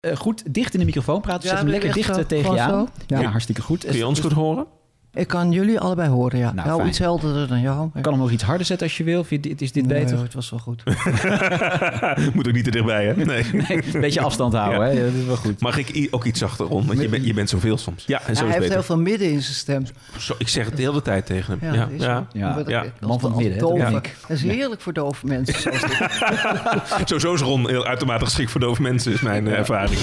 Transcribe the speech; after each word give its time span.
Eh, 0.00 0.16
goed, 0.16 0.54
dicht 0.54 0.72
in 0.74 0.78
de 0.80 0.86
microfoon 0.86 1.20
praten. 1.20 1.42
Ja, 1.42 1.48
Zet 1.48 1.58
hem 1.58 1.66
ben 1.66 1.74
ik 1.74 1.82
lekker 1.82 2.02
dicht 2.02 2.14
zo? 2.14 2.20
eh, 2.20 2.26
tegen 2.26 2.52
je 2.52 2.58
Gewoon 2.60 2.78
aan. 2.78 2.86
zo? 2.86 2.92
Ja. 3.14 3.20
Ja. 3.20 3.28
hartstikke 3.30 3.62
goed. 3.62 3.84
Kun 3.84 3.96
je 3.96 4.06
ons 4.06 4.20
goed 4.20 4.32
horen? 4.32 4.66
Ik 5.14 5.26
kan 5.28 5.52
jullie 5.52 5.80
allebei 5.80 6.08
horen, 6.08 6.38
ja. 6.38 6.52
Nou, 6.52 6.66
Nou, 6.66 6.76
fijn. 6.76 6.88
iets 6.88 6.98
helderder 6.98 7.48
dan 7.48 7.60
jou. 7.60 7.90
Ik 7.94 8.02
kan 8.02 8.12
hem 8.12 8.22
nog 8.22 8.30
iets 8.30 8.42
harder 8.42 8.66
zetten 8.66 8.86
als 8.86 8.96
je 8.96 9.04
wil. 9.04 9.24
Vind 9.24 9.44
je 9.44 9.50
dit- 9.50 9.60
Is 9.62 9.72
dit 9.72 9.86
Nee, 9.86 10.02
beter? 10.04 10.18
het 10.22 10.34
was 10.34 10.50
wel 10.50 10.58
goed. 10.60 10.82
Moet 12.34 12.46
ook 12.48 12.52
niet 12.54 12.64
te 12.64 12.70
dichtbij, 12.70 13.06
hè? 13.06 13.24
Nee. 13.24 13.44
Nee, 13.68 13.82
een 13.94 14.00
beetje 14.00 14.20
afstand 14.20 14.52
houden, 14.52 14.80
Ja. 14.80 14.94
hè? 14.94 15.04
Dat 15.04 15.14
is 15.20 15.24
wel 15.26 15.36
goed. 15.36 15.60
Mag 15.60 15.76
ik 15.78 16.08
ook 16.10 16.24
iets 16.24 16.38
zachter 16.38 16.66
rond? 16.66 16.86
Want 16.86 17.00
je, 17.00 17.08
bent 17.08 17.24
je 17.26 17.34
bent 17.34 17.48
zoveel 17.48 17.76
soms. 17.78 18.04
Ja, 18.06 18.20
en 18.22 18.24
zo 18.24 18.26
hij 18.26 18.34
is 18.34 18.40
heeft 18.40 18.58
beter. 18.58 18.72
heel 18.74 18.82
veel 18.82 18.98
midden 18.98 19.30
in 19.30 19.42
zijn 19.42 19.54
stem. 19.54 19.84
Zo, 20.18 20.34
ik 20.38 20.48
zeg 20.48 20.64
het 20.66 20.76
de 20.76 20.82
hele 20.82 21.02
tijd 21.02 21.26
tegen 21.26 21.58
hem. 21.60 21.68
Ja, 21.74 21.74
Ja, 21.74 21.84
dat 22.54 22.66
is 22.66 22.72
ja. 22.72 22.84
Man 23.00 23.20
van 23.20 23.30
het 23.30 23.40
midden, 23.40 23.76
hè. 23.84 23.90
Dat 23.92 24.06
is 24.28 24.42
heerlijk 24.42 24.80
voor 24.80 24.92
dove 24.92 25.26
mensen. 25.26 25.60
Zoals 25.60 25.80
dit. 25.80 26.08
Sowieso 27.08 27.34
is 27.34 27.40
Ron 27.40 27.68
heel 27.68 27.86
uitermate 27.86 28.24
geschikt 28.24 28.50
voor 28.50 28.60
dove 28.60 28.82
mensen, 28.82 29.12
is 29.12 29.20
mijn 29.20 29.46
eh, 29.48 29.58
ervaring. 29.58 29.98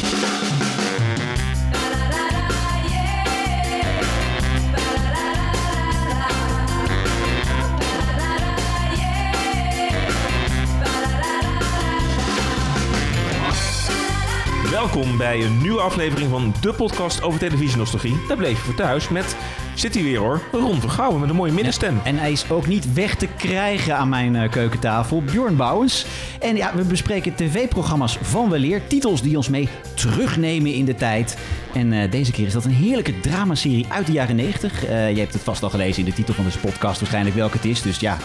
Welkom 14.98 15.18
bij 15.18 15.44
een 15.44 15.62
nieuwe 15.62 15.82
aflevering 15.82 16.30
van 16.30 16.54
de 16.62 16.74
podcast 16.74 17.22
over 17.22 17.40
televisienostalgie. 17.40 18.26
Daar 18.28 18.38
bleef 18.38 18.58
je 18.58 18.64
voor 18.64 18.76
thuis 18.76 19.10
met, 19.10 19.36
zit 19.80 19.94
hij 19.94 20.04
weer 20.04 20.20
hoor, 20.20 20.42
Ron 20.52 20.80
Vergouwen 20.80 21.20
met 21.20 21.30
een 21.30 21.36
mooie 21.36 21.52
middenstem. 21.52 22.00
En 22.04 22.18
hij 22.18 22.32
is 22.32 22.50
ook 22.50 22.68
niet 22.68 22.94
weg 22.94 23.16
te 23.16 23.28
krijgen 23.38 23.98
aan 23.98 24.10
mijn 24.10 24.36
eh, 24.36 24.50
keukentafel. 24.50 25.22
Bjorn 25.22 25.56
Bouwens. 25.56 26.06
En 26.40 26.56
ja, 26.56 26.76
we 26.76 26.84
bespreken 26.84 27.36
tv-programma's 27.36 28.18
van 28.22 28.50
weleer. 28.50 28.88
Titels 28.88 29.22
die 29.22 29.38
ons 29.38 29.50
mee 29.50 29.70
terugnemen 29.96 30.74
in 30.74 30.86
de 30.86 30.96
tijd. 30.96 31.38
En 31.74 31.94
eh, 31.94 32.12
deze 32.12 32.32
keer 32.32 32.46
is 32.46 32.54
dat 32.54 32.66
een 32.66 32.72
heerlijke 32.72 33.20
dramaserie 33.20 33.86
uit 33.90 34.06
de 34.06 34.12
jaren 34.12 34.36
90. 34.36 34.86
Eh, 34.86 35.12
je 35.12 35.20
hebt 35.20 35.34
het 35.34 35.42
vast 35.42 35.64
al 35.64 35.70
gelezen 35.70 36.00
in 36.00 36.10
de 36.10 36.16
titel 36.16 36.34
van 36.34 36.44
deze 36.44 36.60
podcast 36.60 37.00
waarschijnlijk 37.00 37.36
welke 37.36 37.58
het 37.58 37.66
is. 37.66 37.82
Dus 37.82 38.00
ja, 38.00 38.18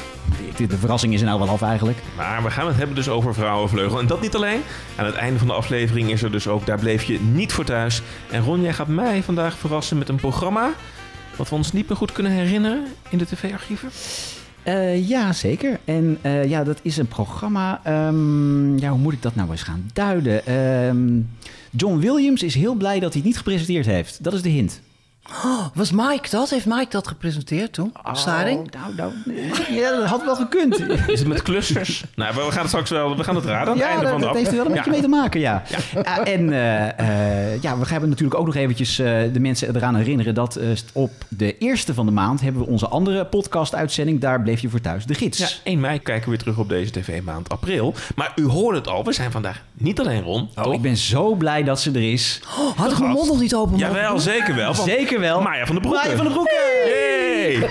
de, 0.56 0.66
de 0.66 0.78
verrassing 0.78 1.14
is 1.14 1.20
er 1.20 1.27
nou 1.27 1.39
wel 1.39 1.48
af 1.48 1.62
eigenlijk. 1.62 1.98
Maar 2.16 2.42
we 2.42 2.50
gaan 2.50 2.66
het 2.66 2.77
hebben 2.77 2.97
dus 2.97 3.09
over 3.09 3.34
Vrouwenvleugel. 3.34 3.98
En 3.98 4.06
dat 4.06 4.20
niet 4.20 4.34
alleen. 4.34 4.62
Aan 4.97 5.06
het 5.06 5.14
einde 5.14 5.39
van 5.39 5.48
de 5.48 5.55
aflevering 5.55 6.11
is 6.11 6.22
er 6.22 6.31
dus 6.31 6.48
ook 6.48 6.66
Daar 6.66 6.78
bleef 6.78 7.03
je 7.03 7.20
niet 7.20 7.53
voor 7.53 7.64
thuis. 7.64 8.03
En 8.31 8.42
Ron, 8.42 8.62
jij 8.62 8.72
gaat 8.72 8.89
mij 8.89 9.22
vandaag 9.22 9.56
verrassen 9.59 9.98
met 9.98 10.09
een 10.09 10.16
programma... 10.16 10.70
wat 11.43 11.51
we 11.51 11.57
ons 11.57 11.73
niet 11.73 11.89
meer 11.89 11.97
goed 11.97 12.12
kunnen 12.12 12.33
herinneren 12.33 12.85
in 13.09 13.19
de 13.19 13.27
tv-archieven. 13.27 13.91
Eh, 14.62 15.09
ja, 15.09 15.33
zeker. 15.33 15.81
En 15.84 16.19
eh, 16.21 16.49
ja, 16.49 16.65
dat 16.65 16.79
is 16.83 16.97
een 16.97 17.07
programma. 17.07 17.81
ehm, 17.84 18.79
ja, 18.79 18.91
hoe 18.91 18.99
moet 18.99 19.12
ik 19.12 19.23
dat 19.23 19.34
nou 19.34 19.51
eens 19.51 19.62
gaan 19.62 19.91
duiden? 19.93 20.47
Ehm, 20.47 21.21
John 21.71 21.99
Williams 21.99 22.43
is 22.43 22.55
heel 22.55 22.75
blij 22.75 23.01
dat 23.01 23.12
hij 23.12 23.19
het 23.19 23.25
niet 23.25 23.37
gepresenteerd 23.37 23.87
heeft. 23.87 24.25
Dat 24.25 24.33
is 24.33 24.43
de 24.43 24.49
hint. 24.49 24.81
Oh, 25.45 25.67
was 25.75 25.91
Mike 25.92 26.31
dat? 26.31 26.51
Heeft 26.51 26.67
Mike 26.67 26.87
dat 26.91 27.09
gepresenteerd 27.09 27.73
toen? 27.73 27.92
Staring? 28.12 28.59
Oh, 28.59 28.81
nou, 28.81 28.95
nou, 28.97 29.12
ja, 29.81 29.91
dat 29.97 30.05
had 30.09 30.25
wel 30.25 30.37
gekund. 30.37 30.81
Is 31.09 31.19
het 31.19 31.28
met 31.28 31.42
clusters? 31.42 32.05
nou, 32.17 32.34
we 32.34 32.41
gaan 32.41 32.59
het 32.61 32.69
straks 32.69 32.91
wel... 32.91 33.17
We 33.17 33.25
gaan 33.25 33.34
het 33.34 33.45
raden 33.45 33.67
aan 33.73 33.73
het 33.73 33.78
Ja, 33.78 33.87
einde 33.89 34.03
dat, 34.03 34.11
van 34.11 34.20
de 34.20 34.27
dat 34.27 34.37
heeft 34.37 34.48
er 34.50 34.56
wel 34.56 34.65
een 34.65 34.70
Ja. 34.70 34.77
beetje 34.77 34.91
mee 34.91 35.00
te 35.00 35.09
maken, 35.09 35.41
ja. 35.50 35.62
En 36.25 36.53
eh, 36.53 36.98
eh, 37.53 37.62
ja, 37.62 37.78
we 37.78 37.84
gaan 37.84 38.09
natuurlijk 38.09 38.41
ook 38.41 38.47
nog 38.47 38.55
eventjes 38.55 38.98
eh, 38.98 39.06
de 39.33 39.41
mensen 39.41 39.77
eraan 39.77 39.95
herinneren... 39.95 40.34
dat 40.34 40.56
eh, 40.56 40.69
op 40.93 41.11
de 41.28 41.59
eerste 41.59 41.95
van 41.95 42.06
de 42.06 42.12
maand 42.12 42.41
hebben 42.41 42.62
we 42.62 42.69
onze 42.69 42.89
andere 42.89 43.25
podcast-uitzending... 43.27 44.20
Daar 44.20 44.43
bleef 44.43 44.61
je 44.61 44.69
voor 44.69 44.81
thuis, 44.81 45.06
de 45.06 45.15
gids. 45.15 45.39
Ja, 45.39 45.48
1 45.62 45.81
mei 45.81 45.98
kijken 45.98 46.25
we 46.25 46.31
weer 46.31 46.39
terug 46.39 46.56
op 46.59 46.69
deze 46.69 46.91
tv-maand 46.91 47.48
april. 47.48 47.95
Maar 48.17 48.33
u 48.37 48.47
hoorde 48.47 48.78
het 48.78 48.89
al, 48.89 49.05
we 49.05 49.12
zijn 49.12 49.31
vandaag 49.31 49.62
niet 49.75 50.00
alleen 50.00 50.23
Ron, 50.23 50.48
Oh, 50.56 50.62
toch? 50.62 50.75
ik 50.75 50.83
ben 50.83 50.97
zo 50.97 51.34
blij 51.34 51.62
dat 51.62 51.81
ze 51.81 51.91
er 51.91 52.12
is. 52.12 52.41
Oh, 52.59 52.78
had 52.78 52.93
ik 52.93 52.98
mijn 52.98 53.11
mond 53.11 53.28
nog 53.28 53.41
niet 53.41 53.55
open 53.55 53.77
Jawel, 53.78 54.19
zeker 54.19 54.55
wel. 54.55 54.73
want 54.75 54.89
Zeker 55.13 55.27
wel. 55.27 55.43
Maya 55.43 55.67
van 55.67 55.75
der 55.75 55.85
Broeke. 55.85 56.05
Maya 56.05 56.17
van 56.17 56.25
der 56.25 56.35
Broeke. 56.35 56.51
Hey! 56.85 57.69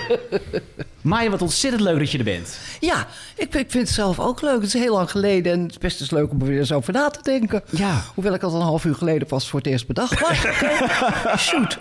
Maya, 1.02 1.30
wat 1.30 1.42
ontzettend 1.42 1.82
leuk 1.82 1.98
dat 1.98 2.10
je 2.10 2.18
er 2.18 2.24
bent. 2.24 2.58
Ja, 2.80 3.06
ik, 3.36 3.54
ik 3.54 3.70
vind 3.70 3.72
het 3.86 3.88
zelf 3.88 4.18
ook 4.20 4.40
leuk. 4.42 4.54
Het 4.54 4.62
is 4.64 4.72
heel 4.72 4.94
lang 4.94 5.10
geleden 5.10 5.52
en 5.52 5.62
het 5.62 5.70
is 5.70 5.78
best 5.78 6.00
eens 6.00 6.10
leuk 6.10 6.30
om 6.30 6.40
er 6.40 6.46
weer 6.46 6.58
eens 6.58 6.72
over 6.72 6.92
na 6.92 7.08
te 7.08 7.18
denken. 7.22 7.62
Ja. 7.70 8.02
Hoewel 8.14 8.34
ik 8.34 8.40
dat 8.40 8.52
een 8.52 8.60
half 8.60 8.84
uur 8.84 8.94
geleden 8.94 9.26
pas 9.28 9.48
voor 9.48 9.58
het 9.58 9.68
eerst 9.68 9.86
bedacht. 9.86 10.20
Maar 10.20 10.40
oké, 11.24 11.36
shoot. 11.38 11.78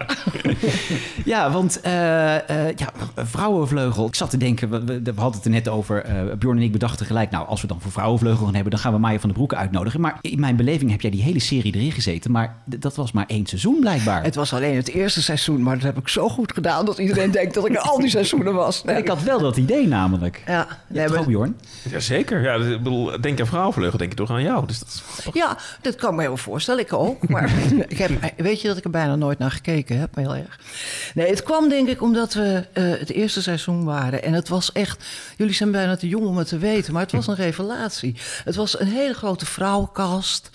Ja, 1.25 1.51
want 1.51 1.81
eh, 1.81 2.35
eh, 2.49 2.75
ja, 2.75 2.87
Vrouwenvleugel. 3.15 4.07
Ik 4.07 4.15
zat 4.15 4.29
te 4.29 4.37
denken, 4.37 4.69
we, 4.69 4.83
we, 4.83 5.01
we 5.01 5.11
hadden 5.15 5.35
het 5.35 5.45
er 5.45 5.51
net 5.51 5.67
over. 5.67 6.03
eh 6.03 6.15
Bjorn 6.39 6.57
en 6.57 6.63
ik 6.63 6.71
bedachten 6.71 7.05
gelijk, 7.05 7.31
nou, 7.31 7.47
als 7.47 7.61
we 7.61 7.67
dan 7.67 7.81
voor 7.81 7.91
Vrouwenvleugel 7.91 8.45
gaan 8.45 8.53
hebben, 8.53 8.71
dan 8.71 8.79
gaan 8.79 8.93
we 8.93 8.99
Maya 8.99 9.19
van 9.19 9.29
der 9.29 9.37
Broeke 9.37 9.55
uitnodigen. 9.55 10.01
Maar 10.01 10.17
in 10.21 10.39
mijn 10.39 10.55
beleving 10.55 10.91
heb 10.91 11.01
jij 11.01 11.11
die 11.11 11.23
hele 11.23 11.39
serie 11.39 11.75
erin 11.75 11.91
gezeten. 11.91 12.31
Maar 12.31 12.55
dat 12.65 12.95
was 12.95 13.11
maar 13.11 13.25
één 13.27 13.45
seizoen 13.45 13.79
blijkbaar. 13.79 14.23
Het 14.23 14.35
was 14.35 14.53
alleen 14.53 14.75
het 14.75 14.89
eerste 14.89 15.21
seizoen, 15.21 15.63
maar 15.63 15.75
dat 15.75 15.83
heb 15.83 15.97
ik 15.97 16.07
zo 16.07 16.29
goed 16.29 16.53
gedaan 16.53 16.85
dat 16.85 16.97
iedereen 16.97 17.31
denkt 17.31 17.53
dat 17.53 17.65
ik 17.69 17.75
al 17.75 17.99
die 17.99 18.09
seizoenen 18.09 18.53
was. 18.53 18.83
Nee. 18.83 19.03
Had 19.11 19.23
wel 19.23 19.39
dat 19.39 19.57
idee 19.57 19.87
namelijk. 19.87 20.41
Ja, 20.45 20.53
Ja, 20.53 20.67
nee, 20.87 21.03
toch 21.05 21.11
maar- 21.13 21.21
ook, 21.23 21.27
Bjorn? 21.27 21.59
Jazeker. 21.89 22.41
Ja, 22.41 22.53
ik 22.53 22.83
bedoel, 22.83 23.21
denk 23.21 23.39
aan 23.39 23.47
Vrouwenvleugel, 23.47 23.97
denk 23.97 24.09
je 24.11 24.17
toch 24.17 24.29
aan 24.29 24.41
jou. 24.43 24.67
Dus 24.67 24.79
dat 24.79 24.87
is... 24.87 25.03
ja, 25.33 25.57
dat 25.81 25.95
kan 25.95 26.09
ik 26.09 26.15
me 26.15 26.21
heel 26.21 26.37
voorstellen. 26.37 26.81
Ik 26.81 26.93
ook. 26.93 27.27
Maar 27.29 27.51
ik 27.87 27.97
heb, 27.97 28.11
weet 28.37 28.61
je 28.61 28.67
dat 28.67 28.77
ik 28.77 28.83
er 28.83 28.89
bijna 28.89 29.15
nooit 29.15 29.39
naar 29.39 29.51
gekeken 29.51 29.99
heb? 29.99 30.15
Heel 30.15 30.35
erg. 30.35 30.59
Nee, 31.13 31.29
het 31.29 31.43
kwam 31.43 31.69
denk 31.69 31.87
ik 31.87 32.01
omdat 32.01 32.33
we 32.33 32.67
eh, 32.73 32.83
het 32.89 33.09
eerste 33.11 33.41
seizoen 33.41 33.83
waren. 33.83 34.23
En 34.23 34.33
het 34.33 34.47
was 34.49 34.71
echt... 34.71 35.05
Jullie 35.37 35.53
zijn 35.53 35.71
bijna 35.71 35.95
te 35.95 36.07
jong 36.07 36.25
om 36.25 36.37
het 36.37 36.47
te 36.47 36.57
weten, 36.57 36.93
maar 36.93 37.01
het 37.01 37.11
was 37.11 37.27
een 37.27 37.35
revelatie. 37.35 38.15
Het 38.43 38.55
was 38.55 38.79
een 38.79 38.87
hele 38.87 39.13
grote 39.13 39.45
vrouwenkast. 39.45 40.49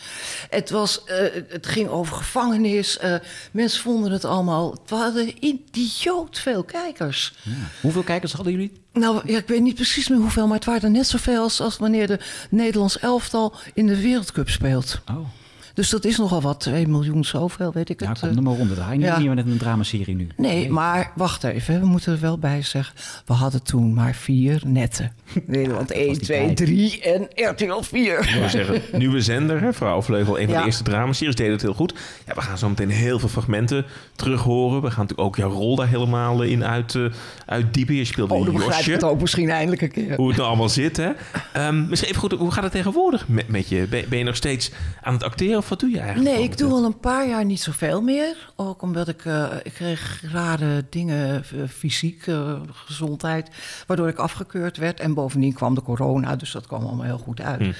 Het, 0.50 0.70
was, 0.70 1.04
eh, 1.04 1.16
het 1.48 1.66
ging 1.66 1.88
over 1.88 2.16
gevangenis. 2.16 2.98
Eh, 2.98 3.14
mensen 3.50 3.82
vonden 3.82 4.12
het 4.12 4.24
allemaal... 4.24 4.70
Het 4.70 4.90
waren 4.90 5.44
idioot 5.44 6.38
veel 6.38 6.62
kijkers. 6.64 7.34
Hoeveel 7.80 8.02
kijkers 8.02 8.32
hadden 8.32 8.45
jullie? 8.52 8.72
Nou, 8.92 9.20
ja, 9.24 9.38
ik 9.38 9.46
weet 9.46 9.62
niet 9.62 9.74
precies 9.74 10.08
meer 10.08 10.18
hoeveel, 10.18 10.46
maar 10.46 10.56
het 10.56 10.64
waren 10.64 10.82
er 10.82 10.90
net 10.90 11.06
zoveel 11.06 11.42
als, 11.42 11.60
als 11.60 11.76
wanneer 11.76 12.06
de 12.06 12.18
Nederlands 12.50 12.98
elftal 12.98 13.54
in 13.74 13.86
de 13.86 14.00
Wereldcup 14.00 14.48
speelt. 14.48 15.00
Oh, 15.10 15.28
Dus 15.76 15.90
dat 15.90 16.04
is 16.04 16.18
nogal 16.18 16.40
wat, 16.40 16.60
2 16.60 16.88
miljoen 16.88 17.24
zoveel, 17.24 17.72
weet 17.72 17.88
ik 17.88 18.00
nou, 18.00 18.10
het. 18.10 18.20
kom 18.20 18.28
eh. 18.28 18.36
er 18.36 18.42
maar 18.42 18.56
rond. 18.56 18.76
Het 18.76 18.90
niet 18.90 19.02
ja. 19.02 19.18
meer 19.18 19.34
met 19.34 19.46
een 19.46 19.58
dramaserie 19.58 20.14
nu. 20.14 20.28
Nee, 20.36 20.70
maar 20.70 21.12
wacht 21.14 21.44
even, 21.44 21.80
we 21.80 21.86
moeten 21.86 22.12
er 22.12 22.20
wel 22.20 22.38
bij 22.38 22.62
zeggen. 22.62 22.94
We 23.26 23.32
hadden 23.32 23.62
toen 23.62 23.94
maar 23.94 24.14
vier 24.14 24.62
netten. 24.66 25.12
Nederland 25.46 25.90
1, 25.90 26.12
die 26.12 26.20
2, 26.20 26.38
tijd. 26.44 26.56
3 26.56 27.00
en 27.02 27.28
RTL 27.50 27.80
4. 27.80 28.18
Ik 28.18 28.34
wil 28.40 28.48
zeggen, 28.48 28.82
nieuwe 28.98 29.20
zender, 29.20 29.60
hè, 29.60 29.72
Vrouwenvleugel, 29.72 30.38
een 30.38 30.44
van 30.44 30.54
Ja. 30.54 30.60
de 30.60 30.66
eerste 30.66 30.82
dramaseries, 30.82 31.34
deden 31.34 31.52
het 31.52 31.62
heel 31.62 31.74
goed. 31.74 31.94
Ja, 32.26 32.34
we 32.34 32.40
gaan 32.40 32.58
zo 32.58 32.68
meteen 32.68 32.90
heel 32.90 33.18
veel 33.18 33.28
fragmenten 33.28 33.84
terug 34.14 34.42
horen. 34.42 34.82
We 34.82 34.90
gaan 34.90 35.00
natuurlijk 35.00 35.28
ook 35.28 35.36
jouw 35.36 35.50
rol 35.50 35.76
daar 35.76 35.88
helemaal 35.88 36.42
in 36.42 36.64
uit, 36.64 36.94
eh, 36.94 37.04
uitdiepen. 37.46 37.94
Je 37.94 38.04
speelde 38.04 38.34
Oh, 38.34 38.38
dan 38.38 38.48
een 38.48 38.54
begrijp 38.54 38.72
ik 38.80 38.86
Josje. 38.86 38.92
het 38.92 39.04
ook 39.04 39.20
misschien 39.20 39.50
eindelijk 39.50 39.82
een 39.82 39.90
keer. 39.90 40.16
Hoe 40.16 40.28
het 40.28 40.36
nou 40.36 40.48
allemaal 40.48 40.68
zit, 40.68 40.96
hè? 40.96 41.10
Ehm, 41.52 41.88
misschien 41.88 42.10
even 42.10 42.20
goed, 42.20 42.32
hoe 42.32 42.50
gaat 42.50 42.62
het 42.62 42.72
tegenwoordig 42.72 43.28
met, 43.28 43.48
met 43.48 43.68
je? 43.68 43.86
Ben, 43.90 44.04
ben 44.08 44.18
je 44.18 44.24
nog 44.24 44.36
steeds 44.36 44.70
aan 45.02 45.12
het 45.12 45.22
acteren 45.22 45.58
of 45.58 45.65
wat 45.68 45.80
doe 45.80 45.90
je 45.90 45.98
eigenlijk? 45.98 46.36
Nee, 46.36 46.44
ik 46.44 46.58
doe 46.58 46.72
al 46.72 46.84
een 46.84 46.98
paar 46.98 47.28
jaar 47.28 47.44
niet 47.44 47.60
zoveel 47.60 48.02
meer. 48.02 48.52
Ook 48.56 48.82
omdat 48.82 49.08
ik, 49.08 49.24
eh, 49.24 49.46
ik 49.62 49.72
kreeg 49.72 50.22
rare 50.32 50.84
dingen, 50.90 51.44
eh, 51.44 51.68
fysiek, 51.68 52.26
eh, 52.26 52.60
gezondheid, 52.72 53.50
waardoor 53.86 54.08
ik 54.08 54.18
afgekeurd 54.18 54.76
werd. 54.76 55.00
En 55.00 55.14
bovendien 55.14 55.52
kwam 55.52 55.74
de 55.74 55.82
corona, 55.82 56.36
dus 56.36 56.52
dat 56.52 56.66
kwam 56.66 56.82
allemaal 56.82 57.04
heel 57.04 57.18
goed 57.18 57.40
uit. 57.40 57.60
Hm. 57.60 57.72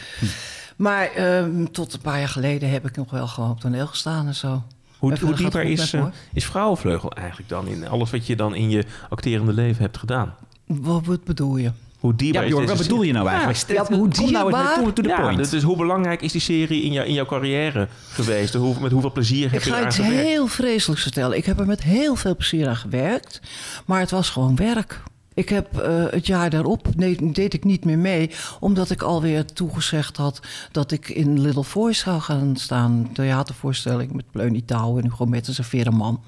Maar 0.77 1.11
ehm, 1.13 1.65
tot 1.65 1.93
een 1.93 2.01
paar 2.01 2.19
jaar 2.19 2.29
geleden 2.29 2.71
heb 2.71 2.87
ik 2.87 2.97
nog 2.97 3.11
wel 3.11 3.27
gewoon 3.27 3.51
op 3.51 3.61
toneel 3.61 3.87
gestaan 3.87 4.27
en 4.27 4.35
zo. 4.35 4.63
Hoe, 4.99 5.35
dieper 5.35 5.63
is, 5.63 5.95
is 6.33 6.45
Vrouwenvleugel 6.45 7.13
eigenlijk 7.13 7.49
dan 7.49 7.69
in 7.69 7.89
alles 7.89 8.11
wat 8.11 8.27
je 8.27 8.37
dan 8.37 8.55
in 8.55 8.71
je 8.71 8.85
acterende 9.09 9.53
leven 9.53 9.83
hebt 9.83 9.99
gedaan? 9.99 10.35
Wat, 10.67 11.07
wat 11.07 11.25
bedoel 11.25 11.57
je? 11.57 11.71
Hoe 12.07 12.17
dierbaar 12.17 12.43
Ja, 12.43 12.49
Bjorn, 12.49 12.67
wat 12.67 12.79
bedoel 12.79 13.03
je 13.03 13.13
nou 13.13 13.29
eigenlijk? 13.29 13.59
Ja, 13.69 13.83
Kom 13.83 13.95
hoe 13.97 14.09
nou 14.09 14.27
dierbaar? 14.27 14.85
met 14.85 14.95
to 14.97 15.03
the 15.03 15.09
Ja, 15.09 15.21
point. 15.21 15.51
dus 15.51 15.63
hoe 15.63 15.77
belangrijk 15.77 16.23
is 16.23 16.33
die 16.33 16.41
serie 16.41 16.83
in, 16.83 16.93
jou, 16.93 17.07
in 17.07 17.13
jouw 17.15 17.25
carrière 17.27 17.89
geweest? 18.11 18.55
Hoe, 18.55 18.75
met 18.81 18.93
hoeveel 18.93 19.13
plezier 19.13 19.51
heb 19.51 19.59
Ik 19.59 19.65
je 19.65 19.71
ga 19.71 19.77
eraan 19.77 19.89
iets 19.89 19.97
gewerkt? 19.97 20.21
heel 20.27 20.47
vreselijks 20.47 21.03
vertellen. 21.03 21.37
Ik 21.37 21.45
heb 21.45 21.61
er 21.61 21.67
met 21.67 21.83
heel 21.83 22.17
veel 22.17 22.37
plezier 22.37 22.69
aan 22.69 22.77
gewerkt, 22.77 23.41
maar 23.87 24.01
het 24.01 24.11
was 24.11 24.31
gewoon 24.31 24.57
werk. 24.57 25.01
Ik 25.35 25.49
heb 25.49 25.79
eh, 25.79 26.05
het 26.11 26.27
jaar 26.27 26.51
daarop, 26.51 26.89
nee, 26.97 27.33
deed 27.33 27.55
ik 27.55 27.65
niet 27.65 27.85
meer 27.85 27.99
mee, 27.99 28.31
omdat 28.61 28.91
ik 28.91 29.03
alweer 29.03 29.45
toegezegd 29.45 30.17
had 30.17 30.41
dat 30.73 30.93
ik 30.93 31.09
in 31.09 31.41
Little 31.41 31.65
Voice 31.65 32.01
zou 32.01 32.21
gaan 32.21 32.57
staan. 32.57 32.93
Een 32.93 33.13
theatervoorstelling 33.13 34.13
met 34.13 34.25
Pleunie 34.31 34.65
Touw 34.65 34.97
en 34.99 35.03
Hugo 35.05 35.25
Metters 35.27 35.59
en 35.59 35.65
Vereman. 35.65 36.21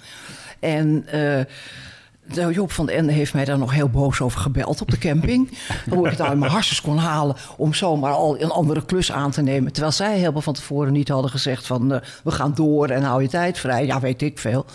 En 0.60 1.06
eh, 1.06 1.44
nou, 2.34 2.52
Job 2.52 2.72
van 2.72 2.86
den 2.86 2.96
Ende 2.96 3.12
heeft 3.12 3.34
mij 3.34 3.44
daar 3.44 3.58
nog 3.58 3.72
heel 3.72 3.88
boos 3.88 4.20
over 4.20 4.40
gebeld 4.40 4.80
op 4.80 4.90
de 4.90 4.98
camping. 4.98 5.58
Hoe 5.90 6.06
ik 6.08 6.18
het 6.18 6.30
in 6.30 6.38
mijn 6.38 6.52
harsjes 6.52 6.80
kon 6.80 6.96
halen 6.98 7.36
om 7.56 7.74
zomaar 7.74 8.12
al 8.12 8.40
een 8.40 8.50
andere 8.50 8.84
klus 8.84 9.12
aan 9.12 9.30
te 9.30 9.42
nemen. 9.42 9.72
Terwijl 9.72 9.92
zij 9.94 10.18
helemaal 10.18 10.42
van 10.42 10.54
tevoren 10.54 10.92
niet 10.92 11.08
hadden 11.08 11.30
gezegd 11.30 11.66
van 11.66 11.92
eh, 11.92 12.00
we 12.24 12.30
gaan 12.30 12.54
door 12.54 12.88
en 12.88 13.02
hou 13.02 13.22
je 13.22 13.28
tijd 13.28 13.58
vrij. 13.58 13.86
Ja, 13.86 14.00
weet 14.00 14.22
ik 14.22 14.38
veel. 14.38 14.66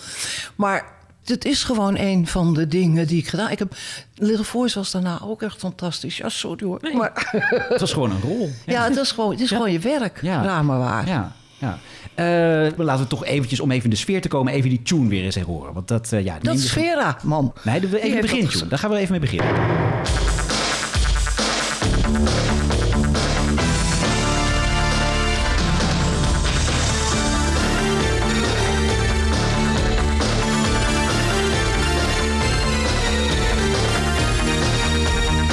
Maar 0.55 0.85
het 1.23 1.45
is 1.45 1.63
gewoon 1.63 1.97
een 1.97 2.27
van 2.27 2.53
de 2.53 2.67
dingen 2.67 3.07
die 3.07 3.17
ik 3.17 3.27
gedaan 3.27 3.50
Ik 3.51 3.59
heb 3.59 3.75
Little 4.15 4.44
Voice 4.45 4.77
was 4.79 4.91
daarna 4.91 5.19
ook 5.23 5.41
echt 5.41 5.57
fantastisch. 5.59 6.17
Ja, 6.17 6.29
sorry 6.29 6.65
hoor. 6.65 6.79
Maar, 6.94 7.29
Het 7.69 7.79
was 7.79 7.94
gewoon 7.94 8.11
een 8.11 8.21
rol. 8.21 8.49
ja, 8.65 8.83
het 8.83 8.97
is 8.97 9.11
gewoon, 9.11 9.31
het 9.31 9.41
is 9.41 9.49
gewoon 9.49 9.71
je 9.71 9.79
werk. 9.79 10.19
Ja. 10.21 10.44
Raar 10.44 10.65
maar 10.65 10.79
waar. 10.79 11.07
Ja. 11.07 11.31
Ja. 11.63 11.77
Eh, 12.15 12.71
laten 12.77 13.04
we 13.04 13.10
toch 13.10 13.25
eventjes, 13.25 13.60
om 13.60 13.71
even 13.71 13.83
in 13.83 13.89
de 13.89 13.95
sfeer 13.95 14.21
te 14.21 14.27
komen, 14.27 14.54
even 14.54 14.69
die 14.69 14.81
tune 14.81 15.07
weer 15.10 15.24
eens 15.24 15.38
horen. 15.39 15.74
Want 15.74 15.88
dat, 15.88 16.12
eh, 16.12 16.24
ja, 16.24 16.38
Dat 16.42 16.56
is 16.56 16.71
Vera, 16.71 17.18
man. 17.24 17.54
Nee, 17.63 17.80
Die 17.80 18.01
even 18.01 18.21
begintune. 18.21 18.51
gezegd. 18.51 18.69
Daar 18.69 18.80
gaan 18.80 18.89
we 18.89 18.98
even 18.98 19.12
mee 19.12 19.19
beginnen. 19.19 19.48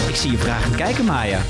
Ik 0.08 0.16
zie 0.16 0.30
je 0.30 0.38
vragen 0.38 0.76
kijken, 0.76 1.04
Maya. 1.04 1.40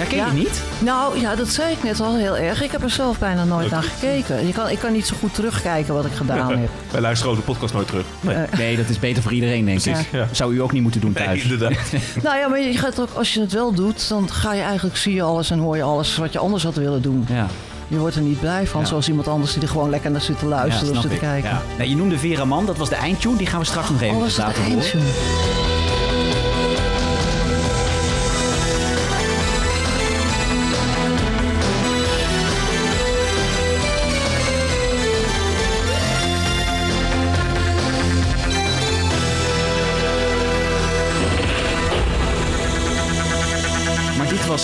Herken 0.00 0.16
je 0.18 0.24
Ja. 0.24 0.32
niet? 0.32 0.62
Nou 0.78 1.20
ja, 1.20 1.34
dat 1.34 1.48
zei 1.48 1.72
ik 1.72 1.82
net 1.82 2.00
al 2.00 2.16
heel 2.16 2.36
erg. 2.36 2.62
Ik 2.62 2.70
heb 2.70 2.82
er 2.82 2.90
zelf 2.90 3.18
bijna 3.18 3.44
nooit 3.44 3.70
naar 3.70 3.82
gekeken. 3.82 4.46
Je 4.46 4.52
kan, 4.52 4.68
ik 4.68 4.78
kan 4.78 4.92
niet 4.92 5.06
zo 5.06 5.16
goed 5.20 5.34
terugkijken 5.34 5.94
wat 5.94 6.04
ik 6.04 6.12
gedaan 6.12 6.58
heb. 6.58 6.70
Wij 6.90 7.00
luisteren 7.00 7.32
ook 7.32 7.38
de 7.38 7.44
podcast 7.44 7.74
nooit 7.74 7.86
terug. 7.86 8.04
Nee, 8.20 8.36
Nee, 8.56 8.76
dat 8.76 8.88
is 8.88 8.98
beter 8.98 9.22
voor 9.22 9.32
iedereen, 9.32 9.64
denk 9.64 9.84
ik. 9.84 9.96
Ja. 10.12 10.26
Zou 10.32 10.54
u 10.54 10.60
ook 10.62 10.72
niet 10.72 10.82
moeten 10.82 11.00
doen 11.00 11.12
nee 11.14 11.24
thuis. 11.24 11.42
inderdaad. 11.42 11.78
Nou 12.22 12.38
ja, 12.38 12.48
maar 12.48 12.60
je 12.60 12.78
gaat 12.78 13.00
ook, 13.00 13.08
als 13.14 13.34
je 13.34 13.40
het 13.40 13.52
wel 13.52 13.72
doet, 13.74 14.08
dan 14.08 14.30
ga 14.30 14.52
je 14.54 14.62
eigenlijk 14.62 14.96
zie 14.96 15.14
je 15.14 15.22
alles 15.22 15.50
en 15.50 15.58
hoor 15.58 15.76
je 15.76 15.82
alles 15.82 16.16
wat 16.16 16.32
je 16.32 16.38
anders 16.38 16.62
had 16.62 16.74
willen 16.74 17.02
doen. 17.02 17.26
Ja, 17.28 17.46
Je 17.88 17.98
wordt 17.98 18.16
er 18.16 18.22
niet 18.22 18.40
blij 18.40 18.66
van, 18.66 18.80
Ja. 18.80 18.86
zoals 18.86 19.08
iemand 19.08 19.28
anders 19.28 19.52
die 19.52 19.62
er 19.62 19.68
gewoon 19.68 19.90
lekker 19.90 20.10
naar 20.10 20.20
zit 20.20 20.38
te 20.38 20.44
ja 20.44 20.50
luisteren 20.50 20.94
of 20.96 21.02
zit 21.02 21.10
te 21.10 21.16
kijken. 21.16 21.50
Ja. 21.50 21.62
Nou, 21.78 21.88
je 21.90 21.96
noemde 21.96 22.18
Vera 22.18 22.44
Man, 22.44 22.66
dat 22.66 22.76
was 22.76 22.88
de 22.88 22.94
eindtune. 22.94 23.36
Die 23.36 23.46
gaan 23.46 23.60
we 23.60 23.66
straks 23.66 23.90
nog 23.90 24.00
even 24.02 24.16
Oh, 24.16 24.36
laten 24.36 24.62
horen. 24.64 25.79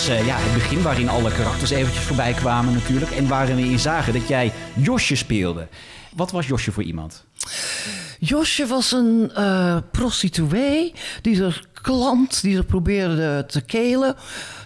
Was 0.08 0.18
eh, 0.18 0.26
ja, 0.26 0.36
het 0.38 0.54
begin 0.54 0.82
waarin 0.82 1.08
alle 1.08 1.32
karakters 1.32 1.70
eventjes 1.70 2.04
voorbij 2.04 2.32
kwamen 2.32 2.74
natuurlijk. 2.74 3.10
En 3.10 3.28
waarin 3.28 3.56
we 3.56 3.62
in 3.62 3.78
zagen 3.78 4.12
dat 4.12 4.28
jij 4.28 4.52
Josje 4.74 5.16
speelde. 5.16 5.68
Wat 6.12 6.30
was 6.30 6.46
Josje 6.46 6.72
voor 6.72 6.82
iemand? 6.82 7.24
Josje 8.18 8.66
was 8.66 8.92
een 8.92 9.30
eh, 9.34 9.76
prostituee 9.92 10.92
die 11.22 11.42
er 11.42 11.66
klant, 11.72 12.42
die 12.42 12.56
er 12.56 12.64
probeerde 12.64 13.44
te 13.46 13.60
kelen 13.60 14.16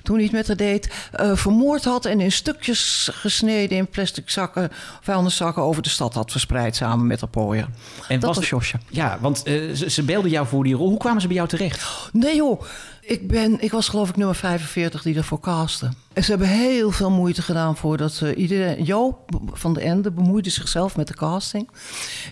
toen 0.03 0.15
hij 0.15 0.25
het 0.25 0.35
met 0.35 0.47
haar 0.47 0.57
deed, 0.57 0.93
eh, 1.13 1.37
vermoord 1.37 1.85
had 1.85 2.05
en 2.05 2.21
in 2.21 2.33
stukjes 2.33 3.11
gesneden 3.13 3.77
in 3.77 3.89
plastic 3.89 4.31
zakken, 4.31 4.71
vuilniszakken 5.01 5.63
over 5.63 5.83
de 5.83 5.89
stad 5.89 6.15
had 6.15 6.31
verspreid 6.31 6.77
samen 6.77 7.07
met 7.07 7.21
haar 7.21 7.31
pooier. 7.31 7.69
En 8.09 8.21
Dat 8.21 8.37
was 8.37 8.49
Josje. 8.49 8.79
Ja, 8.89 9.19
want 9.21 9.43
ze, 9.73 9.91
ze 9.91 10.03
belden 10.03 10.31
jou 10.31 10.47
voor 10.47 10.65
die 10.65 10.75
rol. 10.75 10.89
Hoe 10.89 10.99
kwamen 10.99 11.21
ze 11.21 11.27
bij 11.27 11.37
jou 11.37 11.49
terecht? 11.49 12.11
Nee 12.13 12.37
joh, 12.37 12.63
ik, 13.11 13.29
ben, 13.29 13.61
ik 13.61 13.71
was 13.71 13.89
geloof 13.89 14.09
ik 14.09 14.17
nummer 14.17 14.35
45 14.35 15.03
die 15.03 15.17
ervoor 15.17 15.41
casten. 15.41 15.95
En 16.13 16.25
ze 16.25 16.31
hebben 16.31 16.49
heel 16.49 16.91
veel 16.91 17.11
moeite 17.11 17.43
gedaan 17.43 17.77
voordat 17.77 18.21
uh, 18.23 18.37
iedereen... 18.37 18.85
Joop 18.85 19.41
van 19.53 19.75
de 19.75 19.81
Ende 19.81 20.11
bemoeide 20.11 20.51
zichzelf 20.51 20.97
met 20.97 21.09
de 21.09 21.15
casting. 21.15 21.69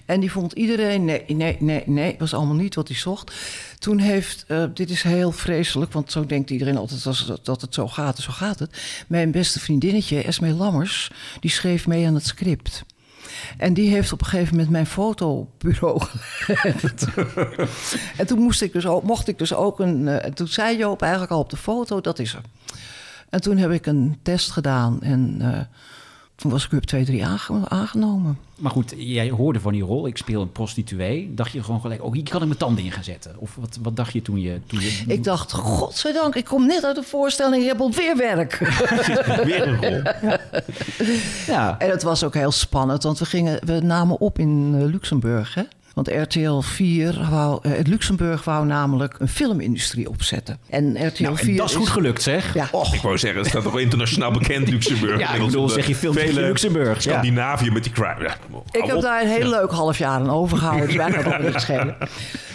En 0.05 0.21
die 0.21 0.33
vond 0.33 0.53
iedereen, 0.53 1.05
nee, 1.05 1.25
nee, 1.27 1.57
nee, 1.61 1.83
nee, 1.87 2.17
was 2.19 2.35
allemaal 2.35 2.55
niet 2.55 2.75
wat 2.75 2.89
hij 2.89 2.97
zocht. 2.97 3.33
Toen 3.79 3.99
heeft, 3.99 4.45
uh, 4.49 4.65
dit 4.75 4.91
is 4.91 5.03
heel 5.03 5.33
vreselijk, 5.33 5.93
want 5.93 6.13
zo 6.13 6.27
denkt 6.27 6.51
iedereen 6.51 6.77
altijd 6.77 7.05
dat, 7.45 7.61
het 7.61 7.75
zo 7.75 7.89
gaat, 7.89 8.19
zo 8.19 8.33
gaat 8.33 8.59
het. 8.59 9.05
Mijn 9.07 9.31
beste 9.31 9.61
vriendinnetje, 9.61 10.23
Esme 10.23 10.53
Lammers, 10.53 11.11
die 11.41 11.51
schreef 11.51 11.87
mee 11.87 12.07
aan 12.07 12.15
het 12.15 12.27
script. 12.27 12.85
En 13.57 13.75
die 13.75 13.91
heeft 13.91 14.13
op 14.13 14.21
een 14.21 14.27
gegeven 14.27 14.55
moment 14.55 14.71
mijn 14.71 14.87
fotobureau 14.87 16.01
gelegd. 16.45 17.07
en 18.17 18.27
toen 18.27 18.39
moest 18.39 18.63
ik 18.63 18.73
dus 18.73 18.87
ook, 18.87 19.03
mocht 19.03 19.29
ik 19.29 19.39
dus 19.39 19.55
ook 19.55 19.81
een. 19.81 20.01
Uh, 20.01 20.17
toen 20.17 20.49
zei 20.49 20.77
Joop 20.77 21.03
eigenlijk 21.03 21.33
al 21.33 21.41
op 21.41 21.51
de 21.51 21.57
foto: 21.57 22.01
dat 22.01 22.19
is 22.19 22.35
er. 22.35 22.43
En 23.31 23.41
toen 23.41 23.57
heb 23.57 23.71
ik 23.71 23.87
een 23.87 24.19
test 24.23 24.51
gedaan 24.51 25.03
en 25.03 25.39
uh, 25.43 25.61
toen 26.39 26.51
was 26.51 26.65
ik 26.65 26.73
op 26.73 26.87
2, 26.87 27.05
3 27.05 27.27
aangenomen. 27.69 28.39
Maar 28.57 28.71
goed, 28.71 28.95
jij 28.97 29.31
hoorde 29.31 29.61
van 29.61 29.73
die 29.73 29.83
rol. 29.83 30.07
Ik 30.07 30.17
speel 30.17 30.43
een 30.43 30.53
prostituee. 30.53 31.35
Dacht 31.35 31.53
je 31.53 31.63
gewoon 31.63 31.81
gelijk, 31.81 32.03
oh, 32.03 32.13
hier 32.13 32.23
kan 32.23 32.41
ik 32.41 32.47
mijn 32.47 32.59
tanden 32.59 32.85
in 32.85 32.93
gaan 32.93 33.05
zetten? 33.05 33.35
Of 33.39 33.57
wat, 33.61 33.79
wat 33.83 33.97
dacht 33.97 34.13
je 34.13 34.23
toen 34.23 34.41
je, 34.41 34.61
toen 34.67 34.81
je... 34.81 35.05
Ik 35.07 35.25
dacht, 35.25 35.53
godzijdank, 35.53 36.35
ik 36.35 36.45
kom 36.45 36.67
net 36.67 36.85
uit 36.85 36.95
de 36.95 37.03
voorstelling, 37.03 37.63
ik 37.63 37.69
heb 37.69 37.81
alweer 37.81 38.17
werk. 38.17 38.59
weer 39.45 39.69
een 39.69 39.77
rol. 39.77 40.03
ja. 41.47 41.79
En 41.79 41.91
het 41.91 42.03
was 42.03 42.25
ook 42.25 42.35
heel 42.35 42.53
spannend, 42.53 43.03
want 43.03 43.19
we, 43.19 43.25
gingen, 43.25 43.67
we 43.67 43.81
namen 43.81 44.21
op 44.21 44.39
in 44.39 44.75
uh, 44.75 44.85
Luxemburg, 44.85 45.55
hè? 45.55 45.63
Want 45.99 46.33
RTL 46.33 46.61
4 46.61 47.27
wou, 47.31 47.61
uh, 47.63 47.73
Luxemburg 47.85 48.45
wou 48.45 48.67
namelijk 48.67 49.15
een 49.19 49.29
filmindustrie 49.29 50.09
opzetten. 50.09 50.59
En 50.71 51.07
RTL 51.07 51.23
nou, 51.23 51.37
4 51.37 51.57
dat 51.57 51.69
is 51.69 51.75
goed 51.75 51.89
gelukt, 51.89 52.23
zeg. 52.23 52.55
Ja. 52.55 52.69
Och, 52.73 52.95
ik 52.95 53.01
wou 53.01 53.19
zeggen, 53.19 53.41
het 53.41 53.49
staat 53.49 53.63
toch 53.63 53.79
internationaal 53.79 54.31
bekend 54.31 54.69
Luxemburg. 54.75 55.19
Ja, 55.19 55.35
ik 55.35 55.45
bedoel, 55.45 55.69
zeg 55.69 55.87
je 55.87 55.95
film 55.95 56.15
vele... 56.15 56.41
Luxemburg. 56.41 57.03
Scandinavië 57.03 57.65
ja. 57.65 57.73
met 57.73 57.83
die 57.83 57.93
crime. 57.93 58.23
Ja, 58.23 58.37
ik 58.71 58.85
heb 58.85 59.01
daar 59.01 59.23
een 59.23 59.29
heel 59.29 59.51
ja. 59.51 59.61
leuk 59.61 59.71
half 59.71 59.99
jaar 59.99 60.11
aan 60.11 60.31
overgehouden, 60.31 60.87
dus 60.87 60.97
wij 60.97 61.13
gaan 61.13 61.33
het 61.33 61.53
niet 61.53 61.61
schelen. 61.61 61.97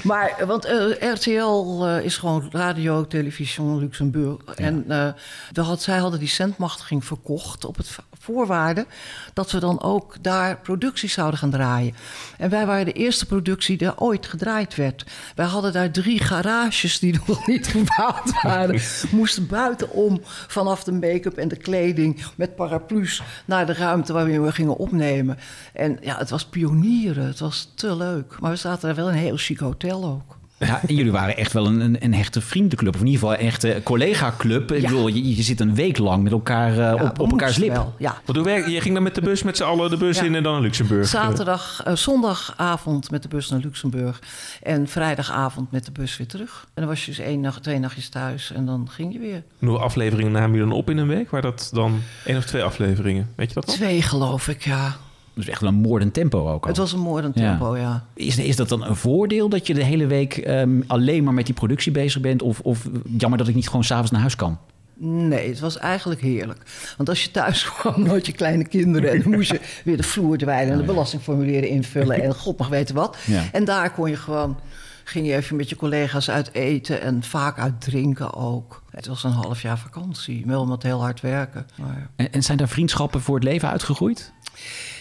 Maar, 0.03 0.35
want 0.47 0.65
uh, 0.65 1.11
RTL 1.13 1.85
uh, 1.85 2.05
is 2.05 2.17
gewoon 2.17 2.49
radio, 2.51 3.07
televisie 3.07 3.63
Luxemburg. 3.63 4.37
Ja. 4.45 4.53
En 4.53 4.85
uh, 4.87 5.65
had, 5.65 5.81
zij 5.81 5.97
hadden 5.97 6.19
die 6.19 6.27
centmachtiging 6.27 7.05
verkocht 7.05 7.65
op 7.65 7.77
het 7.77 7.97
voorwaarde 8.19 8.85
dat 9.33 9.51
we 9.51 9.59
dan 9.59 9.81
ook 9.81 10.15
daar 10.21 10.57
producties 10.57 11.13
zouden 11.13 11.39
gaan 11.39 11.49
draaien. 11.49 11.95
En 12.37 12.49
wij 12.49 12.65
waren 12.65 12.85
de 12.85 12.91
eerste 12.91 13.25
productie 13.33 13.77
die 13.77 13.99
ooit 13.99 14.27
gedraaid 14.27 14.75
werd. 14.75 15.05
Wij 15.35 15.45
hadden 15.45 15.73
daar 15.73 15.91
drie 15.91 16.19
garages 16.19 16.99
die 16.99 17.19
nog 17.27 17.47
niet 17.47 17.67
gebouwd 17.67 18.41
waren. 18.41 18.81
Moesten 19.11 19.47
buitenom 19.47 20.19
vanaf 20.47 20.83
de 20.83 20.91
make-up 20.91 21.37
en 21.37 21.47
de 21.47 21.55
kleding 21.55 22.23
met 22.35 22.55
paraplu's 22.55 23.23
naar 23.45 23.65
de 23.65 23.73
ruimte 23.73 24.13
waar 24.13 24.25
we 24.25 24.51
gingen 24.51 24.77
opnemen. 24.77 25.37
En 25.73 25.97
ja, 26.01 26.17
het 26.17 26.29
was 26.29 26.45
pionieren. 26.45 27.25
Het 27.25 27.39
was 27.39 27.71
te 27.75 27.95
leuk. 27.95 28.39
Maar 28.39 28.51
we 28.51 28.57
zaten 28.57 28.89
er 28.89 28.95
wel 28.95 29.09
in 29.09 29.13
een 29.13 29.19
heel 29.19 29.37
chic 29.37 29.59
hotel 29.59 30.03
ook. 30.03 30.37
Ja, 30.65 30.81
en 30.87 30.95
jullie 30.95 31.11
waren 31.11 31.37
echt 31.37 31.53
wel 31.53 31.65
een, 31.65 31.79
een, 31.79 31.97
een 31.99 32.13
hechte 32.13 32.41
vriendenclub. 32.41 32.93
Of 32.93 32.99
in 32.99 33.07
ieder 33.07 33.21
geval 33.21 33.39
een 33.39 33.45
echte 33.45 33.81
collega-club. 33.83 34.71
Ik 34.71 34.81
ja. 34.81 34.89
bedoel, 34.89 35.07
je, 35.07 35.35
je, 35.35 35.43
zit 35.43 35.59
een 35.59 35.75
week 35.75 35.97
lang 35.97 36.23
met 36.23 36.31
elkaar 36.31 36.69
uh, 36.69 36.77
ja, 36.77 36.93
op, 36.93 37.19
op 37.19 37.31
elkaars 37.31 37.57
lip. 37.57 37.71
Wel, 37.71 37.93
ja. 37.97 38.21
Wat 38.25 38.35
doe 38.35 38.49
je? 38.49 38.71
Je 38.71 38.81
ging 38.81 38.93
dan 38.93 39.03
met 39.03 39.15
de 39.15 39.21
bus 39.21 39.43
met 39.43 39.57
z'n 39.57 39.63
allen 39.63 39.89
de 39.89 39.97
bus 39.97 40.21
in 40.21 40.35
en 40.35 40.43
dan 40.43 40.53
naar 40.53 40.61
Luxemburg? 40.61 41.07
Zaterdag, 41.07 41.83
uh, 41.87 41.95
zondagavond 41.95 43.11
met 43.11 43.21
de 43.21 43.27
bus 43.27 43.49
naar 43.49 43.59
Luxemburg. 43.59 44.21
En 44.61 44.87
vrijdagavond 44.87 45.71
met 45.71 45.85
de 45.85 45.91
bus 45.91 46.17
weer 46.17 46.27
terug. 46.27 46.61
En 46.65 46.81
dan 46.81 46.87
was 46.87 47.05
je 47.05 47.11
dus 47.11 47.19
één 47.19 47.39
nacht, 47.39 47.63
twee 47.63 47.79
nachtjes 47.79 48.09
thuis 48.09 48.51
en 48.51 48.65
dan 48.65 48.87
ging 48.89 49.13
je 49.13 49.19
weer. 49.19 49.43
Hoeveel 49.59 49.81
afleveringen 49.81 50.31
namen 50.31 50.53
je 50.53 50.59
dan 50.59 50.71
op 50.71 50.89
in 50.89 50.97
een 50.97 51.07
week? 51.07 51.29
Waar 51.29 51.41
dat 51.41 51.69
dan 51.73 52.01
één 52.25 52.37
of 52.37 52.45
twee 52.45 52.63
afleveringen? 52.63 53.29
Weet 53.35 53.47
je 53.47 53.53
dat 53.53 53.65
nog? 53.65 53.75
Twee 53.75 54.01
geloof 54.01 54.47
ik, 54.47 54.61
ja. 54.61 54.95
Dus 55.33 55.47
echt 55.47 55.61
wel 55.61 55.69
een 55.69 55.75
moordend 55.75 56.13
tempo 56.13 56.49
ook 56.51 56.63
al. 56.63 56.67
Het 56.67 56.77
was 56.77 56.91
een 56.91 56.99
moordend 56.99 57.35
tempo, 57.35 57.75
ja. 57.75 57.81
ja. 57.81 58.05
Is, 58.13 58.37
is 58.37 58.55
dat 58.55 58.69
dan 58.69 58.85
een 58.85 58.95
voordeel 58.95 59.49
dat 59.49 59.67
je 59.67 59.73
de 59.73 59.83
hele 59.83 60.05
week 60.07 60.47
um, 60.47 60.83
alleen 60.87 61.23
maar 61.23 61.33
met 61.33 61.45
die 61.45 61.55
productie 61.55 61.91
bezig 61.91 62.21
bent? 62.21 62.41
Of, 62.41 62.59
of 62.59 62.87
jammer 63.17 63.37
dat 63.37 63.47
ik 63.47 63.55
niet 63.55 63.67
gewoon 63.67 63.83
s'avonds 63.83 64.11
naar 64.11 64.21
huis 64.21 64.35
kan? 64.35 64.57
Nee, 65.05 65.49
het 65.49 65.59
was 65.59 65.77
eigenlijk 65.77 66.21
heerlijk. 66.21 66.93
Want 66.97 67.09
als 67.09 67.23
je 67.23 67.31
thuis 67.31 67.65
kwam, 67.73 68.05
had 68.05 68.25
je 68.25 68.31
kleine 68.31 68.65
kinderen... 68.65 69.11
en 69.11 69.21
dan 69.21 69.31
moest 69.31 69.51
je 69.51 69.59
weer 69.83 69.97
de 69.97 70.03
vloer 70.03 70.37
dwijlen 70.37 70.73
en 70.73 70.77
de 70.79 70.83
belastingformulieren 70.83 71.69
invullen... 71.69 72.21
en 72.23 72.35
god 72.43 72.57
mag 72.57 72.67
weten 72.67 72.95
wat. 72.95 73.17
Ja. 73.25 73.43
En 73.51 73.65
daar 73.65 73.91
kon 73.91 74.09
je 74.09 74.15
gewoon... 74.15 74.59
ging 75.03 75.27
je 75.27 75.35
even 75.35 75.55
met 75.55 75.69
je 75.69 75.75
collega's 75.75 76.29
uit 76.29 76.53
eten 76.53 77.01
en 77.01 77.23
vaak 77.23 77.59
uit 77.59 77.81
drinken 77.81 78.33
ook. 78.33 78.83
Het 78.89 79.07
was 79.07 79.23
een 79.23 79.31
half 79.31 79.61
jaar 79.61 79.79
vakantie, 79.79 80.43
wel 80.45 80.65
met 80.65 80.83
heel 80.83 81.01
hard 81.01 81.21
werken. 81.21 81.67
Maar... 81.75 82.09
En, 82.15 82.31
en 82.31 82.43
zijn 82.43 82.57
daar 82.57 82.67
vriendschappen 82.67 83.21
voor 83.21 83.35
het 83.35 83.43
leven 83.43 83.69
uitgegroeid? 83.69 84.33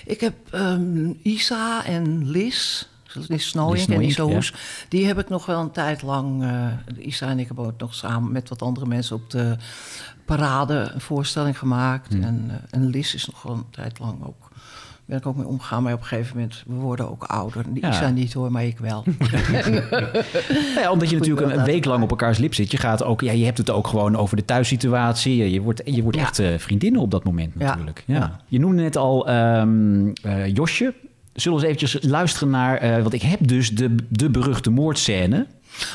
Ik 0.04 0.21
heb 0.21 0.35
um, 0.54 1.18
Isa 1.23 1.85
en 1.85 2.30
Liz, 2.30 2.85
Liz 3.28 3.47
Snowing 3.47 3.88
en 3.88 4.02
Isa 4.02 4.23
Hoes, 4.23 4.49
ja. 4.49 4.54
die 4.88 5.06
heb 5.06 5.18
ik 5.18 5.28
nog 5.28 5.47
wel 5.47 5.61
een 5.61 5.71
tijd 5.71 6.02
lang... 6.02 6.42
Uh, 6.42 6.66
Isa 6.99 7.28
en 7.28 7.38
ik 7.38 7.47
hebben 7.47 7.64
ook 7.64 7.80
nog 7.80 7.94
samen 7.94 8.32
met 8.32 8.49
wat 8.49 8.62
andere 8.62 8.87
mensen 8.87 9.16
op 9.16 9.30
de 9.30 9.56
parade 10.25 10.90
een 10.94 11.00
voorstelling 11.00 11.59
gemaakt. 11.59 12.12
Hmm. 12.12 12.23
En, 12.23 12.44
uh, 12.47 12.54
en 12.71 12.87
Liz 12.87 13.14
is 13.14 13.26
nog 13.26 13.42
wel 13.42 13.52
een 13.54 13.71
tijd 13.71 13.99
lang 13.99 14.25
ook 14.25 14.51
ben 15.12 15.21
ik 15.21 15.26
ook 15.26 15.37
mee 15.37 15.47
omgegaan. 15.47 15.83
Maar 15.83 15.92
op 15.92 16.00
een 16.00 16.07
gegeven 16.07 16.37
moment, 16.37 16.62
we 16.66 16.75
worden 16.75 17.11
ook 17.11 17.25
ouder. 17.25 17.64
Die 17.69 17.87
ja. 17.87 18.11
Niet 18.11 18.33
hoor, 18.33 18.52
maar 18.52 18.64
ik 18.64 18.78
wel. 18.78 19.04
ja, 20.81 20.90
omdat 20.90 21.11
je 21.11 21.16
natuurlijk 21.16 21.47
een, 21.47 21.59
een 21.59 21.64
week 21.64 21.85
lang 21.85 22.02
op 22.02 22.11
elkaars 22.11 22.38
lip 22.38 22.54
zit. 22.54 22.71
Je, 22.71 22.76
gaat 22.76 23.04
ook, 23.04 23.21
ja, 23.21 23.33
je 23.33 23.45
hebt 23.45 23.59
het 23.59 23.71
ook 23.71 23.87
gewoon 23.87 24.16
over 24.16 24.37
de 24.37 24.45
thuissituatie. 24.45 25.50
Je 25.50 25.61
wordt, 25.61 25.83
je 25.85 26.02
wordt 26.02 26.16
ja. 26.16 26.23
echt 26.23 26.40
uh, 26.40 26.49
vriendinnen 26.59 27.00
op 27.00 27.11
dat 27.11 27.25
moment 27.25 27.54
natuurlijk. 27.54 28.04
Ja. 28.07 28.16
ja. 28.16 28.40
Je 28.47 28.59
noemde 28.59 28.83
net 28.83 28.97
al 28.97 29.31
um, 29.31 30.12
uh, 30.26 30.47
Josje. 30.47 30.95
Zullen 31.33 31.59
we 31.59 31.66
eens 31.66 31.75
eventjes 31.75 32.11
luisteren 32.11 32.50
naar... 32.50 32.85
Uh, 32.85 33.02
want 33.02 33.12
ik 33.12 33.23
heb 33.23 33.38
dus 33.49 33.71
de, 33.71 33.95
de 34.09 34.31
beruchte 34.31 34.71
moordscène... 34.71 35.47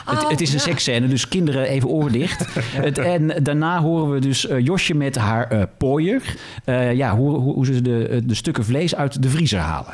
Het, 0.05 0.23
Oh, 0.23 0.29
het 0.29 0.41
is 0.41 0.49
een 0.49 0.55
ja. 0.57 0.61
seksscène, 0.61 1.07
dus 1.07 1.27
kinderen 1.27 1.63
even 1.67 1.89
oor 1.89 2.11
dicht. 2.11 2.45
het, 2.85 2.97
en 2.97 3.43
daarna 3.43 3.79
horen 3.81 4.11
we 4.13 4.19
dus 4.19 4.47
eh, 4.47 4.59
Josje 4.59 4.93
met 4.93 5.15
haar 5.15 5.47
eh 5.51 5.63
pooier. 5.77 6.35
eh, 6.65 6.93
ja, 6.93 7.15
hoe, 7.15 7.37
hoe, 7.37 7.53
hoe 7.53 7.65
ze 7.65 7.81
de, 7.81 8.21
de 8.25 8.35
stukken 8.35 8.65
vlees 8.65 8.95
uit 8.95 9.21
de 9.21 9.29
vriezer 9.29 9.59
halen. 9.59 9.93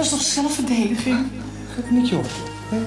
Was 0.00 0.08
toch 0.10 0.20
zelfverdediging? 0.22 1.26
Geef 1.74 1.90
niet 1.90 2.08
joh. 2.08 2.24
Hè? 2.68 2.78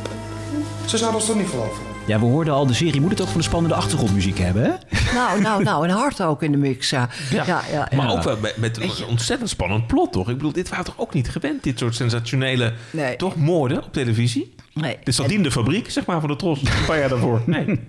Ze 0.86 0.98
zouden 0.98 1.20
ons 1.20 1.30
toch 1.30 1.38
niet 1.38 1.48
geloven? 1.50 1.82
Ja, 2.08 2.20
we 2.20 2.26
hoorden 2.26 2.54
al, 2.54 2.66
de 2.68 2.74
serie 2.74 3.02
moet 3.02 3.10
het 3.12 3.22
ook 3.22 3.28
van 3.28 3.38
de 3.38 3.44
spannende 3.44 3.76
achtergrondmuziek 3.76 4.38
hebben, 4.38 4.64
hè? 4.64 4.72
Nou, 5.14 5.42
nou, 5.42 5.64
nou, 5.64 5.88
en 5.88 5.94
hard 5.96 6.22
ook 6.22 6.44
in 6.44 6.52
de 6.52 6.58
mix, 6.58 6.90
ja. 6.90 7.10
Ja, 7.32 7.44
ja, 7.46 7.62
ja. 7.72 7.88
Maar 7.96 8.12
ook 8.12 8.24
wel 8.24 8.38
met, 8.42 8.58
met 8.58 8.82
een 8.82 9.06
ontzettend 9.08 9.50
spannend 9.50 9.88
plot, 9.88 10.12
toch? 10.12 10.30
Ik 10.30 10.36
bedoel, 10.38 10.52
dit 10.52 10.70
waren 10.70 10.86
we 10.86 10.92
toch 10.92 11.00
ook 11.00 11.14
niet 11.14 11.30
gewend? 11.30 11.64
Dit 11.64 11.80
soort 11.80 11.96
sensationele, 11.96 12.74
Nee. 12.92 13.16
toch, 13.16 13.36
moorden 13.36 13.84
op 13.84 13.94
televisie? 13.94 14.54
Nee. 14.74 14.98
De 15.04 15.12
sardienenfabriek, 15.12 15.90
zeg 15.92 16.06
maar, 16.06 16.20
van 16.20 16.30
de 16.30 16.36
Tros. 16.36 16.62
Een 16.62 16.86
paar 16.86 17.00
jaar 17.00 17.10
daarvoor. 17.10 17.42
Nee. 17.54 17.80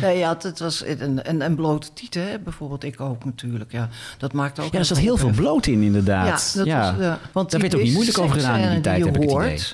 Nee, 0.00 0.18
ja, 0.18 0.28
het, 0.28 0.42
het 0.42 0.58
was 0.58 0.84
een, 0.84 1.28
een, 1.28 1.40
een 1.40 1.54
blote 1.54 1.92
tieten, 1.92 2.30
hè, 2.30 2.38
bijvoorbeeld. 2.38 2.84
Ik 2.84 3.00
ook 3.00 3.24
natuurlijk, 3.24 3.72
ja. 3.72 3.88
Dat 4.18 4.32
Dat 4.32 4.60
ook... 4.60 4.72
Ja, 4.72 4.78
er 4.78 4.84
zat 4.84 4.98
heel 4.98 5.16
veel 5.16 5.30
bloot 5.30 5.66
in, 5.66 5.82
inderdaad. 5.82 6.52
Ja, 6.54 6.58
dat 6.58 6.66
Was, 6.66 6.94
ja. 6.98 7.18
Want 7.32 7.50
Daar 7.50 7.60
werd 7.60 7.74
ook 7.74 7.82
niet 7.82 7.92
moeilijk 7.92 8.18
over 8.18 8.36
gedaan 8.36 8.58
in 8.58 8.70
die 8.70 8.80
tijd, 8.80 8.96
die 8.96 9.04
heb 9.04 9.14
je 9.14 9.20
ik 9.22 9.28
het 9.28 9.38
hoort, 9.38 9.46
idee. 9.46 9.66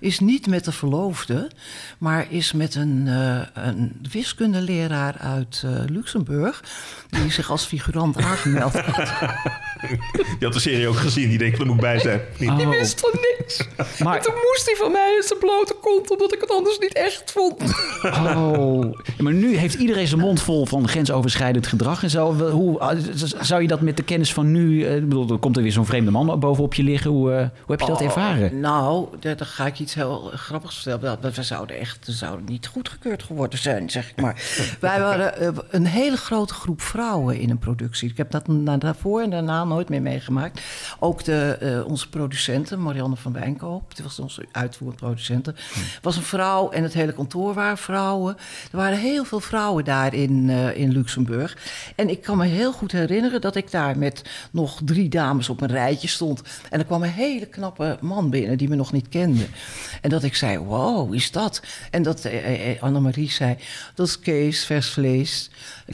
Is 0.00 0.20
niet 0.20 0.46
met 0.46 0.64
de 0.64 0.72
verloofde, 0.72 1.50
maar 1.98 2.26
is 2.30 2.52
met 2.52 2.74
een, 2.74 3.04
eh, 3.06 3.64
een 3.66 3.92
wiskundeleraar 4.12 5.14
uit 5.18 5.62
eh, 5.64 5.70
Luxemburg... 5.86 6.62
die 7.10 7.30
zich 7.32 7.50
als 7.50 7.64
figurant 7.64 8.16
aangemeld 8.22 8.72
had. 8.80 8.96
Je 10.38 10.44
had 10.44 10.52
de 10.52 10.60
serie 10.60 10.88
ook 10.88 10.96
gezien. 10.96 11.28
Die 11.28 11.38
denkt, 11.38 11.58
er 11.58 11.66
moet 11.66 11.74
ik 11.74 11.80
bij 11.80 11.98
zijn. 11.98 12.20
Niet. 12.38 12.50
Oh, 12.50 12.68
wist 12.68 13.00
van 13.00 13.10
niks. 13.38 13.66
Maar- 13.98 14.16
En 14.16 14.22
toen 14.22 14.34
moest 14.34 14.66
hij 14.66 14.74
van 14.76 14.92
mij 14.92 15.14
in 15.16 15.22
zijn 15.22 15.38
blote 15.38 15.76
kont, 15.80 16.10
omdat 16.10 16.34
ik 16.34 16.40
het 16.40 16.50
anders 16.50 16.78
niet 16.78 16.92
echt 16.92 17.30
vond. 17.32 17.62
oh. 18.02 18.82
Ja, 19.16 19.22
maar 19.22 19.32
nu 19.32 19.56
heeft 19.56 19.74
iedereen 19.74 20.06
zijn 20.06 20.20
mond 20.20 20.40
vol 20.42 20.66
van 20.66 20.88
grensoverschrijdend 20.88 21.66
gedrag 21.66 22.02
en 22.02 22.10
zo. 22.10 22.50
Hoe, 22.50 22.96
z- 23.14 23.32
zou 23.40 23.62
je 23.62 23.68
dat 23.68 23.80
met 23.80 23.96
de 23.96 24.02
kennis 24.02 24.32
van 24.32 24.50
nu... 24.50 24.84
eh, 24.84 24.96
Ik 24.96 25.08
bedoel, 25.08 25.30
er 25.30 25.38
komt 25.38 25.56
er 25.56 25.62
weer 25.62 25.72
zo'n 25.72 25.86
vreemde 25.86 26.10
man 26.10 26.38
bovenop 26.40 26.74
je 26.74 26.82
liggen. 26.82 27.10
Hoe, 27.10 27.32
eh, 27.32 27.38
hoe 27.38 27.48
heb 27.76 27.80
je 27.80 27.86
dat 27.86 28.00
ervaren? 28.00 28.60
Nou, 28.60 29.06
daar, 29.20 29.36
daar 29.36 29.46
ga 29.46 29.66
ik 29.66 29.78
iets 29.88 29.96
heel 29.96 30.30
grappigs 30.34 30.82
dat 30.82 31.34
We 31.36 31.42
zouden 31.42 31.78
echt 31.78 32.06
we 32.06 32.12
zouden 32.12 32.44
niet 32.44 32.66
goedgekeurd 32.66 33.22
geworden 33.22 33.58
zijn, 33.58 33.90
zeg 33.90 34.10
ik 34.10 34.20
maar. 34.20 34.42
Wij 34.80 35.00
waren 35.00 35.36
eh, 35.36 35.48
een 35.70 35.86
hele 35.86 36.16
grote 36.16 36.54
groep 36.54 36.80
vrouwen 36.80 37.38
in 37.38 37.50
een 37.50 37.58
productie. 37.58 38.10
Ik 38.10 38.16
heb 38.16 38.30
dat 38.30 38.44
daarvoor 38.78 39.22
en 39.22 39.30
daarna 39.30 39.64
nooit 39.64 39.88
meer 39.88 40.02
meegemaakt. 40.02 40.60
Ook 40.98 41.24
de, 41.24 41.56
eh, 41.60 41.86
onze 41.86 42.08
producenten, 42.08 42.82
Marianne 42.82 43.16
van 43.16 43.32
Wijnkoop, 43.32 43.94
die 43.94 44.04
was 44.04 44.18
onze 44.18 44.46
uitvoerend 44.52 45.00
producenten, 45.00 45.56
was 46.02 46.16
een 46.16 46.22
vrouw 46.22 46.70
en 46.70 46.82
het 46.82 46.94
hele 46.94 47.12
kantoor 47.12 47.54
waren 47.54 47.78
vrouwen. 47.78 48.36
Er 48.70 48.76
waren 48.76 48.98
heel 48.98 49.24
veel 49.24 49.40
vrouwen 49.40 49.84
daar 49.84 50.14
in, 50.14 50.50
eh, 50.50 50.76
in 50.76 50.92
Luxemburg. 50.92 51.56
En 51.96 52.08
ik 52.08 52.22
kan 52.22 52.36
me 52.36 52.46
heel 52.46 52.72
goed 52.72 52.92
herinneren 52.92 53.40
dat 53.40 53.56
ik 53.56 53.70
daar 53.70 53.98
met 53.98 54.22
nog 54.50 54.80
drie 54.84 55.08
dames 55.08 55.48
op 55.48 55.60
een 55.60 55.68
rijtje 55.68 56.08
stond. 56.08 56.42
En 56.70 56.78
er 56.78 56.84
kwam 56.84 57.02
een 57.02 57.08
hele 57.08 57.46
knappe 57.46 57.98
man 58.00 58.30
binnen 58.30 58.58
die 58.58 58.68
me 58.68 58.76
nog 58.76 58.92
niet 58.92 59.08
kende. 59.08 59.46
En 60.00 60.10
dat 60.10 60.22
ik 60.22 60.34
zei, 60.34 60.58
wow, 60.58 61.14
is 61.14 61.30
dat? 61.30 61.62
En 61.90 62.02
dat 62.02 62.24
eh, 62.24 62.70
eh, 62.70 62.82
Annemarie 62.82 63.30
zei, 63.30 63.56
dat 63.94 64.06
is 64.06 64.18
Kees, 64.18 64.64
vers 64.64 64.88
vlees. 64.88 65.50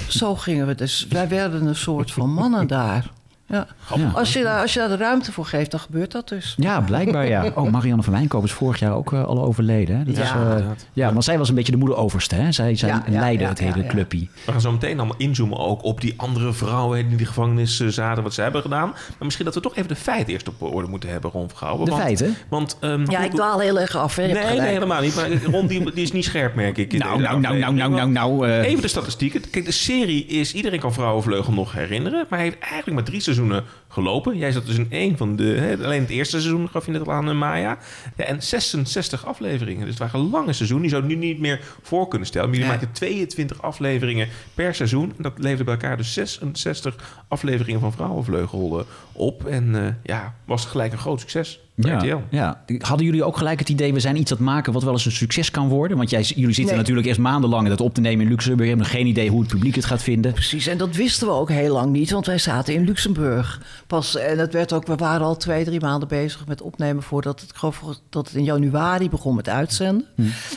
Zo 0.08 0.34
gingen 0.34 0.66
we 0.66 0.74
dus. 0.74 1.06
Wij 1.08 1.28
werden 1.28 1.66
een 1.66 1.76
soort 1.76 2.12
van 2.12 2.30
mannen 2.30 2.66
daar. 2.66 3.10
Ja. 3.54 3.66
Ja. 3.96 4.10
Als, 4.14 4.32
je 4.32 4.42
daar, 4.42 4.60
als 4.60 4.72
je 4.72 4.78
daar 4.78 4.88
de 4.88 4.96
ruimte 4.96 5.32
voor 5.32 5.46
geeft, 5.46 5.70
dan 5.70 5.80
gebeurt 5.80 6.12
dat 6.12 6.28
dus. 6.28 6.54
Ja, 6.56 6.80
blijkbaar 6.80 7.26
ja. 7.28 7.50
Oh, 7.54 7.70
Marianne 7.70 8.02
van 8.02 8.12
Wijnkoop 8.12 8.44
is 8.44 8.52
vorig 8.52 8.78
jaar 8.78 8.94
ook 8.94 9.12
eh, 9.12 9.24
al 9.24 9.42
overleden. 9.44 9.96
Hè? 9.98 10.04
Dat 10.04 10.16
Ja, 10.16 10.22
is, 10.22 10.30
eh, 10.30 10.66
ja, 10.92 11.12
want 11.12 11.24
zij 11.24 11.38
was 11.38 11.48
een 11.48 11.54
beetje 11.54 11.72
de 11.72 11.78
moeder-overste. 11.78 12.34
Hè? 12.34 12.52
Zij, 12.52 12.74
zij 12.74 12.88
Ja, 12.88 13.02
leidde 13.08 13.42
ja, 13.42 13.48
het 13.48 13.58
ja, 13.58 13.64
hele 13.64 13.82
ja. 13.82 13.88
clubje. 13.88 14.26
We 14.46 14.52
gaan 14.52 14.60
zo 14.60 14.72
meteen 14.72 14.98
allemaal 14.98 15.16
inzoomen 15.18 15.58
ook 15.58 15.82
op 15.84 16.00
die 16.00 16.14
andere 16.16 16.52
vrouwen 16.52 17.02
die 17.02 17.10
in 17.10 17.16
de 17.16 17.24
gevangenis 17.26 17.80
eh, 17.80 17.88
zaten, 17.88 18.22
wat 18.22 18.34
ze 18.34 18.40
hebben 18.42 18.62
gedaan. 18.62 18.88
Maar 18.88 19.14
misschien 19.18 19.44
dat 19.44 19.54
we 19.54 19.60
toch 19.60 19.76
even 19.76 19.88
de 19.88 19.96
feiten 19.96 20.32
eerst 20.32 20.48
op 20.48 20.62
orde 20.62 20.88
moeten 20.88 21.08
hebben, 21.10 21.30
Ron 21.30 21.48
Vergouwen. 21.48 21.84
De 21.84 21.90
Want- 21.90 22.02
feiten? 22.02 22.34
Want, 22.48 22.76
ehm, 22.80 23.10
Ja, 23.10 23.20
ik 23.20 23.30
dwaal 23.34 23.58
heel 23.58 23.80
erg 23.80 23.96
af. 23.96 24.16
Hè? 24.16 24.26
Nee, 24.26 24.60
helemaal 24.60 25.00
niet. 25.02 25.14
Maar 25.14 25.28
Ron 25.50 25.66
die, 25.66 25.92
die 25.94 26.02
is 26.02 26.12
niet 26.12 26.24
scherp, 26.24 26.54
merk 26.54 26.78
ik. 26.78 26.92
in 26.92 26.98
Nou, 26.98 27.20
nou, 27.20 27.40
nou, 27.40 27.58
nou, 27.58 27.74
nou, 27.74 27.90
nou, 27.90 28.10
nou. 28.10 28.48
eh, 28.48 28.62
Even 28.62 28.82
de 28.82 28.88
statistieken. 28.88 29.50
Kijk, 29.50 29.64
de 29.64 29.70
serie 29.70 30.26
is... 30.26 30.54
Iedereen 30.54 30.80
kan 30.80 30.92
Vrouwenvleugel 30.92 31.52
nog 31.52 31.72
herinneren. 31.72 32.26
Maar 32.28 32.38
hij 32.38 32.48
heeft 32.48 32.58
eigenlijk 32.58 32.92
maar 32.94 33.04
drie 33.04 33.20
seizoenen 33.20 33.43
gelopen. 33.88 34.38
Jij 34.38 34.52
zat 34.52 34.66
dus 34.66 34.78
in 34.78 34.86
één 34.90 35.16
van 35.16 35.36
de... 35.36 35.44
Hè, 35.44 35.84
alleen 35.84 36.00
het 36.00 36.10
eerste 36.10 36.40
seizoen 36.40 36.68
gaf 36.68 36.86
je 36.86 36.92
net 36.92 37.06
al 37.06 37.12
aan, 37.12 37.28
eh, 37.28 37.34
Maya. 37.34 37.78
Ja, 38.16 38.24
en 38.24 38.42
66 38.42 39.26
afleveringen. 39.26 39.80
Dus 39.80 39.98
het 39.98 40.12
waren 40.12 40.30
lange 40.30 40.52
seizoenen. 40.52 40.88
Die 40.88 40.96
zou 40.96 41.08
nu 41.08 41.14
niet 41.14 41.38
meer 41.38 41.60
voor 41.82 42.08
kunnen 42.08 42.28
stellen. 42.28 42.48
Maar 42.48 42.58
jullie 42.58 42.72
maken 42.72 42.92
22 42.92 43.62
afleveringen 43.62 44.28
per 44.54 44.74
seizoen. 44.74 45.12
En 45.16 45.22
dat 45.22 45.32
leverde 45.36 45.64
bij 45.64 45.74
elkaar 45.74 45.96
dus 45.96 46.12
66 46.12 47.24
afleveringen 47.28 47.80
van 47.80 47.92
Vrouwenvleugel 47.92 48.86
op. 49.12 49.46
En 49.46 49.84
eh, 49.84 49.94
ja, 50.02 50.34
was 50.44 50.66
gelijk 50.66 50.92
een 50.92 50.98
groot 50.98 51.20
succes. 51.20 51.63
Ja, 51.76 51.96
RTL. 51.96 52.16
ja. 52.30 52.64
Hadden 52.78 53.06
jullie 53.06 53.24
ook 53.24 53.36
gelijk 53.36 53.58
het 53.58 53.68
idee, 53.68 53.92
we 53.92 54.00
zijn 54.00 54.16
iets 54.16 54.30
aan 54.30 54.36
het 54.36 54.46
maken 54.46 54.72
wat 54.72 54.82
wel 54.82 54.92
eens 54.92 55.04
een 55.04 55.12
succes 55.12 55.50
kan 55.50 55.68
worden? 55.68 55.96
Want 55.96 56.10
jij, 56.10 56.22
jullie 56.22 56.44
zitten 56.54 56.66
Nee. 56.66 56.76
natuurlijk 56.76 57.06
eerst 57.06 57.20
maandenlang 57.20 57.68
dat 57.68 57.80
op 57.80 57.94
te 57.94 58.00
nemen 58.00 58.24
in 58.24 58.30
Luxemburg. 58.30 58.68
Je 58.68 58.74
hebt 58.74 58.86
nog 58.86 58.90
geen 58.96 59.06
idee 59.06 59.28
hoe 59.30 59.40
het 59.40 59.48
publiek 59.48 59.74
het 59.74 59.84
gaat 59.84 60.02
vinden. 60.02 60.32
Precies, 60.32 60.66
en 60.66 60.78
dat 60.78 60.94
wisten 60.96 61.26
we 61.26 61.32
ook 61.32 61.50
heel 61.50 61.72
lang 61.72 61.92
niet, 61.92 62.10
want 62.10 62.26
wij 62.26 62.38
zaten 62.38 62.74
in 62.74 62.84
Luxemburg. 62.84 63.60
Pas, 63.86 64.16
en 64.16 64.38
het 64.38 64.52
werd 64.52 64.72
ook, 64.72 64.86
we 64.86 64.94
waren 64.96 65.26
al 65.26 65.36
twee, 65.36 65.64
drie 65.64 65.80
maanden 65.80 66.08
bezig 66.08 66.46
met 66.46 66.62
opnemen 66.62 67.02
voordat 67.02 67.40
het, 67.40 67.50
ik 67.50 67.56
geloof 67.56 67.82
dat 68.10 68.26
het 68.26 68.36
in 68.36 68.44
januari 68.44 69.08
begon 69.10 69.34
met 69.34 69.48
uitzenden. 69.48 70.06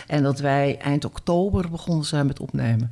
En 0.07 0.24
dat 0.24 0.39
wij 0.39 0.77
eind 0.81 1.05
oktober 1.05 1.69
begonnen 1.69 2.05
zijn 2.05 2.25
met 2.27 2.39
opnemen. 2.39 2.91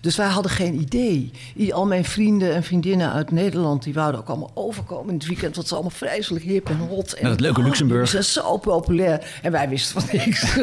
Dus 0.00 0.16
wij 0.16 0.28
hadden 0.28 0.52
geen 0.52 0.80
idee. 0.80 1.30
Al 1.72 1.86
mijn 1.86 2.04
vrienden 2.04 2.54
en 2.54 2.62
vriendinnen 2.62 3.12
uit 3.12 3.30
Nederland, 3.30 3.82
die 3.82 3.94
wouden 3.94 4.20
ook 4.20 4.28
allemaal 4.28 4.50
overkomen 4.54 5.08
in 5.08 5.14
het 5.18 5.26
weekend. 5.26 5.54
Dat 5.54 5.64
is 5.64 5.72
allemaal 5.72 5.90
vreselijk 5.90 6.44
hip 6.44 6.68
en 6.68 6.78
hot. 6.78 7.12
En 7.12 7.22
Nou, 7.22 7.36
dat 7.36 7.40
leuke 7.56 7.68
Luxemburg. 7.68 8.10
Die 8.10 8.22
zijn 8.22 8.44
zo 8.44 8.56
populair. 8.56 9.26
En 9.42 9.52
wij 9.52 9.68
wisten 9.68 10.00
van 10.00 10.18
niks. 10.18 10.56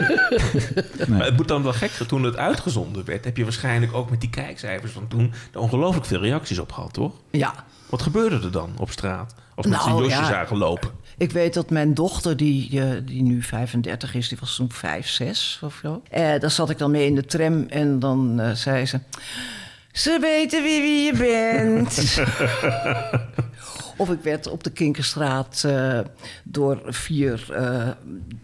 Maar 1.07 1.25
het 1.25 1.37
moet 1.37 1.47
dan 1.47 1.63
wel 1.63 1.73
gek, 1.73 1.91
toen 1.91 2.23
het 2.23 2.37
uitgezonden 2.37 3.05
werd, 3.05 3.25
heb 3.25 3.37
je 3.37 3.43
waarschijnlijk 3.43 3.93
ook 3.93 4.09
met 4.09 4.21
die 4.21 4.29
kijkcijfers 4.29 4.91
van 4.91 5.07
toen 5.07 5.33
er 5.53 5.59
ongelooflijk 5.59 6.05
veel 6.05 6.19
reacties 6.19 6.59
op 6.59 6.71
gehad, 6.71 6.93
toch? 6.93 7.13
ja. 7.31 7.53
Wat 7.89 8.01
gebeurde 8.01 8.39
er 8.45 8.51
dan 8.51 8.73
op 8.77 8.91
straat? 8.91 9.35
Als 9.55 9.65
mensen 9.65 9.89
Nou, 9.89 10.03
een 10.03 10.09
Josje 10.09 10.21
ja. 10.21 10.27
zagen 10.27 10.57
lopen. 10.57 10.89
Ik 11.17 11.31
weet 11.31 11.53
dat 11.53 11.69
mijn 11.69 11.93
dochter, 11.93 12.37
die, 12.37 12.81
eh, 12.81 12.89
die 13.05 13.23
nu 13.23 13.41
35 13.41 14.13
is, 14.13 14.29
die 14.29 14.37
was 14.39 14.55
toen 14.55 14.71
5, 14.71 15.07
6 15.07 15.59
of 15.63 15.79
zo. 15.81 16.01
Eh, 16.09 16.39
daar 16.39 16.51
zat 16.51 16.69
ik 16.69 16.77
dan 16.77 16.91
mee 16.91 17.05
in 17.05 17.15
de 17.15 17.25
tram 17.25 17.65
en 17.69 17.99
dan 17.99 18.39
eh, 18.39 18.51
zei 18.51 18.85
ze... 18.85 18.99
Ze 19.91 20.17
weten 20.21 20.63
wie, 20.63 20.81
wie 20.81 21.05
je 21.05 21.13
bent. 21.17 21.95
of 23.97 24.09
ik 24.09 24.19
werd 24.21 24.47
op 24.47 24.63
de 24.63 24.69
Kinkerstraat 24.69 25.63
eh, 25.65 25.99
door 26.43 26.81
vier 26.85 27.53
eh, 27.53 27.87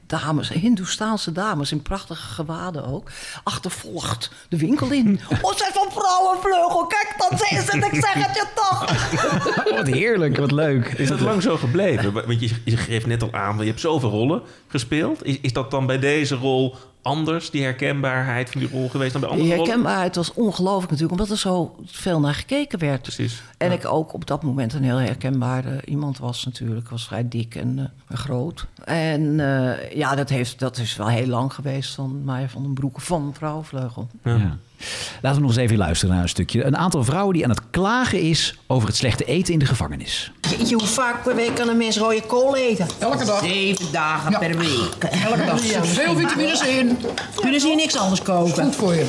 dames, 0.05 0.49
Hindoestaanse 0.49 1.31
dames 1.31 1.71
in 1.71 1.81
prachtige 1.81 2.27
gewaden 2.27 2.85
ook, 2.85 3.11
achtervolgd 3.43 4.31
de 4.49 4.57
winkel 4.57 4.91
in. 4.91 5.19
oh, 5.41 5.55
zij 5.55 5.69
van 5.73 5.87
vrouwenvleugel, 5.91 6.85
kijk, 6.85 7.15
dat 7.17 7.41
is 7.41 7.71
het, 7.71 7.93
ik 7.93 8.05
zeg 8.05 8.13
het 8.13 8.35
je 8.35 8.45
toch. 8.55 8.85
Wat 9.79 9.87
heerlijk, 9.87 10.37
wat 10.37 10.51
leuk. 10.51 10.85
Is 10.87 11.07
dat 11.07 11.19
lang 11.19 11.41
zo 11.41 11.57
gebleven? 11.57 12.13
Want 12.13 12.39
je, 12.39 12.55
je 12.65 12.77
geeft 12.77 13.05
net 13.05 13.21
al 13.23 13.33
aan, 13.33 13.57
je 13.57 13.65
hebt 13.65 13.79
zoveel 13.79 14.09
rollen 14.09 14.41
gespeeld. 14.67 15.25
Is, 15.25 15.39
is 15.41 15.53
dat 15.53 15.71
dan 15.71 15.85
bij 15.85 15.99
deze 15.99 16.35
rol 16.35 16.75
anders, 17.01 17.49
die 17.51 17.63
herkenbaarheid 17.63 18.49
van 18.49 18.61
die 18.61 18.69
rol 18.69 18.89
geweest 18.89 19.11
dan 19.11 19.21
bij 19.21 19.29
andere 19.29 19.47
Die 19.47 19.57
rollen? 19.57 19.69
herkenbaarheid 19.71 20.15
was 20.15 20.33
ongelooflijk 20.33 20.91
natuurlijk, 20.91 21.19
omdat 21.19 21.29
er 21.29 21.37
zo 21.41 21.75
veel 21.85 22.19
naar 22.19 22.33
gekeken 22.33 22.79
werd. 22.79 23.01
Precies. 23.01 23.41
En 23.57 23.67
Ja. 23.67 23.73
ik 23.73 23.85
ook 23.85 24.13
op 24.13 24.27
dat 24.27 24.43
moment 24.43 24.73
een 24.73 24.83
heel 24.83 24.97
herkenbare 24.97 25.81
iemand 25.85 26.17
was 26.17 26.45
natuurlijk. 26.45 26.81
Ik 26.81 26.89
was 26.89 27.05
vrij 27.05 27.27
dik 27.27 27.55
en 27.55 27.91
eh, 28.07 28.17
groot. 28.17 28.65
En 28.83 29.39
eh, 29.39 29.91
ja, 29.95 30.15
dat, 30.15 30.29
heeft, 30.29 30.59
dat 30.59 30.77
is 30.77 30.95
wel 30.95 31.07
heel 31.07 31.27
lang 31.27 31.53
geweest 31.53 31.93
van 31.95 32.23
Maya 32.23 32.47
van 32.49 32.61
den 32.63 32.73
Broeke 32.73 33.01
van 33.01 33.33
Vrouwenvleugel. 33.33 34.07
Ja. 34.23 34.57
Laten 35.21 35.39
we 35.41 35.47
nog 35.47 35.55
eens 35.55 35.63
even 35.65 35.77
luisteren 35.77 36.13
naar 36.13 36.23
een 36.23 36.29
stukje. 36.29 36.63
Een 36.65 36.77
aantal 36.77 37.03
vrouwen 37.03 37.33
die 37.33 37.43
aan 37.43 37.49
het 37.49 37.61
klagen 37.71 38.19
is 38.21 38.55
over 38.67 38.87
het 38.87 38.97
slechte 38.97 39.23
eten 39.25 39.53
in 39.53 39.59
de 39.59 39.65
gevangenis. 39.65 40.31
Jeetje, 40.57 40.75
hoe 40.75 40.87
vaak 40.87 41.23
per 41.23 41.35
week 41.35 41.55
kan 41.55 41.67
een 41.69 41.77
mens 41.77 41.97
rode 41.97 42.21
kool 42.21 42.55
eten? 42.55 42.87
Elke 42.99 43.25
dag. 43.25 43.39
Zeven 43.43 43.91
dagen 43.91 44.31
Ja. 44.31 44.37
per 44.39 44.57
week. 44.57 45.03
Elke 45.25 45.45
dag. 45.45 45.59
Veel 45.85 46.15
vitamines 46.15 46.61
in. 46.61 46.97
Kunnen 47.35 47.59
ze 47.59 47.67
hier 47.67 47.75
niks 47.75 47.95
anders 47.97 48.21
kopen? 48.21 48.63
Goed 48.63 48.75
voor 48.75 48.93
je. 48.93 49.05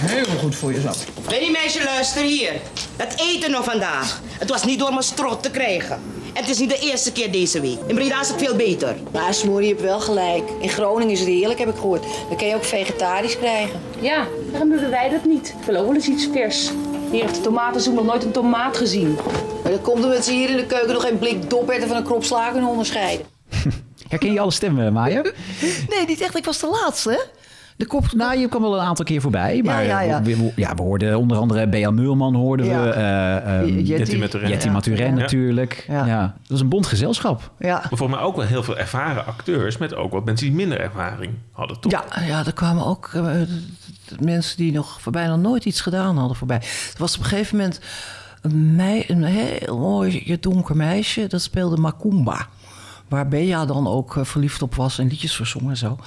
Heel 0.00 0.38
goed 0.38 0.54
voor 0.54 0.72
je. 0.72 0.80
Weet 1.28 1.44
je 1.44 1.50
meisje, 1.50 1.84
luister 1.84 2.22
hier. 2.22 2.52
Het 2.96 3.14
eten 3.34 3.50
nog 3.50 3.64
vandaag. 3.64 4.20
Het 4.38 4.50
was 4.50 4.64
niet 4.64 4.78
door 4.78 4.90
mijn 4.90 5.02
strot 5.02 5.42
te 5.42 5.50
krijgen. 5.50 5.98
En 6.32 6.44
het 6.44 6.48
is 6.48 6.58
niet 6.58 6.68
de 6.68 6.78
eerste 6.78 7.12
keer 7.12 7.32
deze 7.32 7.60
week. 7.60 7.78
In 7.86 7.94
Breda 7.94 8.20
is 8.20 8.28
het 8.28 8.38
veel 8.42 8.54
beter. 8.56 8.96
Maar 9.12 9.34
Smoor, 9.34 9.62
je 9.62 9.68
hebt 9.68 9.80
wel 9.80 10.00
gelijk. 10.00 10.42
In 10.60 10.68
Groningen 10.68 11.12
is 11.12 11.18
het 11.20 11.28
heerlijk, 11.28 11.58
heb 11.58 11.68
ik 11.68 11.74
gehoord. 11.74 12.02
Dan 12.28 12.36
kan 12.36 12.46
je 12.46 12.54
ook 12.54 12.64
vegetarisch 12.64 13.38
krijgen. 13.38 13.80
Ja, 14.00 14.26
waarom 14.50 14.70
doen 14.70 14.90
wij 14.90 15.08
dat 15.08 15.24
niet? 15.24 15.54
Ik 15.60 15.66
wil 15.66 15.76
ook 15.76 15.86
wel 15.86 15.94
eens 15.94 16.08
iets 16.08 16.28
vers. 16.32 16.70
Hier 17.10 17.22
heeft 17.22 17.34
de 17.34 17.40
tomatensoep 17.40 17.94
nog 17.94 18.04
nooit 18.04 18.24
een 18.24 18.30
tomaat 18.32 18.76
gezien. 18.76 19.16
Maar 19.62 19.72
dat 19.72 19.80
komt 19.82 20.04
omdat 20.04 20.24
ze 20.24 20.32
hier 20.32 20.50
in 20.50 20.56
de 20.56 20.66
keuken 20.66 20.92
nog 20.92 21.02
geen 21.02 21.18
blik 21.18 21.50
doperten 21.50 21.88
van 21.88 21.96
een 21.96 22.02
krop 22.04 22.24
sla 22.24 22.50
kunnen 22.50 22.70
onderscheiden. 22.70 23.26
Herken 24.08 24.32
je 24.32 24.40
alle 24.40 24.50
stemmen, 24.50 24.92
Maya? 24.92 25.22
Nee, 25.88 26.06
niet 26.06 26.20
echt. 26.20 26.36
Ik 26.36 26.44
was 26.44 26.60
de 26.60 26.78
laatste? 26.82 27.26
De 27.76 27.86
kop... 27.86 28.12
Nou, 28.12 28.38
je 28.38 28.48
kwam 28.48 28.62
wel 28.62 28.74
een 28.74 28.84
aantal 28.86 29.04
keer 29.04 29.20
voorbij. 29.20 29.60
Maar 29.64 29.84
ja, 29.84 30.00
ja. 30.00 30.22
We, 30.22 30.36
we- 30.36 30.52
ja, 30.56 30.74
we 30.74 30.82
hoorden 30.82 31.18
onder 31.18 31.36
andere 31.36 31.68
Bea 31.68 31.90
Mulman, 31.90 32.34
hoorden 32.34 32.66
Ja. 32.66 32.82
we. 32.82 32.88
eh, 32.90 33.58
ehm, 33.60 33.78
Jetty. 33.78 34.16
Maturin. 34.16 34.48
Jetty 34.48 34.66
Ja. 34.66 34.72
Maturin 34.72 35.14
Ja. 35.16 35.20
natuurlijk. 35.20 35.84
Ja. 35.88 36.06
Ja. 36.06 36.20
Dat 36.20 36.48
was 36.48 36.60
een 36.60 36.68
bond 36.68 36.86
gezelschap. 36.86 37.50
Ja. 37.58 37.74
Maar 37.74 37.88
volgens 37.88 38.18
mij 38.18 38.20
ook 38.28 38.36
wel 38.36 38.44
heel 38.44 38.62
veel 38.62 38.76
ervaren 38.78 39.26
acteurs... 39.26 39.76
met 39.78 39.94
ook 39.94 40.12
wat 40.12 40.24
mensen 40.24 40.46
die 40.46 40.54
minder 40.54 40.80
ervaring 40.80 41.32
hadden, 41.52 41.80
toch? 41.80 41.92
Ja, 41.92 42.04
ja, 42.26 42.46
er 42.46 42.52
kwamen 42.52 42.86
ook 42.86 43.10
eh, 43.14 43.22
mensen 44.20 44.56
die 44.56 44.72
nog 44.72 45.00
voor 45.00 45.12
bijna 45.12 45.36
nooit 45.36 45.64
iets 45.64 45.80
gedaan 45.80 46.16
hadden 46.18 46.36
voorbij. 46.36 46.60
Er 46.92 46.98
was 46.98 47.14
op 47.16 47.20
een 47.20 47.28
gegeven 47.28 47.56
moment 47.56 47.80
een, 48.40 48.80
een 49.08 49.24
heel 49.24 49.78
mooi 49.78 50.36
donker 50.40 50.76
meisje, 50.76 51.26
dat 51.26 51.42
speelde 51.42 51.76
Macumba. 51.76 52.48
Waar 53.08 53.28
Bea 53.28 53.66
dan 53.66 53.86
ook 53.86 54.16
eh, 54.16 54.24
verliefd 54.24 54.62
op 54.62 54.74
was 54.74 54.98
en 54.98 55.06
liedjes 55.06 55.36
verzong 55.36 55.68
en 55.68 55.76
zo. 55.76 55.98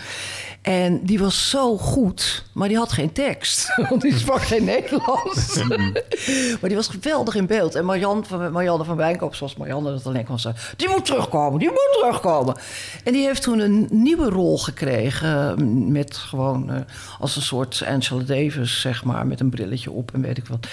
En 0.62 1.05
die 1.05 1.20
was 1.20 1.50
zo 1.50 1.77
goed, 1.77 2.46
maar 2.53 2.67
die 2.67 2.77
had 2.77 2.91
geen 2.91 3.12
tekst. 3.12 3.75
Want 3.89 4.01
die 4.01 4.17
sprak 4.17 4.41
geen 4.41 4.63
Nederlands. 4.63 5.63
maar 6.60 6.70
die 6.70 6.75
was 6.75 6.88
geweldig 6.88 7.36
in 7.36 7.46
beeld. 7.46 7.75
En 7.75 7.86
Marianne 7.86 8.24
van, 8.24 8.51
Marianne 8.51 8.84
van 8.84 8.96
Wijnkoop, 8.96 9.36
zoals 9.36 9.55
Marianne 9.55 9.91
dat 9.91 10.05
alleen 10.05 10.25
kon 10.25 10.39
zeggen... 10.39 10.77
die 10.77 10.89
moet 10.89 11.05
terugkomen, 11.05 11.60
die 11.60 11.70
moet 11.70 11.98
terugkomen. 12.00 12.55
En 13.03 13.13
die 13.13 13.25
heeft 13.25 13.41
toen 13.41 13.60
een 13.60 13.88
nieuwe 13.91 14.29
rol 14.29 14.58
gekregen... 14.58 15.58
eh, 15.58 15.65
met 15.67 16.17
gewoon 16.17 16.72
eh, 16.72 16.81
als 17.20 17.36
een 17.36 17.41
soort 17.41 17.84
Angela 17.88 18.24
Davis, 18.24 18.81
zeg 18.81 19.03
maar... 19.03 19.27
met 19.27 19.39
een 19.39 19.50
brilletje 19.50 19.91
op 19.91 20.13
en 20.13 20.22
weet 20.22 20.38
ik 20.38 20.48
wat. 20.48 20.67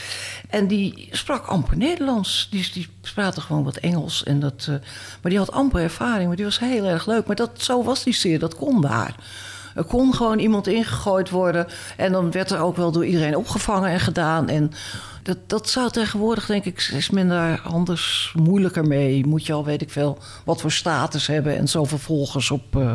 En 0.48 0.66
die 0.66 1.08
sprak 1.10 1.46
amper 1.46 1.76
Nederlands. 1.76 2.48
Die, 2.50 2.70
die 2.72 2.88
praatte 3.14 3.40
gewoon 3.40 3.64
wat 3.64 3.76
Engels. 3.76 4.24
En 4.24 4.40
dat, 4.40 4.66
eh, 4.68 4.74
maar 5.22 5.30
die 5.30 5.38
had 5.38 5.52
amper 5.52 5.82
ervaring, 5.82 6.17
maar 6.26 6.36
die 6.36 6.44
was 6.44 6.58
heel 6.58 6.84
erg 6.84 7.06
leuk. 7.06 7.26
Maar 7.26 7.36
dat, 7.36 7.50
zo 7.56 7.82
was 7.82 8.02
die 8.02 8.12
serie, 8.12 8.38
dat 8.38 8.54
kon 8.54 8.80
daar. 8.80 9.14
Er 9.74 9.84
kon 9.84 10.14
gewoon 10.14 10.38
iemand 10.38 10.66
ingegooid 10.66 11.30
worden. 11.30 11.66
En 11.96 12.12
dan 12.12 12.30
werd 12.30 12.50
er 12.50 12.60
ook 12.60 12.76
wel 12.76 12.92
door 12.92 13.06
iedereen 13.06 13.36
opgevangen 13.36 13.90
en 13.90 14.00
gedaan. 14.00 14.48
En 14.48 14.72
dat, 15.22 15.38
dat 15.46 15.68
zou 15.68 15.90
tegenwoordig, 15.90 16.46
denk 16.46 16.64
ik, 16.64 16.90
is 16.92 17.10
men 17.10 17.28
daar 17.28 17.60
anders 17.60 18.34
moeilijker 18.38 18.84
mee. 18.84 19.26
Moet 19.26 19.46
je 19.46 19.52
al, 19.52 19.64
weet 19.64 19.82
ik 19.82 19.90
veel, 19.90 20.18
wat 20.44 20.60
voor 20.60 20.72
status 20.72 21.26
hebben 21.26 21.56
en 21.56 21.68
zoveel 21.68 21.98
volgers 21.98 22.50
op 22.50 22.76
eh 22.76 22.92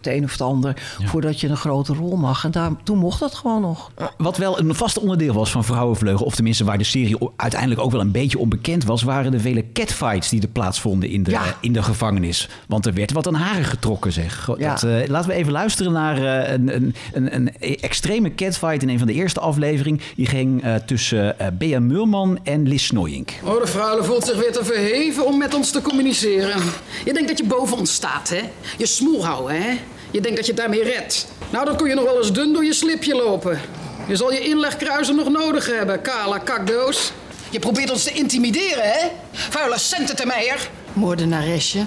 het 0.00 0.06
een 0.14 0.24
of 0.24 0.30
het 0.32 0.40
ander. 0.40 0.82
Voordat 1.04 1.40
je 1.40 1.48
een 1.48 1.56
grote 1.56 1.94
rol 1.94 2.16
mag. 2.16 2.44
En 2.44 2.50
daar, 2.50 2.70
toen 2.82 2.98
mocht 2.98 3.20
dat 3.20 3.34
gewoon 3.34 3.60
nog. 3.60 3.90
Wat 4.16 4.36
wel 4.36 4.58
een 4.58 4.74
vast 4.74 4.98
onderdeel 4.98 5.34
was 5.34 5.50
van 5.50 5.64
Vrouwenvleugel, 5.64 6.26
of 6.26 6.34
tenminste 6.34 6.64
waar 6.64 6.78
de 6.78 6.84
serie 6.84 7.16
uiteindelijk 7.36 7.80
ook 7.80 7.90
wel 7.90 8.00
een 8.00 8.10
beetje 8.12 8.38
onbekend 8.38 8.84
was, 8.84 9.02
waren 9.02 9.30
de 9.30 9.40
vele 9.40 9.64
catfights 9.72 10.28
die 10.28 10.42
er 10.42 10.48
plaatsvonden 10.48 11.08
in 11.08 11.22
de, 11.22 11.30
Ja. 11.30 11.42
in 11.60 11.72
de 11.72 11.82
gevangenis. 11.82 12.48
Want 12.68 12.86
er 12.86 12.94
werd 12.94 13.12
wat 13.12 13.26
aan 13.26 13.34
haren 13.34 13.64
getrokken, 13.64 14.12
zeg. 14.12 14.44
Go- 14.44 14.56
Ja. 14.58 14.70
Dat, 14.74 14.82
eh, 14.82 15.08
laten 15.08 15.30
we 15.30 15.34
even 15.36 15.52
luisteren 15.52 15.92
naar 15.92 16.16
eh, 16.44 16.52
een, 16.52 16.74
een, 16.74 16.94
een, 17.12 17.34
een 17.34 17.52
extreme 17.80 18.34
catfight 18.34 18.82
in 18.82 18.88
een 18.88 18.98
van 18.98 19.06
de 19.06 19.12
eerste 19.12 19.40
afleveringen. 19.40 20.00
Die 20.16 20.26
ging 20.26 20.62
eh, 20.62 20.74
tussen 20.74 21.38
eh 21.38 21.46
Bea 21.58 21.80
Mulman 21.80 22.38
en 22.42 22.68
Lis 22.68 22.86
Snoyink. 22.86 23.32
Oh, 23.44 23.60
de 23.60 23.66
vrouw 23.66 24.02
voelt 24.02 24.24
zich 24.24 24.36
weer 24.36 24.52
te 24.52 24.64
verheven 24.64 25.26
om 25.26 25.38
met 25.38 25.54
ons 25.54 25.70
te 25.70 25.82
communiceren. 25.82 26.60
Je 27.04 27.12
denkt 27.12 27.28
dat 27.28 27.38
je 27.38 27.44
boven 27.46 27.76
ons 27.78 27.92
staat, 27.94 28.28
hè? 28.28 28.40
Je 28.78 28.86
smoel 28.86 29.24
houden, 29.24 29.62
hè? 29.62 29.68
Je 30.10 30.20
denkt 30.20 30.36
dat 30.36 30.46
je 30.46 30.52
het 30.52 30.60
daarmee 30.60 30.82
redt. 30.82 31.26
Nou, 31.50 31.64
dan 31.64 31.76
kun 31.76 31.88
je 31.88 31.94
nog 31.94 32.04
wel 32.04 32.18
eens 32.18 32.32
dun 32.32 32.52
door 32.52 32.64
je 32.64 32.72
slipje 32.72 33.14
lopen. 33.14 33.60
Je 34.08 34.16
zal 34.16 34.32
je 34.32 34.40
inlegkruizen 34.40 35.16
nog 35.16 35.28
nodig 35.28 35.66
hebben, 35.66 36.02
kale 36.02 36.42
kakdoos. 36.42 37.12
Je 37.50 37.58
probeert 37.58 37.90
ons 37.90 38.02
te 38.02 38.12
intimideren, 38.12 38.82
hè? 38.92 39.08
Vuile 39.32 39.78
cententermeijer. 39.78 40.70
Moordenaresje. 40.92 41.84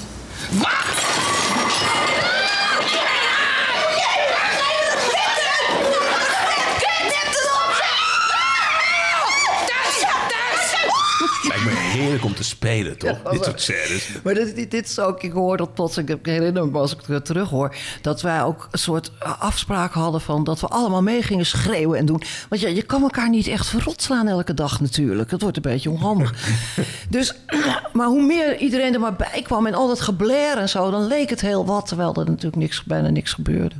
Lijkt 11.43 11.65
me 11.65 11.80
heerlijk 12.01 12.25
om 12.25 12.35
te 12.35 12.43
spelen, 12.43 12.97
toch? 12.97 13.21
Dit 13.21 13.43
soort 13.43 13.61
scènes. 13.61 14.09
Maar 14.23 14.33
dit, 14.33 14.71
dit, 14.71 14.89
is 14.89 14.99
ook, 14.99 15.23
ik 15.23 15.31
hoor 15.31 15.57
dat 15.57 15.73
plots, 15.73 15.97
ik 15.97 16.17
herinner 16.21 16.67
me 16.67 16.77
als 16.77 16.93
ik 16.93 16.99
het 17.05 17.25
terug 17.25 17.49
hoor, 17.49 17.75
dat 18.01 18.21
wij 18.21 18.43
ook 18.43 18.67
een 18.71 18.79
soort 18.79 19.11
afspraak 19.39 19.93
hadden 19.93 20.21
van 20.21 20.43
dat 20.43 20.59
we 20.59 20.67
allemaal 20.67 21.01
mee 21.01 21.21
gingen 21.21 21.45
schreeuwen 21.45 21.97
en 21.97 22.05
doen. 22.05 22.23
Want 22.49 22.61
ja, 22.61 22.67
je 22.67 22.81
kan 22.81 23.01
elkaar 23.01 23.29
niet 23.29 23.47
echt 23.47 23.67
verrot 23.67 24.01
slaan 24.01 24.27
elke 24.27 24.53
dag 24.53 24.81
natuurlijk. 24.81 25.31
Het 25.31 25.41
wordt 25.41 25.57
een 25.57 25.63
beetje 25.63 25.89
onhandig. 25.89 26.33
dus, 27.09 27.33
maar 27.93 28.07
hoe 28.07 28.25
meer 28.25 28.57
iedereen 28.57 28.93
er 28.93 28.99
maar 28.99 29.15
bij 29.15 29.41
kwam 29.41 29.67
en 29.67 29.73
al 29.73 29.87
dat 29.87 30.01
geblair 30.01 30.57
en 30.57 30.69
zo, 30.69 30.91
dan 30.91 31.07
leek 31.07 31.29
het 31.29 31.41
heel 31.41 31.65
wat, 31.65 31.87
terwijl 31.87 32.13
er 32.15 32.25
natuurlijk 32.25 32.55
niks, 32.55 32.83
bijna 32.83 33.09
niks 33.09 33.33
gebeurde. 33.33 33.75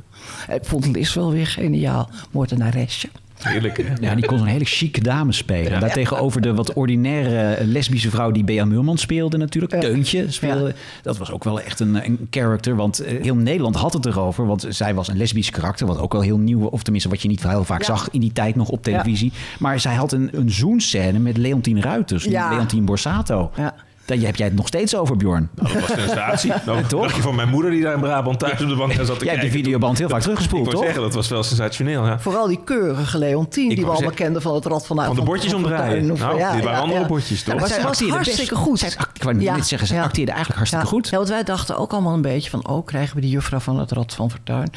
Ik 0.48 0.64
vond 0.64 0.86
Liz 0.86 1.14
wel 1.14 1.30
weer 1.30 1.46
geniaal. 1.46 2.10
Moordenaresje. 2.30 3.08
Heerlijk? 3.44 3.84
Ja, 4.00 4.14
die 4.14 4.26
kon 4.26 4.38
zo'n 4.38 4.46
hele 4.46 4.64
chique 4.64 5.02
dame 5.02 5.32
spelen. 5.32 5.80
Daartegenover 5.80 6.40
de 6.40 6.54
wat 6.54 6.72
ordinaire 6.72 7.64
lesbische 7.66 8.10
vrouw 8.10 8.30
die 8.30 8.44
Bea 8.44 8.64
Mulman 8.64 8.98
speelde 8.98 9.36
natuurlijk. 9.36 9.80
Teuntje 9.80 10.30
speelde. 10.30 10.74
Dat 11.02 11.18
was 11.18 11.30
ook 11.30 11.44
wel 11.44 11.60
echt 11.60 11.80
een, 11.80 12.04
een 12.04 12.26
character. 12.30 12.76
Want 12.76 12.98
eh, 12.98 13.22
heel 13.22 13.34
Nederland 13.36 13.76
had 13.76 13.92
het 13.92 14.06
erover. 14.06 14.46
Want 14.46 14.66
zij 14.68 14.94
was 14.94 15.08
een 15.08 15.16
lesbisch 15.16 15.50
karakter. 15.50 15.86
Wat 15.86 15.98
ook 15.98 16.12
wel 16.12 16.22
heel 16.22 16.38
nieuw, 16.38 16.64
of 16.64 16.82
tenminste 16.82 17.08
wat 17.10 17.22
je 17.22 17.28
niet 17.28 17.42
heel 17.48 17.64
vaak 17.64 17.80
Ja. 17.80 17.86
zag 17.86 18.10
in 18.10 18.20
die 18.20 18.32
tijd 18.32 18.54
nog 18.56 18.68
op 18.68 18.82
televisie. 18.82 19.32
Maar 19.58 19.80
zij 19.80 19.94
had 19.94 20.12
een, 20.12 20.28
een 20.32 20.50
zoenscène 20.50 21.18
met 21.18 21.36
Leontien 21.36 21.80
Ruiters. 21.82 22.24
Ja. 22.24 22.50
Leontien 22.50 22.84
Borsato. 22.84 23.50
Ja. 23.56 23.74
Daar 24.04 24.18
heb 24.18 24.36
jij 24.36 24.46
het 24.46 24.56
nog 24.56 24.66
steeds 24.66 24.96
over, 24.96 25.16
Bjorn. 25.16 25.48
Nou, 25.54 25.72
dat 25.72 25.80
was 25.80 25.90
een 25.90 25.98
sensatie. 26.08 26.52
Nou, 26.66 26.84
Toch? 26.86 27.02
dacht 27.02 27.16
je 27.16 27.22
van 27.22 27.34
mijn 27.34 27.48
moeder 27.48 27.70
die 27.70 27.82
daar 27.82 27.94
in 27.94 28.00
Brabant 28.00 28.38
thuis 28.38 28.62
op 28.62 28.68
de 28.68 28.74
bank 28.74 28.92
zat 28.92 29.06
te 29.06 29.06
Jij 29.06 29.14
hebt 29.14 29.24
de 29.24 29.30
kijken. 29.30 29.50
videoband 29.50 29.98
heel 29.98 30.08
vaak 30.08 30.16
Ik 30.16 30.22
teruggespoeld, 30.22 30.70
toch? 30.70 30.82
zeggen, 30.84 31.02
dat 31.02 31.14
was 31.14 31.28
wel 31.28 31.42
sensationeel. 31.42 32.06
Ja. 32.06 32.18
Vooral 32.20 32.46
die 32.46 32.60
keurige 32.64 33.18
Leontien, 33.18 33.68
die 33.68 33.76
we 33.76 33.82
allemaal 33.82 33.98
zeggen- 33.98 34.16
kenden 34.16 34.42
van 34.42 34.54
het 34.54 34.66
Rad 34.66 34.86
van 34.86 35.04
Van 35.04 35.14
de 35.14 35.22
bordjes 35.22 35.54
omdraaien. 35.54 36.06
Nou, 36.06 36.36
die 36.54 36.62
waren 36.62 36.80
andere 36.80 37.06
bordjes, 37.06 37.42
toch? 37.42 37.54
Maar 37.58 37.68
zij 37.68 37.82
was 37.82 38.00
hartstikke 38.00 38.54
goed. 38.54 38.78
zij 38.78 38.90
ik 39.14 39.22
wou 39.22 39.34
net 39.36 39.66
zeggen, 39.66 39.88
ze 39.88 40.00
acteerde 40.00 40.30
eigenlijk 40.30 40.58
hartstikke 40.58 40.86
goed. 40.86 41.08
Ja, 41.08 41.16
want 41.16 41.28
wij 41.28 41.42
dachten 41.42 41.76
ook 41.76 41.92
allemaal 41.92 42.14
een 42.14 42.22
beetje 42.22 42.50
van... 42.50 42.68
oh, 42.68 42.86
krijgen 42.86 43.14
we 43.14 43.20
die 43.20 43.30
juffrouw 43.30 43.58
van 43.58 43.78
het 43.78 43.92
Rad 43.92 44.14
van 44.14 44.30
Fortuin. 44.30 44.70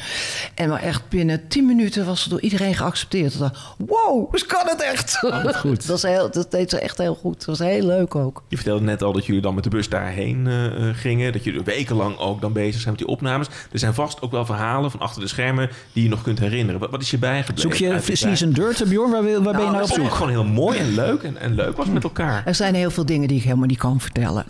En 0.54 0.68
maar 0.68 0.82
echt 0.82 1.08
binnen 1.08 1.48
tien 1.48 1.66
minuten 1.66 2.06
was 2.06 2.22
ze 2.22 2.28
door 2.28 2.40
iedereen 2.40 2.74
geaccepteerd. 2.74 3.32
Ik 3.34 3.38
dacht, 3.40 3.56
wow, 3.78 4.36
ze 4.36 4.46
kan 4.46 4.62
het 4.66 4.82
echt. 4.82 5.18
goed. 5.56 5.76
dat, 5.86 5.86
was 5.86 6.02
heel, 6.02 6.30
dat 6.30 6.50
deed 6.50 6.70
ze 6.70 6.78
echt 6.78 6.98
heel 6.98 7.14
goed. 7.14 7.36
Dat 7.46 7.58
was 7.58 7.68
heel 7.68 7.86
leuk 7.86 8.14
ook. 8.14 8.42
Je 8.48 8.56
vertelde 8.56 8.84
net 8.84 9.02
al 9.02 9.12
dat 9.16 9.26
jullie 9.26 9.42
dan 9.42 9.54
met 9.54 9.64
de 9.64 9.70
bus 9.70 9.88
daarheen 9.88 10.46
eh, 10.46 10.66
eh, 10.66 10.96
gingen. 10.96 11.32
Dat 11.32 11.44
jullie 11.44 11.62
wekenlang 11.62 12.18
ook 12.18 12.40
dan 12.40 12.52
bezig 12.52 12.80
zijn 12.80 12.94
met 12.94 12.98
die 12.98 13.08
opnames. 13.08 13.46
Er 13.72 13.78
zijn 13.78 13.94
vast 13.94 14.22
ook 14.22 14.30
wel 14.30 14.44
verhalen 14.44 14.90
van 14.90 15.00
achter 15.00 15.22
de 15.22 15.28
schermen 15.28 15.70
die 15.92 16.02
je 16.02 16.08
nog 16.08 16.22
kunt 16.22 16.38
herinneren. 16.38 16.80
Wat, 16.80 16.90
wat 16.90 17.02
is 17.02 17.10
je 17.10 17.18
bijgebleven? 17.18 17.78
Zoek 17.78 18.06
je 18.06 18.16
Season 18.16 18.50
Dirt, 18.50 18.88
Bjorn? 18.88 19.10
Waar, 19.10 19.22
waar 19.22 19.40
ben 19.40 19.64
je 19.64 19.70
nou 19.70 19.82
op 19.82 19.88
tijd? 19.88 20.00
zoek? 20.00 20.10
Gewoon 20.10 20.30
heel 20.30 20.44
mooi 20.44 20.78
en 20.78 20.94
leuk 20.94 21.22
en, 21.22 21.36
en 21.36 21.54
leuk 21.54 21.76
was 21.76 21.86
met 21.86 22.04
elkaar. 22.04 22.42
Er 22.46 22.54
zijn 22.54 22.74
heel 22.74 22.90
veel 22.90 23.06
dingen 23.06 23.28
die 23.28 23.36
ik 23.36 23.44
helemaal 23.44 23.66
niet 23.66 23.78
kan 23.78 24.00
vertellen. 24.00 24.44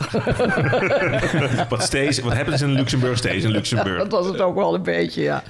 wat, 1.69 1.83
steeds, 1.83 2.21
wat 2.21 2.33
hebben 2.33 2.59
ze 2.59 2.65
in 2.65 2.73
Luxemburg 2.73 3.19
steeds 3.19 3.45
in 3.45 3.51
Luxemburg? 3.51 3.99
dat 3.99 4.11
was 4.11 4.27
het 4.27 4.41
ook 4.41 4.55
wel 4.55 4.75
een 4.75 4.83
beetje, 4.83 5.23
ja. 5.23 5.43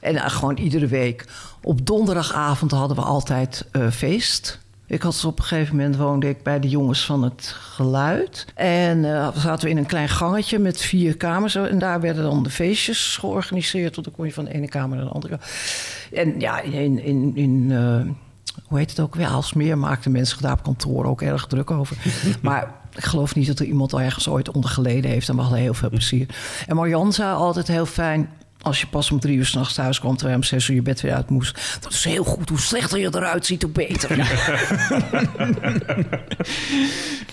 En 0.00 0.16
eh, 0.16 0.30
gewoon 0.30 0.56
iedere 0.56 0.86
week. 0.86 1.24
Op 1.62 1.86
donderdagavond 1.86 2.70
hadden 2.70 2.96
we 2.96 3.02
altijd 3.02 3.66
eh, 3.72 3.90
feest. 3.90 4.62
Ik 4.86 5.02
had 5.02 5.24
op 5.24 5.38
een 5.38 5.44
gegeven 5.44 5.76
moment 5.76 5.96
woonde 5.96 6.28
ik 6.28 6.42
bij 6.42 6.60
de 6.60 6.68
jongens 6.68 7.04
van 7.04 7.22
het 7.22 7.54
geluid. 7.58 8.46
En 8.54 9.04
eh 9.04 9.28
zaten 9.36 9.64
we 9.64 9.70
in 9.70 9.76
een 9.76 9.86
klein 9.86 10.08
gangetje 10.08 10.58
met 10.58 10.80
vier 10.80 11.16
kamers. 11.16 11.54
En 11.54 11.78
daar 11.78 12.00
werden 12.00 12.22
dan 12.22 12.42
de 12.42 12.50
feestjes 12.50 13.16
georganiseerd. 13.16 13.94
Want 13.94 14.06
dan 14.06 14.16
kon 14.16 14.26
je 14.26 14.32
van 14.32 14.44
de 14.44 14.54
ene 14.54 14.68
kamer 14.68 14.96
naar 14.96 15.06
de 15.06 15.12
andere. 15.12 15.38
En 16.12 16.40
ja, 16.40 16.60
in, 16.60 17.02
in, 17.02 17.32
in 17.34 17.72
eh, 17.72 18.12
hoe 18.64 18.78
heet 18.78 18.90
het 18.90 19.00
ook 19.00 19.14
weer? 19.14 19.26
Aalsmeer 19.26 19.78
maakten 19.78 20.12
mensen 20.12 20.42
daar 20.42 20.52
op 20.52 20.62
kantoor 20.62 21.04
ook 21.04 21.22
erg 21.22 21.46
druk 21.46 21.70
over. 21.70 21.96
maar 22.42 22.74
ik 22.96 23.04
geloof 23.04 23.34
niet 23.34 23.46
dat 23.46 23.58
er 23.58 23.66
iemand 23.66 23.92
al 23.92 24.00
ergens 24.00 24.28
ooit 24.28 24.50
onder 24.50 24.70
geleden 24.70 25.10
heeft. 25.10 25.28
En 25.28 25.34
we 25.34 25.40
hadden 25.40 25.60
heel 25.60 25.74
veel 25.74 25.90
plezier. 25.90 26.26
En 26.66 26.76
Marjan 26.76 27.12
zei 27.12 27.34
altijd 27.34 27.66
heel 27.66 27.86
fijn... 27.86 28.28
Als 28.64 28.80
je 28.80 28.86
pas 28.86 29.10
om 29.10 29.20
drie 29.20 29.36
uur 29.36 29.46
s'nachts 29.46 29.74
thuis 29.74 29.98
kwam... 30.00 30.12
terwijl 30.16 30.36
je 30.38 30.42
om 30.42 30.48
zes 30.48 30.68
uur 30.68 30.74
je 30.74 30.82
bed 30.82 31.00
weer 31.00 31.14
uit 31.14 31.30
moest. 31.30 31.78
Dat 31.80 31.92
is 31.92 32.04
heel 32.04 32.24
goed. 32.24 32.48
Hoe 32.48 32.58
slechter 32.60 32.98
je 32.98 33.06
eruit 33.14 33.46
ziet, 33.46 33.62
hoe 33.62 33.70
beter. 33.70 34.16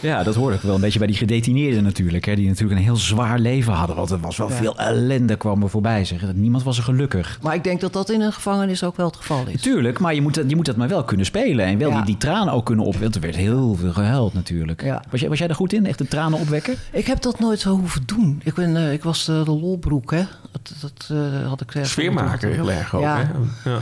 Ja, 0.02 0.24
dat 0.24 0.36
hoorde 0.36 0.56
ik 0.56 0.62
wel 0.62 0.76
een 0.76 0.82
beetje 0.82 0.98
bij 1.00 1.08
die 1.08 1.16
gedetineerden 1.18 1.84
natuurlijk. 1.84 2.26
Hè, 2.26 2.36
die 2.36 2.48
natuurlijk 2.48 2.80
een 2.80 2.86
heel 2.86 2.96
zwaar 2.96 3.40
leven 3.40 3.74
hadden. 3.74 3.96
Want 3.96 4.10
er 4.12 4.20
was 4.20 4.38
wel 4.38 4.50
Ja. 4.50 4.56
veel 4.56 4.78
ellende 4.78 5.36
kwam 5.36 5.64
er 5.64 5.70
voorbij. 5.70 6.06
Zeg. 6.06 6.34
Niemand 6.34 6.64
was 6.64 6.78
er 6.78 6.84
gelukkig. 6.84 7.38
Maar 7.42 7.56
ik 7.56 7.64
denk 7.64 7.82
dat 7.82 7.94
dat 7.94 8.10
in 8.10 8.22
een 8.22 8.34
gevangenis 8.34 8.84
ook 8.84 8.98
wel 8.98 9.06
het 9.06 9.16
geval 9.16 9.46
is. 9.48 9.62
Tuurlijk, 9.62 10.00
maar 10.00 10.14
je 10.16 10.22
moet, 10.22 10.36
dat- 10.36 10.50
je 10.50 10.56
moet 10.56 10.66
dat 10.66 10.76
maar 10.76 10.88
wel 10.88 11.04
kunnen 11.04 11.26
spelen. 11.26 11.66
En 11.66 11.78
wel 11.78 11.90
Ja. 11.90 11.96
die, 11.96 12.06
die 12.06 12.18
tranen 12.18 12.54
ook 12.54 12.66
kunnen 12.66 12.86
op. 12.86 12.96
Want 12.96 13.16
er 13.16 13.22
werd 13.22 13.36
heel 13.36 13.76
veel 13.76 13.94
gehuild 13.94 14.34
natuurlijk. 14.34 14.84
Ja. 14.84 15.04
Was, 15.10 15.20
jij, 15.20 15.30
was 15.30 15.38
jij 15.38 15.48
daar 15.48 15.56
goed 15.56 15.74
in? 15.74 15.86
Echt 15.86 15.98
de 15.98 16.08
tranen 16.08 16.40
opwekken? 16.40 16.76
Ik 16.92 17.06
heb 17.08 17.22
dat 17.22 17.40
nooit 17.40 17.60
zo 17.60 17.78
hoeven 17.78 18.02
doen. 18.06 18.42
Ik, 18.44 18.54
ben, 18.54 18.78
eh, 18.78 18.94
ik 18.94 19.04
was 19.04 19.26
de, 19.26 19.42
de 19.46 19.52
lolbroek, 19.52 20.12
hè. 20.12 20.24
Dat, 20.52 20.72
dat 20.82 21.10
eh, 21.22 21.48
had 21.48 21.62
ik 21.62 21.72
Sfeermaker 21.86 22.52
heel 22.54 22.72
erg 22.72 22.96
ook, 22.96 23.02
Ja. 23.02 23.18
hè? 23.64 23.70
Ja. 23.72 23.80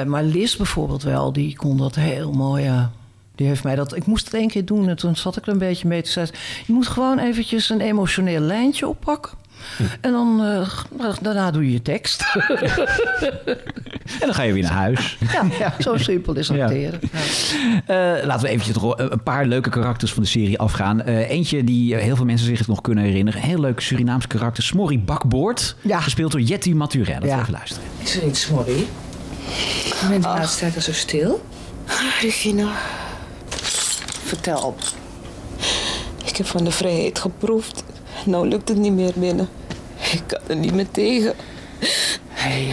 Eh, 0.00 0.06
maar 0.06 0.22
Liz 0.22 0.56
bijvoorbeeld 0.56 1.02
wel, 1.02 1.32
die 1.32 1.56
kon 1.56 1.76
dat 1.76 1.94
heel 1.94 2.32
mooi. 2.32 2.88
Die 3.34 3.46
heeft 3.46 3.64
mij 3.64 3.74
dat. 3.74 3.96
Ik 3.96 4.06
moest 4.06 4.24
het 4.24 4.34
één 4.34 4.48
keer 4.48 4.64
doen 4.64 4.88
en 4.88 4.96
toen 4.96 5.16
zat 5.16 5.36
ik 5.36 5.46
er 5.46 5.52
een 5.52 5.58
beetje 5.58 5.88
mee. 5.88 6.02
Toen 6.02 6.12
zei 6.12 6.26
ze, 6.26 6.32
je 6.66 6.72
moet 6.72 6.86
gewoon 6.88 7.18
eventjes 7.18 7.68
een 7.70 7.80
emotioneel 7.80 8.40
lijntje 8.40 8.88
oppakken. 8.88 9.32
Hm. 9.76 9.82
En 10.00 10.12
dan 10.12 10.44
eh, 11.00 11.12
daarna 11.22 11.50
doe 11.50 11.64
je 11.64 11.72
je 11.72 11.82
tekst. 11.82 12.22
En 14.20 14.26
dan 14.28 14.34
ga 14.34 14.42
je 14.42 14.52
weer 14.52 14.62
naar 14.62 14.72
huis. 14.72 15.18
ja, 15.58 15.74
zo 15.78 15.96
simpel 15.96 16.34
is 16.36 16.48
Ja. 16.48 16.64
acteren. 16.64 17.00
Ja. 17.86 18.18
Eh, 18.18 18.26
laten 18.26 18.42
we 18.42 18.48
eventjes 18.48 18.74
toch 18.74 18.98
een 18.98 19.22
paar 19.22 19.46
leuke 19.46 19.70
karakters 19.70 20.12
van 20.12 20.22
de 20.22 20.28
serie 20.28 20.58
afgaan. 20.58 21.02
Eh, 21.02 21.30
eentje 21.30 21.64
die 21.64 21.94
heel 21.96 22.16
veel 22.16 22.24
mensen 22.24 22.46
zich 22.46 22.66
nog 22.66 22.80
kunnen 22.80 23.04
herinneren. 23.04 23.40
Een 23.42 23.46
heel 23.48 23.60
leuk 23.60 23.80
Surinaams 23.80 24.26
karakter. 24.26 24.62
Smorrie 24.62 24.98
Bakboord. 24.98 25.76
Gespeeld 25.88 26.32
door 26.32 26.40
Jetty 26.40 26.72
Maturin. 26.72 27.12
Laten 27.14 27.28
we 27.28 27.40
even 27.40 27.52
luisteren. 27.52 27.84
Is 28.02 28.16
er 28.16 28.26
iets, 28.26 28.48
Morrie? 28.48 28.86
Je 30.00 30.06
bent 30.08 30.22
de 30.22 30.28
laatste 30.28 30.58
tijd 30.58 30.74
al 30.76 30.80
zo 30.82 30.92
stil. 30.92 31.44
Regina, 32.20 32.72
Vertel 34.24 34.60
op. 34.60 34.80
ik 36.24 36.36
heb 36.36 36.46
van 36.46 36.64
de 36.64 36.70
vrijheid 36.70 37.18
geproefd. 37.18 37.84
Nou 38.24 38.48
lukt 38.48 38.68
het 38.68 38.78
niet 38.78 38.92
meer 38.92 39.12
binnen. 39.16 39.48
Ik 40.12 40.22
kan 40.26 40.40
er 40.46 40.56
niet 40.56 40.74
meer 40.74 40.90
tegen. 40.90 41.34
Hé, 42.28 42.68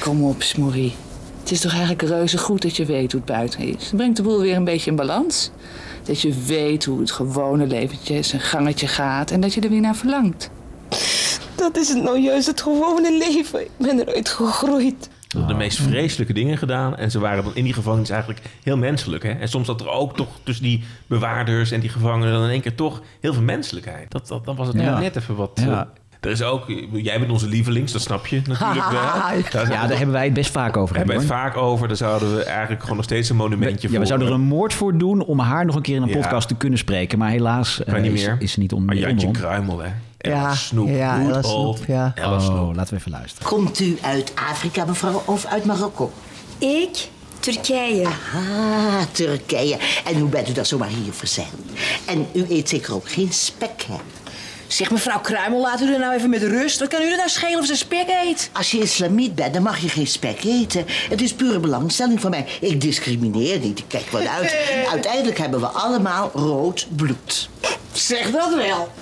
kom 0.00 0.24
op, 0.24 0.42
Smorrie. 0.42 0.94
Het 1.40 1.50
is 1.50 1.60
toch 1.60 1.70
eigenlijk 1.72 2.02
reuze 2.02 2.38
goed 2.38 2.62
dat 2.62 2.76
je 2.76 2.84
weet 2.84 3.12
hoe 3.12 3.20
het 3.20 3.30
buiten 3.30 3.60
is. 3.60 3.84
Het 3.84 3.96
brengt 3.96 4.16
de 4.16 4.22
boel 4.22 4.40
weer 4.40 4.56
een 4.56 4.64
beetje 4.64 4.90
in 4.90 4.96
balans. 4.96 5.50
Dat 6.02 6.20
je 6.20 6.32
weet 6.46 6.84
hoe 6.84 7.00
het 7.00 7.10
gewone 7.10 7.66
leventje 7.66 8.22
zijn 8.22 8.42
gangetje 8.42 8.86
gaat 8.86 9.30
en 9.30 9.40
dat 9.40 9.54
je 9.54 9.60
er 9.60 9.70
weer 9.70 9.80
naar 9.80 9.96
verlangt. 9.96 10.50
Dat 11.54 11.76
is 11.76 11.88
het 11.88 12.02
nou 12.02 12.18
juist 12.18 12.46
het 12.46 12.60
gewone 12.60 13.18
leven. 13.18 13.60
Ik 13.60 13.70
ben 13.76 14.00
eruit 14.00 14.28
gegroeid. 14.28 15.08
Meest 15.62 15.80
vreselijke 15.80 16.32
dingen 16.32 16.58
gedaan. 16.58 16.96
En 16.96 17.10
ze 17.10 17.18
waren 17.18 17.44
dan 17.44 17.54
in 17.54 17.64
die 17.64 17.72
gevangenis 17.72 18.10
eigenlijk 18.10 18.40
heel 18.62 18.76
menselijk. 18.76 19.22
Hè? 19.22 19.30
En 19.30 19.48
soms 19.48 19.66
zat 19.66 19.80
er 19.80 19.88
ook 19.90 20.16
toch 20.16 20.28
tussen 20.42 20.64
die 20.64 20.84
bewaarders 21.06 21.70
en 21.70 21.80
die 21.80 21.90
gevangenen... 21.90 22.32
dan 22.32 22.44
in 22.44 22.50
één 22.50 22.60
keer 22.60 22.74
toch 22.74 23.02
heel 23.20 23.32
veel 23.32 23.42
menselijkheid. 23.42 24.10
Dat, 24.10 24.28
dat, 24.28 24.44
dan 24.44 24.56
was 24.56 24.66
het 24.66 24.76
Ja. 24.76 24.98
net 24.98 25.16
even 25.16 25.34
wat... 25.34 25.60
Ja. 25.64 25.80
eh, 25.80 25.86
er 26.20 26.30
is 26.30 26.42
ook... 26.42 26.64
Jij 26.92 27.18
bent 27.18 27.30
onze 27.30 27.48
lievelings, 27.48 27.92
dat 27.92 28.00
snap 28.02 28.26
je 28.26 28.42
natuurlijk 28.46 28.90
wel. 29.52 29.62
Ja, 29.68 29.86
daar 29.86 29.96
hebben 29.96 30.12
wij 30.12 30.24
het 30.24 30.32
best 30.34 30.50
vaak 30.50 30.76
over. 30.76 30.96
hebben 30.96 31.16
we 31.16 31.22
hoor. 31.22 31.30
het 31.32 31.40
vaak 31.40 31.56
over. 31.56 31.88
Daar 31.88 31.96
zouden 31.96 32.36
we 32.36 32.42
eigenlijk 32.44 32.80
gewoon 32.80 32.96
nog 32.96 33.04
steeds 33.04 33.28
een 33.28 33.36
monumentje 33.36 33.86
Ja, 33.86 33.88
voor... 33.88 33.98
we 34.00 34.06
zouden 34.06 34.28
er 34.28 34.34
een 34.34 34.40
moord 34.40 34.74
voor 34.74 34.98
doen 34.98 35.24
om 35.24 35.38
haar 35.38 35.64
nog 35.64 35.74
een 35.76 35.82
keer 35.82 35.96
in 35.96 36.02
een 36.02 36.08
Ja. 36.08 36.14
podcast 36.14 36.48
te 36.48 36.54
kunnen 36.54 36.78
spreken. 36.78 37.18
Maar 37.18 37.30
helaas 37.30 37.84
eh, 37.84 38.00
niet 38.00 38.12
is, 38.12 38.24
meer. 38.24 38.36
is 38.38 38.52
ze 38.52 38.60
niet 38.60 38.72
on, 38.72 38.84
Maar 38.84 38.96
Jantje. 38.96 39.30
Kruimel, 39.30 39.78
hè. 39.82 39.88
Ella 40.22 40.36
Ja, 40.36 40.54
Snoep, 40.54 40.88
ja, 40.88 41.16
good 41.16 41.28
Ella 41.28 41.42
Snoep, 41.42 41.78
ja. 41.86 42.12
Ella 42.14 42.38
Snoep. 42.40 42.56
Oh, 42.68 42.74
laten 42.74 42.94
we 42.94 43.00
even 43.00 43.10
luisteren. 43.10 43.48
Komt 43.48 43.80
u 43.80 43.98
uit 44.02 44.32
Afrika, 44.50 44.84
mevrouw, 44.84 45.22
of 45.24 45.44
uit 45.44 45.64
Marokko? 45.64 46.12
Ik? 46.58 47.08
Turkije. 47.40 48.06
Ah, 48.06 49.02
Turkije. 49.12 49.78
En 50.04 50.18
hoe 50.18 50.28
bent 50.28 50.48
u 50.48 50.52
dan 50.52 50.64
zomaar 50.66 50.88
hier 50.88 51.12
verzeild? 51.12 51.50
En 52.06 52.26
u 52.32 52.46
eet 52.48 52.68
zeker 52.68 52.94
ook 52.94 53.08
geen 53.10 53.32
spek, 53.32 53.82
hè? 53.86 53.96
Zeg 54.72 54.90
mevrouw 54.90 55.20
Kruimel, 55.20 55.60
laat 55.60 55.80
u 55.80 55.92
er 55.92 55.98
nou 55.98 56.14
even 56.14 56.30
met 56.30 56.42
rust. 56.42 56.78
Wat 56.78 56.88
kan 56.88 57.02
u 57.02 57.10
er 57.10 57.16
nou 57.16 57.28
schelen 57.28 57.58
of 57.58 57.66
ze 57.66 57.76
spek 57.76 58.08
eet? 58.24 58.50
Als 58.52 58.70
je 58.70 58.78
islamiet 58.78 59.34
bent, 59.34 59.54
dan 59.54 59.62
mag 59.62 59.78
je 59.78 59.88
geen 59.88 60.06
spek 60.06 60.44
eten. 60.44 60.84
Het 61.08 61.20
is 61.20 61.32
pure 61.32 61.58
belangstelling 61.60 62.20
van 62.20 62.30
mij. 62.30 62.46
Ik 62.60 62.80
discrimineer 62.80 63.58
niet, 63.58 63.78
ik 63.78 63.84
kijk 63.88 64.10
wel 64.10 64.26
uit. 64.26 64.56
Uiteindelijk 64.92 65.38
hebben 65.38 65.60
we 65.60 65.66
allemaal 65.66 66.30
rood 66.34 66.86
bloed. 66.96 67.48
Zeg 67.92 68.30
dat 68.30 68.54
wel. 68.54 68.92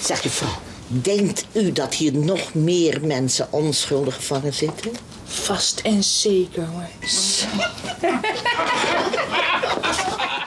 Zeg 0.00 0.22
je 0.22 0.28
vrouw, 0.30 0.58
denkt 0.86 1.46
u 1.52 1.72
dat 1.72 1.94
hier 1.94 2.14
nog 2.14 2.54
meer 2.54 2.98
mensen 3.02 3.46
onschuldig 3.52 4.14
gevangen 4.14 4.54
zitten? 4.54 4.90
Vast 5.24 5.80
en 5.80 6.02
zeker 6.04 6.64
hoor. 6.64 6.88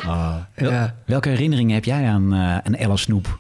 Ah. 0.06 0.36
Wel- 0.56 0.90
Welke 1.06 1.30
herinneringen 1.30 1.74
heb 1.74 1.86
jij 1.86 2.06
aan, 2.08 2.34
eh 2.34 2.58
aan 2.58 2.76
Ella 2.76 2.96
Snoep? 2.96 3.40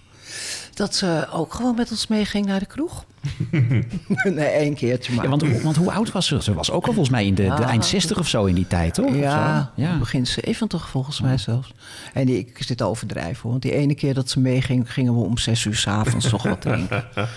Dat 0.74 0.96
ze 0.96 1.28
ook 1.32 1.54
gewoon 1.54 1.76
met 1.76 1.92
ons 1.92 2.08
meeging 2.08 2.46
naar 2.46 2.60
de 2.60 2.66
kroeg. 2.66 3.06
nee, 4.36 4.46
één 4.46 4.74
keertje 4.76 5.14
maar. 5.14 5.24
Ja, 5.24 5.30
want, 5.30 5.42
hoe- 5.42 5.62
want 5.62 5.76
hoe 5.76 5.92
oud 5.92 6.12
was 6.12 6.28
ze? 6.28 6.42
Ze 6.44 6.54
was 6.54 6.72
ook 6.72 6.86
al 6.88 6.94
volgens 6.94 7.10
mij 7.16 7.26
in 7.26 7.36
de, 7.36 7.42
de 7.42 7.48
Ja. 7.48 7.68
eind 7.68 7.86
60 7.86 8.20
of 8.20 8.28
zo 8.28 8.46
in 8.46 8.56
die 8.56 8.68
tijd, 8.68 8.94
toch? 8.94 9.16
Ja, 9.16 9.72
ja. 9.76 9.98
begin 9.98 10.28
70 10.28 10.90
volgens 10.90 11.22
mij 11.22 11.38
zelfs. 11.38 11.74
En 12.14 12.26
die, 12.26 12.38
ik 12.38 12.58
zit 12.60 12.82
overdrijven, 12.82 13.42
hoor. 13.42 13.52
want 13.52 13.62
die 13.64 13.74
ene 13.74 13.96
keer 13.96 14.14
dat 14.14 14.30
ze 14.30 14.40
meeging... 14.40 14.94
gingen 14.94 15.14
we 15.14 15.20
om 15.20 15.38
zes 15.38 15.66
uur 15.66 15.76
s'avonds 15.76 16.30
toch 16.30 16.44
wat 16.44 16.62
drinken. 16.62 17.06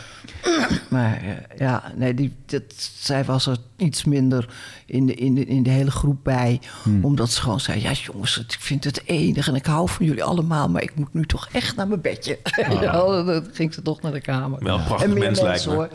Maar 0.90 1.16
eh, 1.22 1.58
ja, 1.58 1.92
nee, 1.96 2.14
die, 2.14 2.34
dat, 2.46 2.62
zij 2.98 3.24
was 3.24 3.46
er 3.46 3.56
iets 3.76 4.04
minder 4.04 4.48
in 4.86 5.06
de, 5.06 5.14
in 5.14 5.34
de, 5.34 5.44
in 5.44 5.62
de 5.62 5.70
hele 5.70 5.90
groep 5.90 6.18
bij. 6.22 6.60
Hmm. 6.82 7.04
Omdat 7.04 7.30
ze 7.30 7.40
gewoon 7.40 7.60
zei, 7.60 7.80
ja 7.82 7.92
jongens, 7.92 8.38
ik 8.38 8.56
vind 8.58 8.84
het 8.84 9.02
enig... 9.04 9.48
en 9.48 9.54
ik 9.54 9.66
hou 9.66 9.88
van 9.88 10.06
jullie 10.06 10.24
allemaal, 10.24 10.68
maar 10.68 10.82
ik 10.82 10.94
moet 10.94 11.14
nu 11.14 11.24
toch 11.26 11.48
echt 11.52 11.76
naar 11.76 11.88
mijn 11.88 12.00
bedje. 12.00 12.38
Ah. 12.42 12.72
Ja, 12.82 12.92
dan 12.92 13.46
ging 13.52 13.74
ze 13.74 13.82
toch 13.82 14.00
naar 14.02 14.12
de 14.12 14.20
kamer. 14.20 14.62
Wel 14.64 14.78
een 14.78 14.84
prachtig 14.84 15.14
mens, 15.14 15.40
lijkt 15.40 15.66
me. 15.66 15.73
Hoor. 15.74 15.88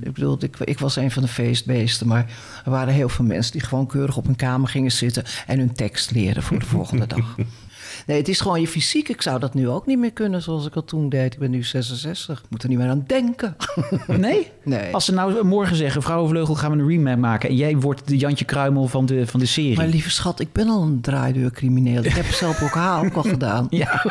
Ik 0.00 0.12
bedoel, 0.12 0.36
ik, 0.40 0.56
ik 0.58 0.78
was 0.78 0.96
een 0.96 1.10
van 1.10 1.22
de 1.22 1.28
feestbeesten, 1.28 2.06
maar 2.06 2.30
er 2.64 2.70
waren 2.70 2.94
heel 2.94 3.08
veel 3.08 3.24
mensen 3.24 3.52
die 3.52 3.60
gewoon 3.60 3.86
keurig 3.86 4.16
op 4.16 4.26
een 4.26 4.36
kamer 4.36 4.68
gingen 4.68 4.92
zitten 4.92 5.24
en 5.46 5.58
hun 5.58 5.72
tekst 5.72 6.10
leren 6.10 6.42
voor 6.42 6.58
de 6.58 6.66
volgende 6.66 7.06
dag. 7.06 7.36
Nee, 8.10 8.18
het 8.18 8.28
is 8.28 8.40
gewoon 8.40 8.60
je 8.60 8.68
fysiek. 8.68 9.08
Ik 9.08 9.22
zou 9.22 9.38
dat 9.38 9.54
nu 9.54 9.68
ook 9.68 9.86
niet 9.86 9.98
meer 9.98 10.12
kunnen 10.12 10.42
zoals 10.42 10.66
ik 10.66 10.72
dat 10.72 10.86
toen 10.88 11.08
deed. 11.08 11.32
Ik 11.32 11.38
ben 11.38 11.50
nu 11.50 11.62
66. 11.62 12.38
Ik 12.38 12.44
moet 12.50 12.62
er 12.62 12.68
niet 12.68 12.78
meer 12.78 12.88
aan 12.88 13.04
denken. 13.06 13.56
Nee? 14.06 14.50
Nee. 14.64 14.94
Als 14.94 15.04
ze 15.04 15.12
nou 15.12 15.44
morgen 15.44 15.76
zeggen, 15.76 16.02
Vrouwenvleugel 16.02 16.54
gaan 16.54 16.70
we 16.70 16.78
een 16.78 16.88
remake 16.88 17.16
maken... 17.16 17.48
en 17.48 17.56
jij 17.56 17.76
wordt 17.76 18.08
de 18.08 18.16
Jantje 18.16 18.44
Kruimel 18.44 18.86
van 18.88 19.06
de, 19.06 19.26
van 19.26 19.40
de 19.40 19.46
serie. 19.46 19.76
Maar 19.76 19.86
lieve 19.86 20.10
schat, 20.10 20.40
ik 20.40 20.52
ben 20.52 20.68
al 20.68 20.82
een 20.82 21.00
draaideurcrimineel. 21.00 22.04
Ik 22.04 22.12
heb 22.12 22.24
zelf 22.24 22.62
ook 22.62 22.70
haar 22.70 23.04
ook 23.04 23.14
al 23.14 23.22
gedaan. 23.36 23.66
Ja, 23.70 24.02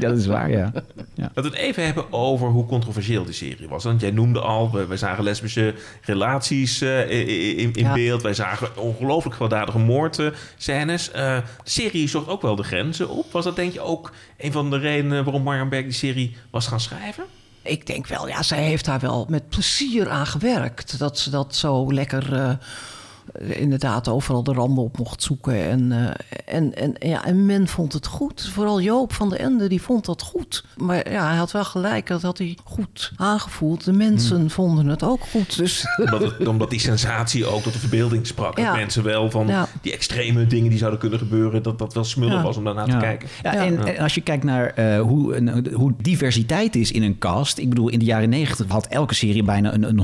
dat 0.00 0.16
is 0.18 0.26
waar, 0.26 0.50
ja. 0.50 0.72
ja. 1.14 1.30
Laten 1.34 1.42
we 1.42 1.48
het 1.48 1.58
even 1.58 1.84
hebben 1.84 2.12
over 2.12 2.48
hoe 2.48 2.66
controversieel 2.66 3.24
die 3.24 3.34
serie 3.34 3.68
was. 3.68 3.84
Want 3.84 4.00
jij 4.00 4.10
noemde 4.10 4.40
al, 4.40 4.70
we, 4.72 4.86
we 4.86 4.96
zagen 4.96 5.24
lesbische 5.24 5.74
relaties 6.02 6.80
eh, 6.80 7.10
in, 7.58 7.72
in, 7.72 7.84
Ja. 7.84 7.92
beeld. 7.92 8.22
Wij 8.22 8.34
zagen 8.34 8.68
ongelooflijk 8.76 9.36
gewelddadige 9.36 9.78
moordscènes. 9.78 11.10
Eh 11.10 11.36
de 11.64 11.70
serie 11.70 12.08
zocht 12.08 12.28
ook 12.28 12.42
wel 12.42 12.56
de 12.56 12.62
grenzen 12.62 13.08
Was 13.30 13.44
dat 13.44 13.56
denk 13.56 13.72
je 13.72 13.80
ook 13.80 14.12
een 14.36 14.52
van 14.52 14.70
de 14.70 14.78
redenen 14.78 15.24
waarom 15.24 15.42
Marjan 15.42 15.68
Berg 15.68 15.84
die 15.84 15.92
serie 15.92 16.36
was 16.50 16.66
gaan 16.66 16.80
schrijven? 16.80 17.24
Ik 17.62 17.86
denk 17.86 18.06
wel, 18.06 18.28
ja, 18.28 18.42
zij 18.42 18.62
heeft 18.62 18.84
daar 18.84 19.00
wel 19.00 19.26
met 19.28 19.48
plezier 19.48 20.10
aan 20.10 20.26
gewerkt. 20.26 20.98
Dat 20.98 21.18
ze 21.18 21.30
dat 21.30 21.56
zo 21.56 21.92
lekker 21.92 22.34
eh, 22.34 22.50
inderdaad 23.38 24.08
overal 24.08 24.42
de 24.42 24.52
randen 24.52 24.84
op 24.84 24.98
mocht 24.98 25.22
zoeken. 25.22 25.68
En, 25.70 25.92
eh, 25.92 26.54
en, 26.56 26.74
en, 26.74 26.94
ja, 26.98 27.24
en 27.24 27.46
men 27.46 27.68
vond 27.68 27.92
het 27.92 28.06
goed. 28.06 28.48
Vooral 28.52 28.80
Joop 28.80 29.12
van 29.12 29.28
den 29.28 29.38
Ende, 29.38 29.68
die 29.68 29.82
vond 29.82 30.04
dat 30.04 30.22
goed. 30.22 30.64
Maar 30.76 31.10
ja, 31.10 31.26
hij 31.28 31.36
had 31.36 31.52
wel 31.52 31.64
gelijk, 31.64 32.06
dat 32.06 32.22
had 32.22 32.38
hij 32.38 32.56
goed 32.64 33.12
aangevoeld. 33.16 33.84
De 33.84 33.92
mensen 33.92 34.50
vonden 34.50 34.86
het 34.86 35.02
ook 35.02 35.20
goed. 35.30 35.56
Dus 35.56 35.84
Omdat, 36.04 36.20
het- 36.20 36.48
omdat 36.48 36.70
die 36.70 36.80
sensatie 36.80 37.46
ook 37.46 37.62
tot 37.62 37.72
de 37.72 37.78
verbeelding 37.78 38.26
sprak. 38.26 38.58
Ja. 38.58 38.64
Dat 38.66 38.76
mensen 38.76 39.02
wel 39.02 39.30
van 39.30 39.46
Ja. 39.46 39.68
die 39.82 39.92
extreme 39.92 40.46
dingen 40.46 40.68
die 40.70 40.78
zouden 40.78 41.00
kunnen 41.00 41.18
gebeuren... 41.18 41.62
dat 41.62 41.78
dat 41.78 41.94
wel 41.94 42.04
smullig 42.04 42.34
Ja. 42.34 42.42
was 42.42 42.56
om 42.56 42.64
daarnaar 42.64 42.86
Ja. 42.88 42.92
te 42.92 42.98
kijken. 43.04 43.28
Ja, 43.42 43.52
en, 43.54 43.86
en 43.86 44.02
als 44.02 44.14
je 44.14 44.20
kijkt 44.20 44.44
naar 44.44 44.66
eh, 44.66 45.00
hoe, 45.00 45.36
een- 45.36 45.68
hoe 45.74 45.92
diversiteit 46.02 46.76
is 46.76 46.92
in 46.92 47.02
een 47.02 47.18
cast. 47.18 47.58
Ik 47.58 47.68
bedoel, 47.68 47.88
in 47.88 47.98
de 47.98 48.04
jaren 48.04 48.28
negentig 48.28 48.66
had 48.68 48.86
elke 48.86 49.14
serie 49.14 49.42
bijna 49.42 49.74
een, 49.74 49.82
een 49.82 50.00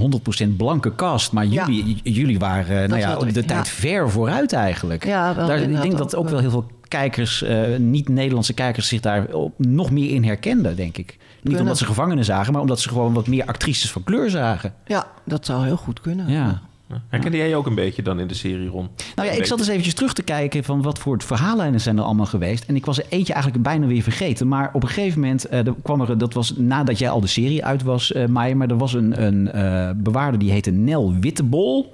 100% 0.51 0.57
blanke 0.57 0.95
cast. 0.95 1.33
Maar 1.33 1.47
Ja. 1.47 1.67
jullie, 1.67 2.01
jullie 2.03 2.39
waren 2.39 2.83
eh, 2.83 2.89
nou 2.89 3.01
ja, 3.01 3.14
de 3.19 3.41
ja. 3.41 3.47
tijd 3.47 3.69
ver 3.69 4.11
vooruit 4.11 4.53
eigenlijk. 4.53 5.05
Ja, 5.05 5.35
wel, 5.35 5.47
daar, 5.47 5.59
ik 5.61 5.83
denk 5.83 5.99
dat 5.99 6.17
ook 6.17 6.29
wel 6.29 6.39
heel 6.39 6.51
veel 6.51 6.67
kijkers, 6.89 7.43
eh, 7.43 7.77
niet-Nederlandse 7.79 8.53
kijkers, 8.55 8.89
zich 8.89 9.01
daar 9.01 9.27
op- 9.27 9.55
nog 9.59 9.91
meer 9.91 10.11
in 10.11 10.25
herkenden, 10.25 10.77
denk 10.77 10.97
ik. 10.99 11.07
Niet 11.07 11.19
Kunnen. 11.43 11.61
omdat 11.61 11.79
ze 11.79 11.85
gevangenen 11.85 12.25
zagen, 12.25 12.53
maar 12.53 12.63
omdat 12.63 12.81
ze 12.81 12.89
gewoon 12.89 13.13
wat 13.13 13.27
meer 13.27 13.45
actrices 13.45 13.91
van 13.93 14.05
kleur 14.05 14.31
zagen. 14.31 14.75
ja, 14.87 15.07
dat 15.25 15.47
zou 15.47 15.65
heel 15.65 15.77
goed 15.77 16.01
kunnen. 16.01 16.29
Ja. 16.29 16.61
Herkende 17.09 17.37
jij 17.37 17.49
je 17.49 17.57
ook 17.57 17.67
een 17.67 17.75
beetje 17.75 18.03
dan 18.03 18.21
in 18.21 18.27
de 18.27 18.35
serie, 18.35 18.69
Ron? 18.69 18.89
Nou 19.17 19.29
ja, 19.29 19.35
ik 19.35 19.47
zat 19.47 19.59
eens 19.59 19.69
eventjes 19.69 19.95
terug 19.95 20.13
te 20.13 20.23
kijken 20.23 20.65
van 20.65 20.83
wat 20.83 20.99
voor 20.99 21.23
verhaallijnen 21.23 21.81
zijn 21.81 21.99
er 21.99 22.05
allemaal 22.05 22.27
geweest. 22.27 22.65
En 22.65 22.77
ik 22.77 22.87
was 22.87 22.99
er 22.99 23.05
eentje 23.09 23.33
eigenlijk 23.33 23.63
bijna 23.63 23.87
weer 23.87 24.03
vergeten. 24.03 24.49
Maar 24.49 24.71
op 24.73 24.83
een 24.83 24.89
gegeven 24.89 25.21
moment, 25.21 25.45
eh, 25.45 25.67
er 25.67 25.75
kwam 25.83 26.01
er, 26.01 26.19
dat 26.19 26.35
was 26.35 26.57
nadat 26.57 26.99
jij 26.99 27.11
al 27.11 27.21
de 27.21 27.27
serie 27.27 27.65
uit 27.65 27.83
was, 27.83 28.13
eh 28.13 28.27
Maya, 28.27 28.55
maar 28.55 28.71
er 28.71 28.79
was 28.79 28.95
een, 28.95 29.25
een 29.25 29.53
eh, 29.53 29.91
bewaarder 29.97 30.41
die 30.41 30.51
heette 30.51 30.71
Nel 30.71 31.15
Wittebol. 31.21 31.91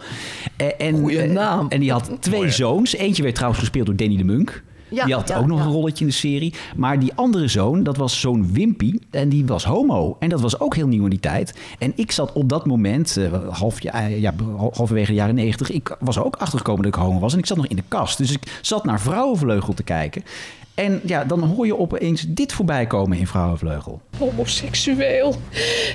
Eh, 0.57 0.67
en, 0.79 0.95
Goeie 0.95 1.27
naam. 1.27 1.67
en 1.69 1.81
die 1.81 1.93
had 1.93 2.11
twee 2.21 2.51
zoons. 2.51 2.97
Eentje 2.97 3.23
werd 3.23 3.35
trouwens 3.35 3.61
gespeeld 3.61 3.87
door 3.87 3.97
Danny 3.97 4.17
de 4.17 4.25
Munk. 4.25 4.63
Ja, 4.91 5.05
die 5.05 5.15
had 5.15 5.29
ja, 5.29 5.39
ook 5.39 5.47
nog 5.47 5.59
ja. 5.59 5.65
een 5.65 5.71
rolletje 5.73 6.05
in 6.05 6.11
de 6.11 6.17
serie. 6.17 6.55
Maar 6.77 6.99
die 6.99 7.13
andere 7.15 7.49
zoon, 7.49 7.83
dat 7.83 7.97
was 7.97 8.21
zo'n 8.21 8.53
Wimpy. 8.53 8.99
En 9.11 9.29
die 9.29 9.47
was 9.47 9.65
homo. 9.65 10.17
En 10.19 10.29
dat 10.29 10.41
was 10.41 10.61
ook 10.61 10.75
heel 10.75 10.87
nieuw 10.87 11.05
in 11.05 11.11
die 11.11 11.21
tijd. 11.21 11.55
En 11.79 11.93
ik 11.97 12.13
zat 12.13 12.33
op 12.33 12.49
dat 12.49 12.67
moment, 12.67 13.17
eh, 13.17 13.49
half, 13.49 13.83
ja, 13.83 14.07
ja, 14.07 14.35
halverwege 14.73 15.11
de 15.11 15.15
jaren 15.15 15.35
negentig... 15.35 15.71
ik 15.71 15.97
was 16.01 16.17
er 16.17 16.25
ook 16.25 16.37
achtergekomen 16.37 16.83
dat 16.83 16.95
ik 16.95 17.01
homo 17.01 17.19
was. 17.19 17.33
En 17.33 17.39
ik 17.39 17.47
zat 17.47 17.57
nog 17.57 17.67
in 17.67 17.77
de 17.77 17.83
kast. 17.89 18.19
Dus 18.19 18.33
ik 18.33 18.59
zat 18.63 18.85
naar 18.85 19.01
Vrouwenvleugel 19.01 19.75
te 19.75 19.83
kijken. 19.83 20.23
En 20.75 21.01
ja, 21.05 21.25
dan 21.25 21.43
hoor 21.43 21.67
je 21.67 21.79
opeens 21.79 22.25
dit 22.29 22.53
voorbij 22.53 22.87
komen 22.87 23.19
in 23.19 23.27
Vrouwenvleugel. 23.27 24.01
Homoseksueel. 24.19 25.35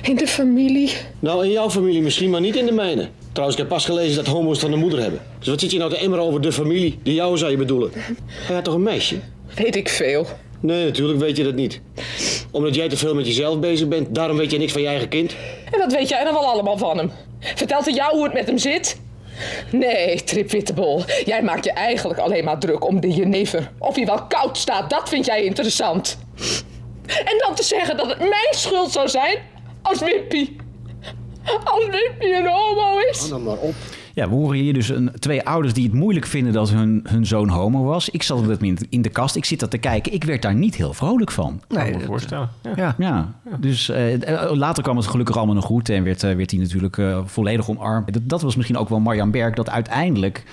In 0.02 0.16
de 0.16 0.26
familie. 0.26 0.92
Nou, 1.18 1.44
in 1.44 1.50
jouw 1.50 1.70
familie 1.70 2.02
misschien, 2.02 2.30
maar 2.30 2.40
niet 2.40 2.56
in 2.56 2.66
de 2.66 2.72
mijne. 2.72 3.08
Trouwens, 3.36 3.60
ik 3.60 3.66
heb 3.68 3.76
pas 3.76 3.84
gelezen 3.84 4.24
dat 4.24 4.34
homo's 4.34 4.58
van 4.58 4.70
de 4.70 4.76
moeder 4.76 5.00
hebben. 5.00 5.20
Dus 5.38 5.48
wat 5.48 5.60
zit 5.60 5.70
je 5.70 5.78
nou 5.78 5.90
te 5.90 5.96
emmeren 5.96 6.24
over 6.24 6.40
de 6.40 6.52
familie? 6.52 6.98
De 7.02 7.14
jou 7.14 7.38
zou 7.38 7.50
je 7.50 7.56
bedoelen. 7.56 7.90
Hij 8.26 8.54
had 8.54 8.64
toch 8.64 8.74
een 8.74 8.82
meisje? 8.82 9.16
Weet 9.54 9.76
ik 9.76 9.88
veel. 9.88 10.26
Nee, 10.60 10.84
natuurlijk 10.84 11.18
weet 11.18 11.36
je 11.36 11.44
dat 11.44 11.54
niet. 11.54 11.80
Omdat 12.50 12.74
jij 12.74 12.88
te 12.88 12.96
veel 12.96 13.14
met 13.14 13.26
jezelf 13.26 13.58
bezig 13.58 13.88
bent, 13.88 14.14
daarom 14.14 14.36
weet 14.36 14.50
je 14.50 14.58
niks 14.58 14.72
van 14.72 14.80
je 14.80 14.86
eigen 14.86 15.08
kind. 15.08 15.34
En 15.70 15.78
wat 15.78 15.92
weet 15.92 16.08
jij 16.08 16.24
dan 16.24 16.32
wel 16.32 16.44
allemaal 16.44 16.78
van 16.78 16.98
hem? 16.98 17.10
Vertelt 17.40 17.84
hij 17.84 17.94
jou 17.94 18.14
hoe 18.14 18.24
het 18.24 18.32
met 18.32 18.46
hem 18.46 18.58
zit? 18.58 19.00
Nee, 19.70 20.24
Trip 20.24 20.50
Wittebol. 20.50 21.02
Jij 21.24 21.42
maakt 21.42 21.64
je 21.64 21.72
eigenlijk 21.72 22.18
alleen 22.18 22.44
maar 22.44 22.58
druk 22.58 22.86
om 22.86 23.00
de 23.00 23.10
jenever. 23.10 23.70
Of 23.78 23.94
hij 23.94 24.06
wel 24.06 24.26
koud 24.28 24.58
staat, 24.58 24.90
dat 24.90 25.08
vind 25.08 25.26
jij 25.26 25.44
interessant. 25.44 26.18
En 27.06 27.38
dan 27.46 27.54
te 27.54 27.62
zeggen 27.62 27.96
dat 27.96 28.08
het 28.08 28.18
mijn 28.18 28.50
schuld 28.50 28.92
zou 28.92 29.08
zijn 29.08 29.38
als 29.82 29.98
Wimpy. 30.00 30.48
Als 31.64 31.84
Wimpy 31.84 32.24
een 32.24 32.46
homo 32.46 32.98
is. 33.10 33.28
dan 33.28 33.42
maar 33.42 33.56
op. 33.56 33.74
Ja, 34.16 34.28
we 34.28 34.34
horen 34.34 34.58
hier 34.58 34.72
dus 34.72 34.88
een, 34.88 35.10
twee 35.18 35.42
ouders 35.42 35.74
die 35.74 35.84
het 35.84 35.92
moeilijk 35.92 36.26
vinden 36.26 36.52
dat 36.52 36.70
hun, 36.70 37.06
hun 37.08 37.26
zoon 37.26 37.48
homo 37.48 37.84
was. 37.84 38.08
Ik 38.08 38.22
zat 38.22 38.46
met 38.46 38.60
hem 38.60 38.68
in, 38.68 38.78
in 38.88 39.02
de 39.02 39.08
kast, 39.08 39.36
ik 39.36 39.44
zit 39.44 39.60
dat 39.60 39.70
te 39.70 39.78
kijken. 39.78 40.12
Ik 40.12 40.24
werd 40.24 40.42
daar 40.42 40.54
niet 40.54 40.74
heel 40.74 40.92
vrolijk 40.92 41.30
van. 41.30 41.62
Kan 41.68 41.86
ik 41.86 41.96
me 41.96 42.04
voorstellen. 42.04 42.50
Ja. 42.76 42.94
Ja, 42.98 43.34
dus 43.58 43.88
eh, 43.88 44.50
later 44.52 44.82
kwam 44.82 44.96
het 44.96 45.06
gelukkig 45.06 45.36
allemaal 45.36 45.54
nog 45.54 45.64
goed 45.64 45.88
en 45.88 46.04
werd, 46.04 46.22
eh, 46.22 46.34
werd 46.34 46.50
hij 46.50 46.60
natuurlijk 46.60 46.98
eh, 46.98 47.18
volledig 47.24 47.68
omarmd. 47.68 48.12
Dat, 48.12 48.22
dat 48.24 48.42
was 48.42 48.56
misschien 48.56 48.76
ook 48.76 48.88
wel 48.88 49.00
Marjan 49.00 49.30
Berg, 49.30 49.54
dat 49.54 49.70
uiteindelijk 49.70 50.44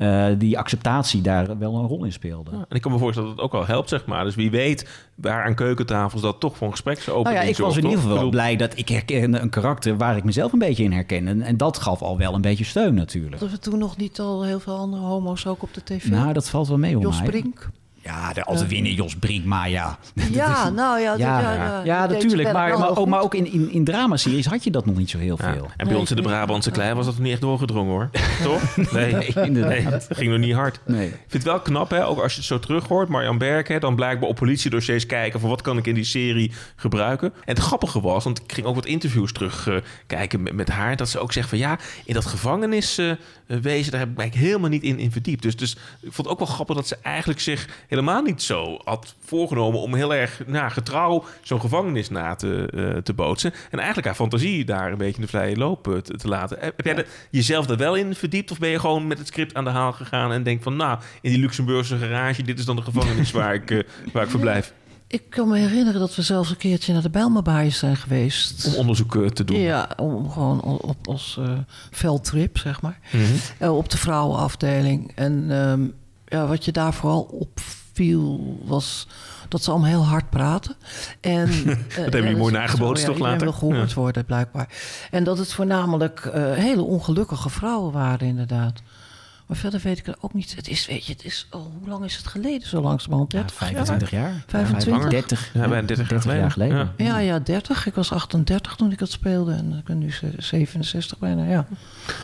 eh, 0.00 0.26
die 0.38 0.58
acceptatie 0.58 1.20
daar 1.20 1.58
wel 1.58 1.74
een 1.74 1.86
rol 1.86 2.04
in 2.04 2.12
speelde. 2.12 2.50
En 2.50 2.76
ik 2.76 2.80
kan 2.80 2.92
me 2.92 2.98
voorstellen 2.98 3.28
dat 3.28 3.36
het 3.36 3.46
ook 3.46 3.52
wel 3.52 3.66
helpt, 3.66 3.88
zeg 3.88 4.06
maar. 4.06 4.24
Dus 4.24 4.34
wie 4.34 4.50
weet 4.50 4.88
waar 5.14 5.44
aan 5.44 5.54
keukentafels 5.54 6.22
dat 6.22 6.40
toch 6.40 6.56
voor 6.56 6.66
een 6.66 6.72
gespreksopenen 6.72 7.32
Nou 7.32 7.44
ja, 7.44 7.50
ik 7.50 7.56
was 7.56 7.76
in 7.76 7.82
ieder 7.82 7.98
geval 7.98 8.14
bedoel, 8.14 8.30
blij 8.30 8.56
dat 8.56 8.78
ik 8.78 8.88
herkende 8.88 9.38
een 9.38 9.50
karakter 9.50 9.96
waar 9.96 10.16
ik 10.16 10.24
mezelf 10.24 10.52
een 10.52 10.58
beetje 10.58 10.82
in 10.82 10.92
herkende. 10.92 11.30
En, 11.30 11.42
en 11.42 11.56
dat 11.56 11.78
gaf 11.78 12.02
al 12.02 12.18
wel 12.18 12.34
een 12.34 12.40
beetje 12.40 12.64
steun 12.64 12.94
natuurlijk. 12.94 13.40
Hadden 13.40 13.58
we 13.58 13.70
toen 13.70 13.78
nog 13.78 13.96
niet 13.96 14.20
al 14.20 14.44
heel 14.44 14.60
veel 14.60 14.76
andere 14.76 15.02
homo's 15.02 15.46
ook 15.46 15.62
op 15.62 15.74
de 15.74 15.84
tv? 15.84 16.04
Nou, 16.04 16.32
dat 16.32 16.48
valt 16.48 16.68
wel 16.68 16.78
mee 16.78 16.94
hoor. 16.94 17.02
Jos. 17.02 17.22
Brink. 17.22 17.70
Ja, 18.10 18.32
de, 18.32 18.44
altijd 18.44 18.68
winnen 18.68 18.94
Jos 18.94 19.16
Brink, 19.16 19.44
maar 19.44 19.70
ja. 19.78 19.98
Ja, 20.30 20.68
nou 20.68 21.00
ja. 21.00 21.14
Ja, 21.16 21.80
ja, 21.84 22.06
natuurlijk. 22.06 22.52
Maar, 22.52 22.78
maar, 22.78 22.96
ook, 22.96 23.06
maar 23.06 23.20
ook 23.20 23.34
in, 23.34 23.52
in, 23.52 23.70
in 23.72 23.84
dramaseries 23.84 24.46
had 24.46 24.64
je 24.64 24.70
dat 24.70 24.86
nog 24.86 24.96
niet 24.96 25.10
zo 25.10 25.18
heel 25.18 25.36
veel. 25.36 25.70
En 25.76 25.86
bij 25.86 25.96
ons 25.96 26.10
in 26.10 26.16
de 26.16 26.22
Brabantse 26.22 26.70
klei 26.70 26.94
was 26.94 27.06
dat 27.06 27.18
niet 27.18 27.32
echt 27.32 27.40
doorgedrongen 27.40 27.92
hoor. 27.92 28.10
Toch? 28.42 28.76
Nee, 28.92 29.10
Nee, 29.12 29.46
inderdaad. 29.46 29.70
Nee, 29.70 29.86
het 29.86 30.06
ging 30.10 30.30
nog 30.30 30.38
niet 30.38 30.54
hard. 30.54 30.80
Nee. 30.86 31.06
Ik 31.06 31.14
vind 31.14 31.32
het 31.32 31.42
wel 31.42 31.60
knap, 31.60 31.90
hè, 31.90 32.06
ook 32.06 32.18
als 32.22 32.32
je 32.32 32.38
het 32.38 32.46
zo 32.46 32.58
terug 32.58 32.86
hoort. 32.86 33.08
Marjan 33.08 33.38
Berg, 33.38 33.68
hè, 33.68 33.78
dan 33.78 33.94
blijkbaar 33.94 34.28
op 34.28 34.36
politiedossiers 34.36 35.06
kijken... 35.06 35.40
van 35.40 35.48
wat 35.48 35.62
kan 35.62 35.78
ik 35.78 35.86
in 35.86 35.94
die 35.94 36.04
serie 36.04 36.52
gebruiken. 36.76 37.32
En 37.34 37.54
het 37.54 37.58
grappige 37.58 38.00
was, 38.00 38.24
want 38.24 38.42
ik 38.42 38.52
ging 38.52 38.66
ook 38.66 38.74
wat 38.74 38.86
interviews 38.86 39.32
terug 39.32 39.66
eh, 39.68 39.76
kijken 40.06 40.42
met, 40.42 40.52
met 40.52 40.68
haar... 40.68 40.96
dat 40.96 41.08
ze 41.08 41.18
ook 41.18 41.32
zegt 41.32 41.48
van 41.48 41.58
ja, 41.58 41.78
in 42.04 42.14
dat 42.14 42.26
gevangeniswezen... 42.26 43.90
daar 43.90 44.00
heb 44.00 44.10
ik 44.10 44.16
mij 44.16 44.32
helemaal 44.34 44.70
niet 44.70 44.82
in, 44.82 44.98
in 44.98 45.12
verdiept. 45.12 45.42
Dus, 45.42 45.56
dus 45.56 45.72
ik 46.00 46.12
vond 46.12 46.16
het 46.16 46.28
ook 46.28 46.38
wel 46.38 46.54
grappig 46.54 46.76
dat 46.76 46.88
ze 46.88 46.96
eigenlijk 47.02 47.40
zich 47.40 47.68
helemaal 48.00 48.22
niet 48.22 48.42
zo 48.42 48.78
had 48.84 49.14
voorgenomen... 49.24 49.80
om 49.80 49.94
heel 49.94 50.14
erg 50.14 50.42
nou, 50.46 50.70
getrouw 50.70 51.24
zo'n 51.42 51.60
gevangenis 51.60 52.10
na 52.10 52.34
te, 52.34 52.68
eh, 52.74 53.02
te 53.02 53.12
bootsen. 53.12 53.52
En 53.70 53.78
eigenlijk 53.78 54.06
haar 54.06 54.16
fantasie 54.16 54.64
daar 54.64 54.92
een 54.92 54.98
beetje 54.98 55.14
in 55.14 55.22
de 55.22 55.28
vrije 55.28 55.56
loop 55.56 55.88
eh, 55.88 55.96
te, 55.96 56.16
te 56.16 56.28
laten. 56.28 56.56
Heb 56.60 56.76
heb 56.76 56.86
jij 56.86 56.96
er 56.96 57.06
jezelf 57.30 57.66
daar 57.66 57.76
wel 57.76 57.94
in 57.94 58.14
verdiept? 58.14 58.50
Of 58.50 58.58
ben 58.58 58.70
je 58.70 58.78
gewoon 58.78 59.06
met 59.06 59.18
het 59.18 59.26
script 59.26 59.54
aan 59.54 59.64
de 59.64 59.70
haal 59.70 59.92
gegaan 59.92 60.32
en 60.32 60.42
denk 60.42 60.62
van... 60.62 60.76
nou, 60.76 60.98
in 61.20 61.30
die 61.30 61.40
Luxemburgse 61.40 61.98
garage, 61.98 62.42
dit 62.42 62.58
is 62.58 62.64
dan 62.64 62.76
de 62.76 62.82
gevangenis 62.82 63.30
waar 63.30 63.54
ik, 63.54 63.70
eh, 63.70 63.78
waar 64.12 64.24
ik 64.24 64.30
verblijf. 64.30 64.72
Ik 65.10 65.22
kan 65.28 65.48
me 65.48 65.58
herinneren 65.58 66.00
dat 66.00 66.14
we 66.14 66.22
zelfs 66.22 66.50
een 66.50 66.56
keertje 66.56 66.92
naar 66.92 67.02
de 67.02 67.10
Bijlmerbaai 67.10 67.70
zijn 67.70 67.96
geweest. 67.96 68.66
Om 68.66 68.74
onderzoek 68.74 69.16
eh, 69.16 69.26
te 69.26 69.44
doen. 69.44 69.58
Ja, 69.58 69.88
om 69.96 70.30
gewoon 70.30 70.60
op, 70.62 71.08
als 71.08 71.36
eh, 71.40 71.58
veldtrip, 71.90 72.58
zeg 72.58 72.80
maar. 72.82 72.98
Mhm. 73.12 73.24
Eh, 73.58 73.76
op 73.76 73.90
de 73.90 73.98
vrouwenafdeling. 73.98 75.12
En 75.14 75.46
ehm, 75.50 75.86
ja, 76.26 76.46
wat 76.46 76.64
je 76.64 76.72
daar 76.72 76.94
vooral 76.94 77.20
opviel 78.00 78.58
was 78.64 79.06
dat 79.48 79.62
ze 79.62 79.70
allemaal 79.70 79.88
heel 79.88 80.04
hard 80.06 80.30
praten. 80.30 80.74
En, 81.20 81.48
eh, 81.48 81.76
hebben 81.94 82.20
jullie 82.20 82.30
ja, 82.30 82.36
mooi 82.36 82.52
dat- 82.52 82.60
nagebootst 82.60 83.04
zo, 83.04 83.10
toch 83.10 83.20
ja, 83.20 83.24
later? 83.24 83.40
wil 83.42 83.52
gehoord 83.52 83.90
Ja. 83.90 84.00
worden, 84.00 84.24
blijkbaar. 84.24 84.68
En 85.10 85.24
dat 85.24 85.38
het 85.38 85.52
voornamelijk 85.52 86.20
eh, 86.24 86.52
hele 86.52 86.82
ongelukkige 86.82 87.50
vrouwen 87.50 87.92
waren, 87.92 88.26
inderdaad. 88.26 88.82
Maar 89.50 89.58
verder 89.58 89.80
weet 89.80 89.98
ik 89.98 90.06
het 90.06 90.16
ook 90.20 90.34
niet. 90.34 90.56
Het 90.56 90.68
is, 90.68 90.86
weet 90.86 91.06
je, 91.06 91.12
het 91.12 91.24
is 91.24 91.46
al, 91.50 91.72
hoe 91.78 91.88
lang 91.88 92.04
is 92.04 92.16
het 92.16 92.26
geleden 92.26 92.68
zo 92.68 92.80
langzamerhand? 92.80 93.30
30 93.30 93.56
25 93.56 94.10
jaar. 94.10 94.44
25? 94.46 95.10
30, 95.10 95.50
Ja, 95.54 95.68
bijna 95.68 95.86
30 95.86 96.24
jaar 96.24 96.36
jaar 96.36 96.50
geleden. 96.50 96.92
Ja, 96.96 97.18
ja, 97.18 97.38
30. 97.38 97.86
Ik 97.86 97.94
was 97.94 98.12
38 98.12 98.74
toen 98.76 98.92
ik 98.92 98.98
dat 98.98 99.10
speelde. 99.10 99.52
En 99.52 99.72
ik 99.78 99.84
ben 99.84 99.98
nu 99.98 100.12
ze- 100.12 100.32
67 100.36 101.18
bijna, 101.18 101.44
ja. 101.44 101.66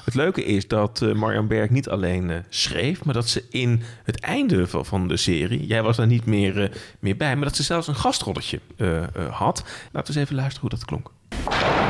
Het 0.04 0.14
leuke 0.14 0.44
is 0.44 0.68
dat 0.68 1.02
eh, 1.02 1.12
Marjan 1.12 1.46
Berg 1.46 1.70
niet 1.70 1.88
alleen 1.88 2.30
eh, 2.30 2.38
schreef... 2.48 3.04
maar 3.04 3.14
dat 3.14 3.28
ze 3.28 3.44
in 3.50 3.82
het 4.04 4.20
einde 4.20 4.66
van, 4.66 4.86
van 4.86 5.08
de 5.08 5.16
serie... 5.16 5.66
jij 5.66 5.82
was 5.82 5.96
daar 5.96 6.06
niet 6.06 6.24
meer, 6.26 6.62
eh, 6.62 6.70
meer 6.98 7.16
bij... 7.16 7.36
maar 7.36 7.44
dat 7.44 7.56
ze 7.56 7.62
zelfs 7.62 7.88
een 7.88 7.96
gastrolletje 7.96 8.60
eh, 8.76 9.02
eh, 9.02 9.08
had. 9.34 9.64
Laten 9.92 10.12
we 10.12 10.18
eens 10.20 10.28
even 10.28 10.34
luisteren 10.34 10.60
hoe 10.60 10.78
dat 10.78 10.84
klonk. 10.84 11.10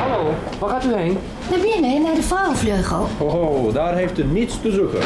Hallo, 0.01 0.35
waar 0.59 0.71
gaat 0.71 0.85
u 0.85 0.95
heen? 0.95 1.19
Naar 1.51 1.61
binnen, 1.61 2.03
naar 2.03 2.15
de 2.15 2.23
vrouwenvleugel. 2.23 3.07
Oh, 3.19 3.75
daar 3.75 3.95
heeft 3.95 4.19
u 4.19 4.25
niets 4.25 4.61
te 4.61 4.71
zoeken. 4.71 5.01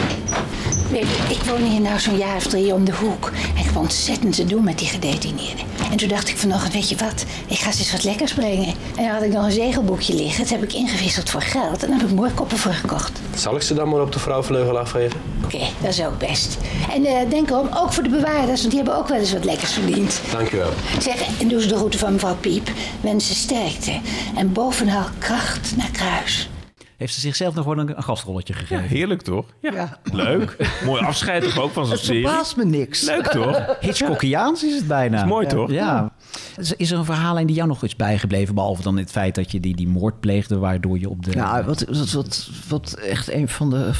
Ik 1.28 1.42
woon 1.46 1.62
hier 1.62 1.80
nou 1.80 1.98
zo'n 1.98 2.16
jaar 2.16 2.36
of 2.36 2.46
drie 2.46 2.74
om 2.74 2.84
de 2.84 2.92
hoek. 2.92 3.26
En 3.54 3.58
ik 3.58 3.64
heb 3.64 3.76
ontzettend 3.76 4.34
te 4.34 4.44
doen 4.44 4.64
met 4.64 4.78
die 4.78 4.88
gedetineerden. 4.88 5.64
En 5.90 5.96
toen 5.96 6.08
dacht 6.08 6.28
ik 6.28 6.36
vanochtend, 6.36 6.72
weet 6.72 6.88
je 6.88 6.96
wat, 6.96 7.24
ik 7.46 7.58
ga 7.58 7.72
ze 7.72 7.78
eens 7.78 7.92
wat 7.92 8.04
lekkers 8.04 8.34
brengen. 8.34 8.74
En 8.96 9.04
dan 9.04 9.06
had 9.06 9.22
ik 9.22 9.32
nog 9.32 9.44
een 9.44 9.52
zegelboekje 9.52 10.14
liggen. 10.14 10.40
Dat 10.42 10.50
heb 10.50 10.62
ik 10.62 10.72
ingewisseld 10.72 11.30
voor 11.30 11.42
geld. 11.42 11.82
En 11.82 11.90
daar 11.90 11.98
heb 11.98 12.08
ik 12.08 12.14
moorkoppen 12.14 12.58
voor 12.58 12.72
gekocht. 12.72 13.20
Zal 13.34 13.56
ik 13.56 13.62
ze 13.62 13.74
dan 13.74 13.88
maar 13.88 14.00
op 14.00 14.12
de 14.12 14.18
vrouwvleugel 14.18 14.78
afgeven? 14.78 15.20
Oké, 15.44 15.58
dat 15.80 15.90
is 15.90 16.04
ook 16.04 16.18
best. 16.18 16.56
En 16.94 17.04
eh, 17.04 17.30
denk 17.30 17.50
erom, 17.50 17.68
ook 17.74 17.92
voor 17.92 18.02
de 18.02 18.08
bewaarders, 18.08 18.60
want 18.60 18.72
die 18.74 18.82
hebben 18.82 18.96
ook 18.96 19.08
wel 19.08 19.18
eens 19.18 19.32
wat 19.32 19.44
lekkers 19.44 19.72
verdiend. 19.72 20.20
Dank 20.32 20.52
u 20.52 20.56
wel. 20.56 20.72
Zeg, 21.00 21.40
en 21.40 21.48
doe 21.48 21.62
ze 21.62 21.68
de 21.68 21.76
groeten 21.76 21.98
van 21.98 22.12
mevrouw 22.12 22.36
Piep. 22.40 22.70
Wensen 23.00 23.34
sterkte. 23.34 24.00
En 24.36 24.52
bovenal 24.52 25.04
kracht 25.18 25.76
naar 25.76 25.90
kruis. 25.92 26.48
Heeft 27.00 27.14
ze 27.14 27.20
zichzelf 27.20 27.54
nog 27.54 27.62
gewoon 27.62 27.78
een, 27.78 27.96
een 27.96 28.02
gastrolletje 28.02 28.52
Ja, 28.52 28.58
gegeven? 28.58 28.84
heerlijk 28.88 29.22
toch? 29.22 29.46
Ja. 29.60 29.98
Leuk. 30.12 30.56
Mooi 30.84 31.02
afscheid 31.02 31.42
toch 31.42 31.58
ook 31.58 31.72
van 31.72 31.84
zo'n 31.84 31.94
Het 31.94 32.04
serie? 32.04 32.26
verbaast 32.26 32.56
me 32.56 32.64
niks. 32.64 33.02
Leuk 33.02 33.26
toch? 33.26 33.66
Hitchcockiaans 33.80 34.64
is 34.64 34.74
het 34.74 34.86
bijna. 34.86 35.22
Is 35.22 35.28
mooi, 35.28 35.46
toch? 35.46 35.70
Ja. 35.70 36.12
Is- 36.56 36.72
Is 36.76 36.90
er 36.90 36.98
een 36.98 37.04
verhaallijn 37.04 37.46
die 37.46 37.56
jou 37.56 37.68
nog 37.68 37.84
iets 37.84 37.96
bijgebleven... 37.96 38.54
behalve 38.54 38.82
dan 38.82 38.96
het 38.98 39.10
feit 39.10 39.34
dat 39.34 39.52
je 39.52 39.60
die, 39.60 39.76
die 39.76 39.88
moord 39.88 40.20
pleegde... 40.20 40.58
waardoor 40.58 40.98
je 40.98 41.08
op 41.08 41.24
de... 41.24 41.34
Nou, 41.34 41.64
wat, 41.64 41.84
wat, 41.88 42.10
wat, 42.12 42.50
wat 42.68 42.92
echt 42.92 43.32
een 43.32 43.48
van 43.48 43.70
de 43.70 43.90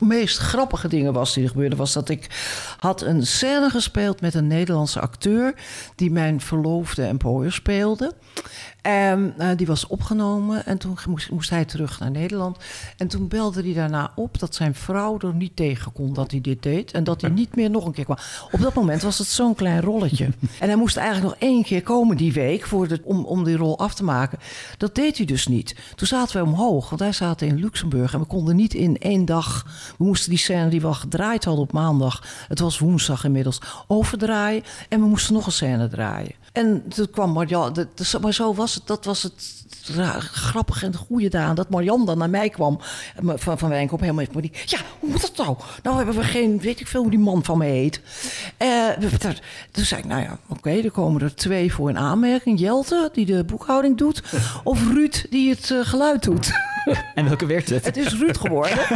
meest 0.00 0.38
grappige 0.38 0.88
dingen 0.88 1.12
was 1.12 1.34
die 1.34 1.42
er 1.44 1.50
gebeurde, 1.50 1.76
was 1.76 1.92
dat 1.92 2.08
ik 2.08 2.26
had 2.78 3.02
een 3.02 3.26
scène 3.26 3.70
gespeeld 3.70 4.20
met 4.20 4.34
een 4.34 4.46
Nederlandse 4.46 5.00
acteur 5.00 5.54
die 5.96 6.10
mijn 6.10 6.40
verloofde 6.40 7.02
en 7.04 7.16
pooier 7.16 7.52
speelde. 7.52 8.12
En 8.84 9.34
eh, 9.38 9.48
die 9.56 9.66
was 9.66 9.86
opgenomen 9.86 10.66
en 10.66 10.78
toen 10.78 10.98
moest, 11.08 11.30
moest 11.30 11.50
hij 11.50 11.64
terug 11.64 12.00
naar 12.00 12.10
Nederland. 12.10 12.56
En 12.96 13.08
toen 13.08 13.28
belde 13.28 13.62
hij 13.62 13.72
daarna 13.72 14.12
op 14.14 14.38
dat 14.38 14.54
zijn 14.54 14.74
vrouw 14.74 15.18
er 15.18 15.34
niet 15.34 15.56
tegen 15.56 15.92
kon 15.92 16.12
dat 16.12 16.30
hij 16.30 16.40
dit 16.40 16.62
deed. 16.62 16.92
En 16.92 17.04
dat 17.04 17.20
hij 17.20 17.30
niet 17.30 17.56
meer 17.56 17.70
nog 17.70 17.86
een 17.86 17.92
keer 17.92 18.04
kwam. 18.04 18.16
Op 18.50 18.60
dat 18.60 18.74
moment 18.74 19.02
was 19.02 19.18
het 19.18 19.26
zo'n 19.26 19.54
klein 19.54 19.80
rolletje. 19.80 20.24
En 20.60 20.68
hij 20.68 20.76
moest 20.76 20.96
eigenlijk 20.96 21.28
nog 21.28 21.50
één 21.50 21.62
keer 21.62 21.82
komen 21.82 22.16
die 22.16 22.32
week 22.32 22.66
voor 22.66 22.88
de, 22.88 23.00
om, 23.04 23.24
om 23.24 23.44
die 23.44 23.56
rol 23.56 23.78
af 23.78 23.94
te 23.94 24.04
maken. 24.04 24.38
Dat 24.78 24.94
deed 24.94 25.16
hij 25.16 25.26
dus 25.26 25.46
niet. 25.46 25.76
Toen 25.94 26.06
zaten 26.06 26.36
we 26.36 26.50
omhoog, 26.50 26.88
want 26.88 27.00
wij 27.00 27.12
zaten 27.12 27.46
in 27.46 27.58
Luxemburg. 27.58 28.14
En 28.14 28.20
we 28.20 28.26
konden 28.26 28.56
niet 28.56 28.74
in 28.74 28.98
één 28.98 29.24
dag... 29.24 29.66
We 29.98 30.04
moesten 30.04 30.30
die 30.30 30.38
scène 30.38 30.68
die 30.68 30.80
we 30.80 30.86
al 30.86 30.94
gedraaid 30.94 31.44
hadden 31.44 31.64
op 31.64 31.72
maandag... 31.72 32.24
het 32.48 32.58
was 32.58 32.78
woensdag 32.78 33.24
inmiddels, 33.24 33.60
overdraaien. 33.86 34.62
En 34.88 35.00
we 35.00 35.06
moesten 35.06 35.34
nog 35.34 35.46
een 35.46 35.52
scène 35.52 35.88
draaien. 35.88 36.43
En 36.54 36.84
toen 36.88 37.10
kwam 37.10 37.30
Marjan, 37.32 37.72
dat- 37.72 38.18
maar 38.20 38.32
zo 38.34 38.54
was 38.54 38.74
het, 38.74 38.86
dat 38.86 39.04
was 39.04 39.22
het 39.22 39.62
ra- 39.94 40.20
grappige 40.20 40.84
en 40.86 40.92
het 40.92 41.00
goede 41.00 41.28
daaraan. 41.28 41.54
Dat 41.54 41.70
Marjan 41.70 42.06
dan 42.06 42.18
naar 42.18 42.30
mij 42.30 42.48
kwam, 42.48 42.80
eh, 43.16 43.32
van, 43.36 43.58
van 43.58 43.68
Wijnkoop, 43.68 44.00
helemaal 44.00 44.22
even 44.24 44.42
die, 44.42 44.52
ja, 44.64 44.78
hoe 44.98 45.10
moet 45.10 45.20
dat 45.20 45.36
nou? 45.36 45.56
Nou 45.82 45.96
hebben 45.96 46.14
we 46.14 46.22
geen, 46.22 46.60
weet 46.60 46.80
ik 46.80 46.86
veel 46.86 47.00
hoe 47.02 47.10
die 47.10 47.18
man 47.18 47.44
van 47.44 47.58
me 47.58 47.64
heet. 47.64 48.00
Dat- 49.00 49.40
toen 49.70 49.84
zei 49.84 50.00
ik, 50.00 50.06
nou 50.06 50.22
ja, 50.22 50.38
oké, 50.48 50.70
er 50.70 50.90
komen 50.90 51.22
er 51.22 51.34
twee 51.34 51.72
voor 51.72 51.88
een 51.88 51.98
aanmerking. 51.98 52.58
Jelte, 52.60 53.10
die 53.12 53.26
de 53.26 53.44
boekhouding 53.44 53.98
doet, 53.98 54.22
of 54.64 54.88
Ruud, 54.92 55.26
die 55.30 55.50
het 55.50 55.70
eh, 55.70 55.78
geluid 55.82 56.22
doet. 56.22 56.52
En 57.14 57.24
welke 57.24 57.46
werd 57.46 57.68
het? 57.68 57.84
Het 57.84 57.96
is 57.96 58.14
Ruud 58.18 58.36
geworden. 58.38 58.78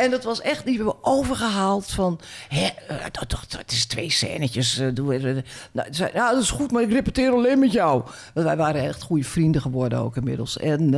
En 0.00 0.10
dat 0.10 0.24
was 0.24 0.40
echt, 0.40 0.64
die 0.64 0.76
hebben 0.76 0.94
we 0.94 1.00
overgehaald 1.02 1.86
van... 1.90 2.20
Hè, 2.48 2.66
eh, 2.88 2.96
dat, 3.10 3.30
dat, 3.30 3.44
dat 3.48 3.72
is 3.72 3.86
twee 3.86 4.10
scènetjes. 4.10 4.78
eh, 4.78 4.88
doe, 4.94 5.14
eh, 5.14 5.36
nou, 5.72 5.88
zei, 5.90 6.10
dat 6.12 6.42
is 6.42 6.50
goed, 6.50 6.70
maar 6.70 6.82
ik 6.82 6.90
repeteer 6.92 7.32
alleen 7.32 7.58
met 7.58 7.72
jou. 7.72 8.02
Want 8.34 8.46
wij 8.46 8.56
waren 8.56 8.82
echt 8.82 9.02
goede 9.02 9.24
vrienden 9.24 9.60
geworden 9.62 9.98
ook 9.98 10.16
inmiddels. 10.16 10.58
En 10.58 10.88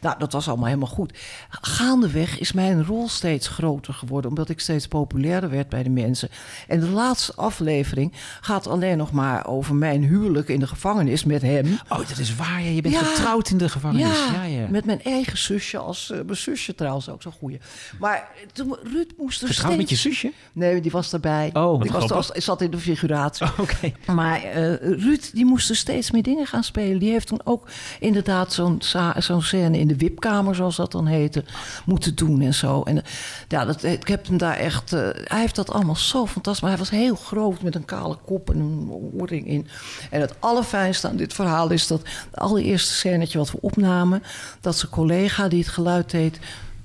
nou, 0.00 0.18
dat 0.18 0.32
was 0.32 0.48
allemaal 0.48 0.66
helemaal 0.66 0.88
goed. 0.88 1.18
Gaandeweg 1.50 2.38
is 2.38 2.52
mijn 2.52 2.84
rol 2.84 3.08
steeds 3.08 3.48
groter 3.48 3.94
geworden... 3.94 4.30
omdat 4.30 4.48
ik 4.48 4.60
steeds 4.60 4.86
populairder 4.88 5.50
werd 5.50 5.68
bij 5.68 5.82
de 5.82 5.90
mensen. 5.90 6.28
En 6.68 6.80
de 6.80 6.88
laatste 6.88 7.32
aflevering 7.34 8.12
gaat 8.40 8.66
alleen 8.66 8.96
nog 8.96 9.12
maar 9.12 9.46
over 9.46 9.74
mijn 9.74 10.02
huwelijk 10.04 10.48
in 10.48 10.60
de 10.60 10.66
gevangenis 10.66 11.24
met 11.24 11.42
hem. 11.42 11.78
Oh, 11.88 11.98
dat 11.98 12.18
is 12.18 12.34
waar. 12.36 12.62
Ja. 12.62 12.70
Je 12.70 12.80
bent 12.80 12.94
Ja. 12.94 13.00
getrouwd 13.02 13.50
in 13.50 13.58
de 13.58 13.68
gevangenis. 13.68 14.24
Ja, 14.26 14.32
Ja, 14.32 14.42
ja. 14.42 14.66
met 14.68 14.84
mijn 14.84 15.02
eigen 15.02 15.38
zusje 15.38 15.78
als... 15.78 16.08
mijn 16.08 16.36
zusje 16.36 16.74
trouwens 16.74 17.08
ook 17.08 17.22
zo'n 17.22 17.32
goeie. 17.32 17.60
Maar 17.98 18.28
toen, 18.52 18.76
Ruud 18.82 19.10
moest 19.18 19.42
er 19.42 19.48
Getrouwd 19.48 19.76
met 19.76 19.88
je 19.88 19.96
steeds- 19.96 20.18
zusje? 20.20 20.32
Nee, 20.52 20.80
die 20.80 20.90
was 20.90 21.12
erbij. 21.12 21.50
Oh, 21.52 21.82
die 21.82 21.90
was, 21.90 22.06
was, 22.06 22.28
zat 22.28 22.60
in 22.60 22.70
de 22.70 22.78
figuratie. 22.78 23.46
Oké. 23.58 23.92
Maar 24.12 24.42
eh, 24.42 24.74
Ruud, 24.74 25.30
die 25.32 25.44
moest 25.44 25.70
er 25.70 25.76
steeds 25.76 26.10
meer 26.10 26.22
dingen 26.22 26.46
gaan 26.46 26.64
spelen. 26.64 26.98
Die 26.98 27.10
heeft 27.10 27.26
toen 27.26 27.40
ook 27.44 27.68
inderdaad 28.00 28.52
zo'n 28.52 29.42
scène 29.42 29.78
in 29.78 29.88
de 29.88 29.96
wipkamer, 29.96 30.54
zoals 30.54 30.76
dat 30.76 30.92
dan 30.92 31.06
heette, 31.06 31.44
moeten 31.84 32.14
doen 32.14 32.40
en 32.40 32.54
zo. 32.54 32.82
En 32.82 33.02
ja, 33.48 33.64
dat, 33.64 33.82
ik 33.82 34.08
heb 34.08 34.26
hem 34.26 34.38
daar 34.38 34.56
echt... 34.56 34.92
eh, 34.92 35.08
hij 35.14 35.40
heeft 35.40 35.56
dat 35.56 35.70
allemaal 35.70 35.96
zo 35.96 36.26
fantastisch. 36.26 36.60
Maar 36.62 36.70
hij 36.70 36.78
was 36.78 36.90
heel 36.90 37.14
groot 37.16 37.62
met 37.62 37.74
een 37.74 37.84
kale 37.84 38.16
kop 38.24 38.50
en 38.50 38.58
een 38.58 38.90
oorring 38.90 39.46
in. 39.46 39.66
En 40.10 40.20
het 40.20 40.34
allerfijnste 40.38 41.08
aan 41.08 41.16
dit 41.16 41.32
verhaal 41.32 41.70
is 41.70 41.86
dat... 41.86 42.02
het 42.30 42.40
allereerste 42.40 42.92
scènetje 42.92 43.38
wat 43.38 43.50
we 43.50 43.58
opnamen... 43.60 44.22
dat 44.60 44.76
zijn 44.76 44.90
collega 44.90 45.48
die 45.48 45.58
het 45.58 45.68
geluid 45.68 46.10
deed... 46.10 46.38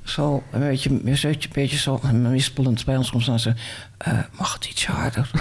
zo 0.06 0.44
een 0.52 0.60
beetje, 0.60 0.90
een 0.90 1.02
beetje, 1.04 1.30
een 1.30 1.50
beetje 1.52 1.78
zo 1.78 2.00
mispelend 2.12 2.86
bij 2.86 2.98
ons 2.98 3.12
komt 3.12 3.24
staan 3.24 3.40
zei... 3.40 3.56
eh, 3.98 4.14
mag 4.38 4.54
het 4.54 4.66
iets 4.66 4.86
harder? 4.86 5.30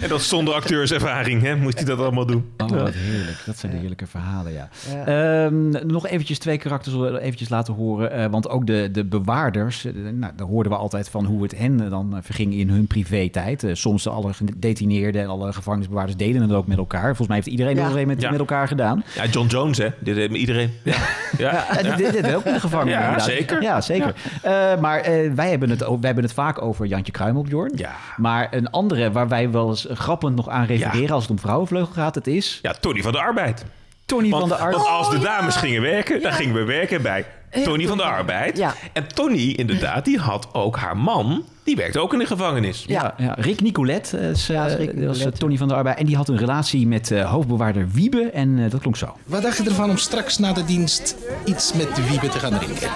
En 0.00 0.08
dat 0.08 0.22
zonder 0.22 0.54
acteurservaring, 0.54 1.42
hè? 1.42 1.56
Moest 1.56 1.76
hij 1.76 1.84
dat 1.86 1.98
allemaal 1.98 2.26
doen? 2.26 2.50
Oh, 2.58 2.68
wat 2.70 2.94
heerlijk. 2.94 3.36
Dat 3.46 3.58
zijn 3.58 3.72
de 3.72 3.78
heerlijke 3.78 4.06
verhalen, 4.06 4.52
ja. 4.52 4.68
Ehm, 5.06 5.86
nog 5.86 6.06
eventjes 6.06 6.38
twee 6.38 6.58
karakters 6.58 6.94
eventjes 7.20 7.48
laten 7.48 7.74
horen. 7.74 8.10
eh, 8.10 8.26
want 8.30 8.48
ook 8.48 8.66
de, 8.66 8.88
de 8.92 9.04
bewaarders, 9.04 9.84
eh, 9.84 9.92
nou, 9.94 10.32
daar 10.36 10.46
hoorden 10.46 10.72
we 10.72 10.78
altijd 10.78 11.08
van 11.08 11.24
hoe 11.24 11.42
het 11.42 11.58
hen 11.58 11.90
dan 11.90 12.18
verging 12.22 12.54
in 12.54 12.68
hun 12.70 12.86
privé-tijd. 12.86 13.64
Eh, 13.64 13.74
soms 13.74 14.08
alle 14.08 14.32
gedetineerden 14.32 15.22
en 15.22 15.28
alle 15.28 15.52
gevangenisbewaarders 15.52 16.16
deden 16.16 16.42
het 16.42 16.52
ook 16.52 16.66
met 16.66 16.78
elkaar. 16.78 17.06
Volgens 17.06 17.26
mij 17.28 17.36
heeft 17.36 17.48
iedereen 17.48 17.76
Ja. 17.76 18.06
met, 18.06 18.20
Ja. 18.20 18.30
met 18.30 18.38
elkaar 18.38 18.68
gedaan. 18.68 19.04
Ja, 19.14 19.26
John 19.26 19.46
Jones, 19.48 19.78
hè? 19.78 19.88
Dit 19.98 20.14
deed 20.14 20.30
iedereen. 20.32 20.70
Ja, 20.82 20.96
ja. 21.38 21.66
Ja, 21.82 21.82
dit, 21.82 21.96
dit, 22.12 22.24
dit 22.24 22.34
ook 22.34 22.44
in 22.44 22.52
de 22.52 22.60
gevangenis. 22.60 22.94
Ja, 22.94 23.18
zeker. 23.18 23.62
Ja, 23.62 23.80
zeker. 23.80 24.14
Eh, 24.42 24.76
maar 24.80 25.00
eh, 25.00 25.32
wij, 25.32 25.50
hebben 25.50 25.70
het, 25.70 25.84
ook- 25.84 25.93
wij 25.98 26.06
hebben 26.06 26.24
het 26.24 26.32
vaak 26.32 26.62
over 26.62 26.86
Jantje 26.86 27.12
Kruimelbjorn. 27.12 27.72
Ja. 27.74 27.92
Maar 28.16 28.48
een 28.50 28.70
andere 28.70 29.12
waar 29.12 29.28
wij 29.28 29.50
wel 29.50 29.68
eens 29.68 29.86
grappend 29.90 30.36
nog 30.36 30.48
aan 30.48 30.66
refereren 30.66 31.14
als 31.14 31.22
het 31.22 31.30
om 31.30 31.38
vrouwenvleugel 31.38 31.92
gaat, 31.92 32.14
het 32.14 32.26
is... 32.26 32.58
Ja, 32.62 32.74
Tony 32.80 33.02
van 33.02 33.12
de 33.12 33.20
Arbeid. 33.20 33.64
Tony 34.06 34.30
want, 34.30 34.40
van 34.40 34.48
de 34.48 34.56
Arbeid. 34.56 34.76
Want 34.76 34.88
als 34.88 35.10
de 35.10 35.16
Oh, 35.16 35.22
dames 35.22 35.56
gingen 35.56 35.82
werken, 35.82 36.22
dan 36.22 36.32
gingen 36.32 36.54
we 36.54 36.64
werken 36.64 37.02
bij 37.02 37.26
Tony 37.62 37.86
van 37.86 37.96
de 37.96 38.02
Arbeid. 38.02 38.64
En 38.92 39.06
Tony, 39.14 39.50
inderdaad, 39.50 40.04
die 40.04 40.18
had 40.18 40.48
ook 40.52 40.76
haar 40.76 40.96
man, 40.96 41.44
die 41.64 41.76
werkte 41.76 42.00
ook 42.00 42.12
in 42.12 42.18
de 42.18 42.26
gevangenis. 42.26 42.84
Ja, 42.86 43.14
ja. 43.18 43.34
Rick 43.38 43.60
Nicolet 43.60 44.12
eh, 44.14 44.30
is, 44.30 44.48
eh, 44.48 44.76
Rick 44.76 44.86
dat 44.86 45.06
was 45.06 45.18
eh, 45.18 45.24
Nicolet, 45.24 45.38
Tony 45.38 45.56
van 45.56 45.68
der 45.68 45.76
Arbeid. 45.76 45.98
En 45.98 46.06
die 46.06 46.16
had 46.16 46.28
een 46.28 46.36
relatie 46.38 46.86
met 46.86 47.10
eh, 47.10 47.30
hoofdbewaarder 47.30 47.88
Wiebe. 47.92 48.30
En 48.30 48.58
eh, 48.64 48.70
dat 48.70 48.80
klonk 48.80 48.96
zo. 48.96 49.16
Wat 49.24 49.42
dacht 49.42 49.56
je 49.56 49.62
ervan 49.64 49.90
om 49.90 49.96
straks 49.96 50.38
na 50.38 50.52
de 50.52 50.64
dienst 50.64 51.16
iets 51.44 51.72
met 51.72 51.96
de 51.96 52.08
Wiebe 52.08 52.28
te 52.28 52.38
gaan 52.38 52.58
drinken? 52.58 52.88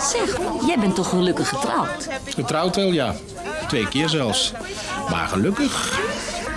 Zeg, 0.00 0.38
jij 0.66 0.78
bent 0.80 0.94
toch 0.94 1.08
gelukkig 1.08 1.48
getrouwd? 1.48 2.08
Getrouwd 2.34 2.76
wel, 2.76 2.92
ja. 2.92 3.14
Twee 3.68 3.88
keer 3.88 4.08
zelfs. 4.08 4.52
Maar 5.10 5.28
gelukkig. 5.28 5.98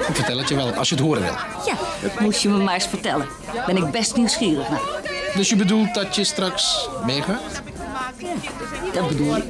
Ik 0.08 0.16
vertel 0.16 0.38
het 0.38 0.50
je 0.50 0.56
wel, 0.56 0.74
als 0.74 0.90
je 0.90 0.96
het 0.96 1.04
horen 1.04 1.22
wil. 1.22 1.32
Ja, 1.66 1.74
dat 2.02 2.20
moest 2.20 2.42
je 2.42 2.50
me 2.50 2.58
maar 2.58 2.74
eens 2.74 2.88
vertellen. 2.88 3.26
Ben 3.66 3.78
ik 3.78 3.92
best 3.92 4.16
nieuwsgierig 4.16 4.70
naar. 4.70 5.11
Dus 5.36 5.50
je 5.50 5.56
bedoelt 5.56 5.94
dat 5.94 6.16
je 6.16 6.24
straks 6.24 6.88
meegaat? 7.06 7.62
Dat 8.94 9.08
bedoel 9.08 9.36
ik. 9.38 9.44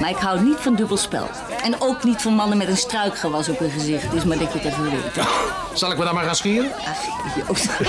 Maar 0.00 0.10
ik 0.10 0.16
hou 0.16 0.40
niet 0.40 0.56
van 0.56 0.74
dubbelspel. 0.74 1.28
En 1.62 1.80
ook 1.80 2.04
niet 2.04 2.22
van 2.22 2.34
mannen 2.34 2.58
met 2.58 2.68
een 2.68 2.76
struikgewas 2.76 3.48
op 3.48 3.58
hun 3.58 3.70
gezicht. 3.70 4.10
Dus 4.10 4.24
maar 4.24 4.38
dat 4.38 4.52
je 4.52 4.58
het 4.58 4.68
even 4.68 4.90
weet. 4.90 5.26
Zal 5.78 5.90
ik 5.90 5.98
me 5.98 6.04
dan 6.04 6.14
maar 6.14 6.24
gaan 6.24 6.36
scheren? 6.36 6.72
Ach, 6.74 7.46
Joost. 7.46 7.68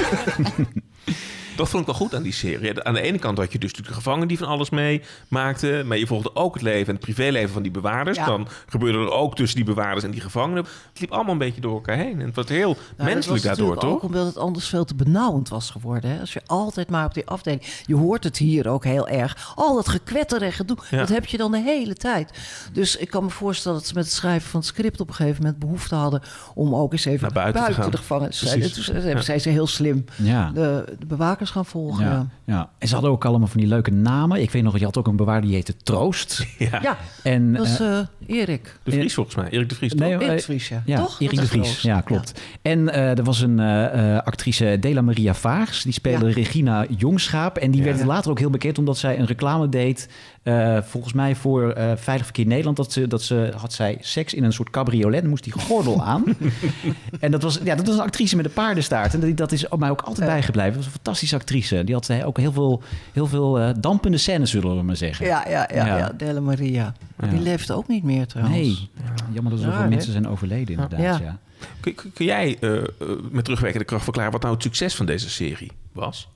Dat 1.56 1.70
vond 1.70 1.82
ik 1.82 1.86
wel 1.88 1.96
goed 2.00 2.16
aan 2.16 2.24
die 2.24 2.34
serie. 2.34 2.84
Aan 2.84 2.94
de 2.94 3.02
ene 3.02 3.20
kant 3.20 3.38
had 3.38 3.52
je 3.52 3.60
dus 3.60 3.70
natuurlijk 3.70 3.96
de 3.96 4.02
gevangenen 4.02 4.28
die 4.28 4.38
van 4.38 4.48
alles 4.48 4.70
mee 4.70 5.02
maakten. 5.28 5.88
Maar 5.88 5.98
je 5.98 6.08
volgde 6.08 6.36
ook 6.36 6.54
het 6.54 6.64
leven 6.64 6.88
en 6.88 6.94
het 6.94 7.04
privéleven 7.04 7.50
van 7.50 7.62
die 7.62 7.72
bewaarders. 7.72 8.18
Ja. 8.18 8.26
Dan 8.26 8.48
gebeurde 8.68 8.98
er 8.98 9.12
ook 9.12 9.36
tussen 9.36 9.56
die 9.56 9.66
bewaarders 9.66 10.04
en 10.06 10.12
die 10.12 10.22
gevangenen. 10.22 10.64
Het 10.90 11.00
liep 11.00 11.12
allemaal 11.12 11.32
een 11.32 11.38
beetje 11.38 11.62
door 11.62 11.74
elkaar 11.74 11.98
heen. 11.98 12.20
En 12.20 12.26
het 12.26 12.36
was 12.36 12.50
heel 12.50 12.78
Nou, 12.98 13.10
menselijk 13.14 13.44
was 13.44 13.58
daardoor, 13.58 13.78
toch? 13.78 13.92
Ook 13.94 14.04
omdat 14.04 14.26
het 14.26 14.38
anders 14.38 14.68
veel 14.68 14.86
te 14.86 14.96
benauwend 14.96 15.50
was 15.50 15.70
geworden. 15.70 16.10
Hè? 16.10 16.20
Als 16.20 16.34
je 16.34 16.42
altijd 16.46 16.90
maar 16.90 17.06
op 17.06 17.14
die 17.14 17.26
afdeling... 17.28 17.64
Je 17.86 17.96
hoort 17.96 18.24
het 18.24 18.38
hier 18.38 18.68
ook 18.70 18.84
heel 18.84 19.08
erg. 19.08 19.52
Al 19.56 19.76
dat 19.76 19.88
gekwetter 19.90 20.42
en 20.42 20.52
gedoe, 20.54 20.78
Ja. 20.90 20.98
dat 20.98 21.10
heb 21.10 21.26
je 21.26 21.38
dan 21.38 21.52
de 21.52 21.62
hele 21.62 21.94
tijd. 21.96 22.32
Dus 22.74 22.96
ik 22.98 23.10
kan 23.10 23.24
me 23.24 23.30
voorstellen 23.30 23.78
dat 23.78 23.88
ze 23.88 23.94
met 23.94 24.04
het 24.04 24.14
schrijven 24.14 24.50
van 24.50 24.60
het 24.60 24.70
script... 24.70 25.00
op 25.02 25.08
een 25.10 25.16
gegeven 25.16 25.42
moment 25.44 25.60
behoefte 25.60 25.96
hadden... 25.96 26.22
om 26.54 26.76
ook 26.76 26.92
eens 26.92 27.06
even 27.06 27.22
Naar 27.22 27.32
buiten 27.52 27.66
te 27.66 27.82
gaan. 27.82 27.92
de 27.92 27.98
gevangenis 27.98 28.40
te 28.40 28.48
zijn. 28.48 28.62
Toen 28.72 28.84
zijn- 28.84 29.08
Ja. 29.08 29.22
zijn 29.22 29.42
ze 29.42 29.50
heel 29.50 29.68
slim 29.68 30.06
Ja. 30.16 30.52
de, 30.54 30.96
de 31.00 31.06
bewakers 31.06 31.43
gaan 31.52 31.66
volgen. 31.66 32.06
Ja, 32.06 32.28
Ja. 32.46 32.70
En 32.78 32.88
ze 32.88 32.94
hadden 32.94 33.12
ook 33.12 33.26
allemaal 33.26 33.48
van 33.48 33.60
die 33.60 33.70
leuke 33.70 33.92
namen. 33.92 34.42
Ik 34.42 34.52
weet 34.52 34.64
nog, 34.64 34.78
je 34.78 34.86
had 34.86 34.98
ook 34.98 35.08
een 35.08 35.16
bewaarder 35.16 35.46
die 35.46 35.54
heette 35.56 35.76
Troost. 35.78 36.46
Ja. 36.58 36.80
Ja, 36.82 36.98
En, 37.24 37.54
dat 37.54 37.66
is 37.66 37.80
eh, 37.80 38.00
eh, 38.00 38.06
Erik. 38.28 38.80
De 38.84 38.92
Vries 38.92 39.14
volgens 39.14 39.36
mij. 39.36 39.50
Erik 39.50 39.70
de 39.70 39.76
Vries. 39.76 39.94
Nee, 39.94 40.12
toch? 40.12 40.22
eh, 40.22 40.28
Erik 40.28 40.38
de 40.38 40.44
Vries, 40.44 40.68
ja. 40.68 40.82
Ja, 40.86 40.98
Toch? 40.98 41.20
Erik 41.20 41.40
de 41.40 41.48
Vries. 41.48 41.62
Troost. 41.64 41.82
Ja, 41.84 42.02
klopt. 42.02 42.42
En 42.62 42.90
eh, 42.90 43.18
er 43.18 43.24
was 43.24 43.42
een 43.42 43.60
eh, 43.60 44.16
eh, 44.16 44.24
actrice, 44.24 44.78
Dela 44.80 45.02
Maria 45.02 45.34
Vaags. 45.34 45.84
Die 45.84 45.94
speelde 45.94 46.28
Ja. 46.28 46.34
Regina 46.34 46.86
Jongschaap. 46.98 47.58
En 47.58 47.72
die 47.72 47.84
werd 47.84 48.04
later 48.06 48.32
ook 48.32 48.40
heel 48.40 48.50
bekend 48.50 48.78
omdat 48.78 48.98
zij 48.98 49.20
een 49.20 49.26
reclame 49.26 49.70
deed. 49.70 50.10
Eh, 50.44 50.82
volgens 50.82 51.14
mij 51.14 51.36
voor 51.36 51.72
eh, 51.72 51.92
Veilig 51.96 52.26
Verkeer 52.26 52.46
Nederland. 52.46 52.78
Dat 52.78 52.92
ze, 52.92 53.08
dat 53.08 53.22
ze 53.22 53.54
had 53.58 53.74
zij 53.74 53.98
seks 54.02 54.34
in 54.34 54.44
een 54.44 54.54
soort 54.54 54.70
cabriolet. 54.70 55.28
Moest 55.28 55.44
die 55.44 55.54
gordel 55.54 56.04
aan. 56.04 56.24
en 57.20 57.32
dat 57.32 57.42
was, 57.42 57.60
ja, 57.64 57.76
dat 57.76 57.88
was 57.88 57.96
een 57.96 58.02
actrice 58.02 58.36
met 58.36 58.46
een 58.46 58.54
paardenstaart. 58.54 59.14
En 59.14 59.20
dat, 59.20 59.38
dat 59.38 59.52
is 59.52 59.66
mij 59.78 59.90
ook 59.90 60.02
altijd 60.02 60.28
bijgebleven. 60.28 60.68
Dat 60.74 60.78
was 60.78 60.86
een 60.86 60.92
fantastische 60.92 61.36
actrice. 61.36 61.84
Die 61.84 61.94
had 61.96 62.10
eh, 62.10 62.28
ook 62.28 62.38
heel 62.38 62.52
veel, 62.52 62.82
heel 63.14 63.28
veel 63.28 63.60
eh, 63.60 63.70
dampende 63.80 64.18
scènes, 64.18 64.50
zullen 64.50 64.78
we 64.78 64.84
maar 64.84 64.96
zeggen. 64.96 65.26
Ja, 65.26 65.48
ja, 65.50 65.70
ja, 65.74 65.86
ja. 65.86 65.98
Ja. 65.98 66.12
Della 66.18 66.40
Maria. 66.40 66.94
Ja. 67.22 67.28
Die 67.28 67.40
leeft 67.40 67.72
ook 67.72 67.88
niet 67.88 68.04
meer 68.04 68.28
trouwens. 68.28 68.58
Nee, 68.58 68.90
jammer 69.32 69.52
dat 69.52 69.62
er 69.64 69.72
zoveel 69.72 69.88
mensen 69.90 70.12
zijn 70.12 70.28
overleden 70.28 70.74
inderdaad. 70.76 71.00
Ja. 71.00 71.20
Ja. 71.26 71.38
Kun, 71.80 71.96
kun- 72.14 72.26
jij 72.26 72.58
met 73.32 73.44
terugwerkende 73.44 73.86
kracht 73.86 74.04
verklaren 74.04 74.32
wat 74.32 74.42
nou 74.42 74.54
het 74.54 74.64
succes 74.64 74.96
van 74.96 75.06
deze 75.06 75.30
serie 75.30 75.72
was? 75.92 76.28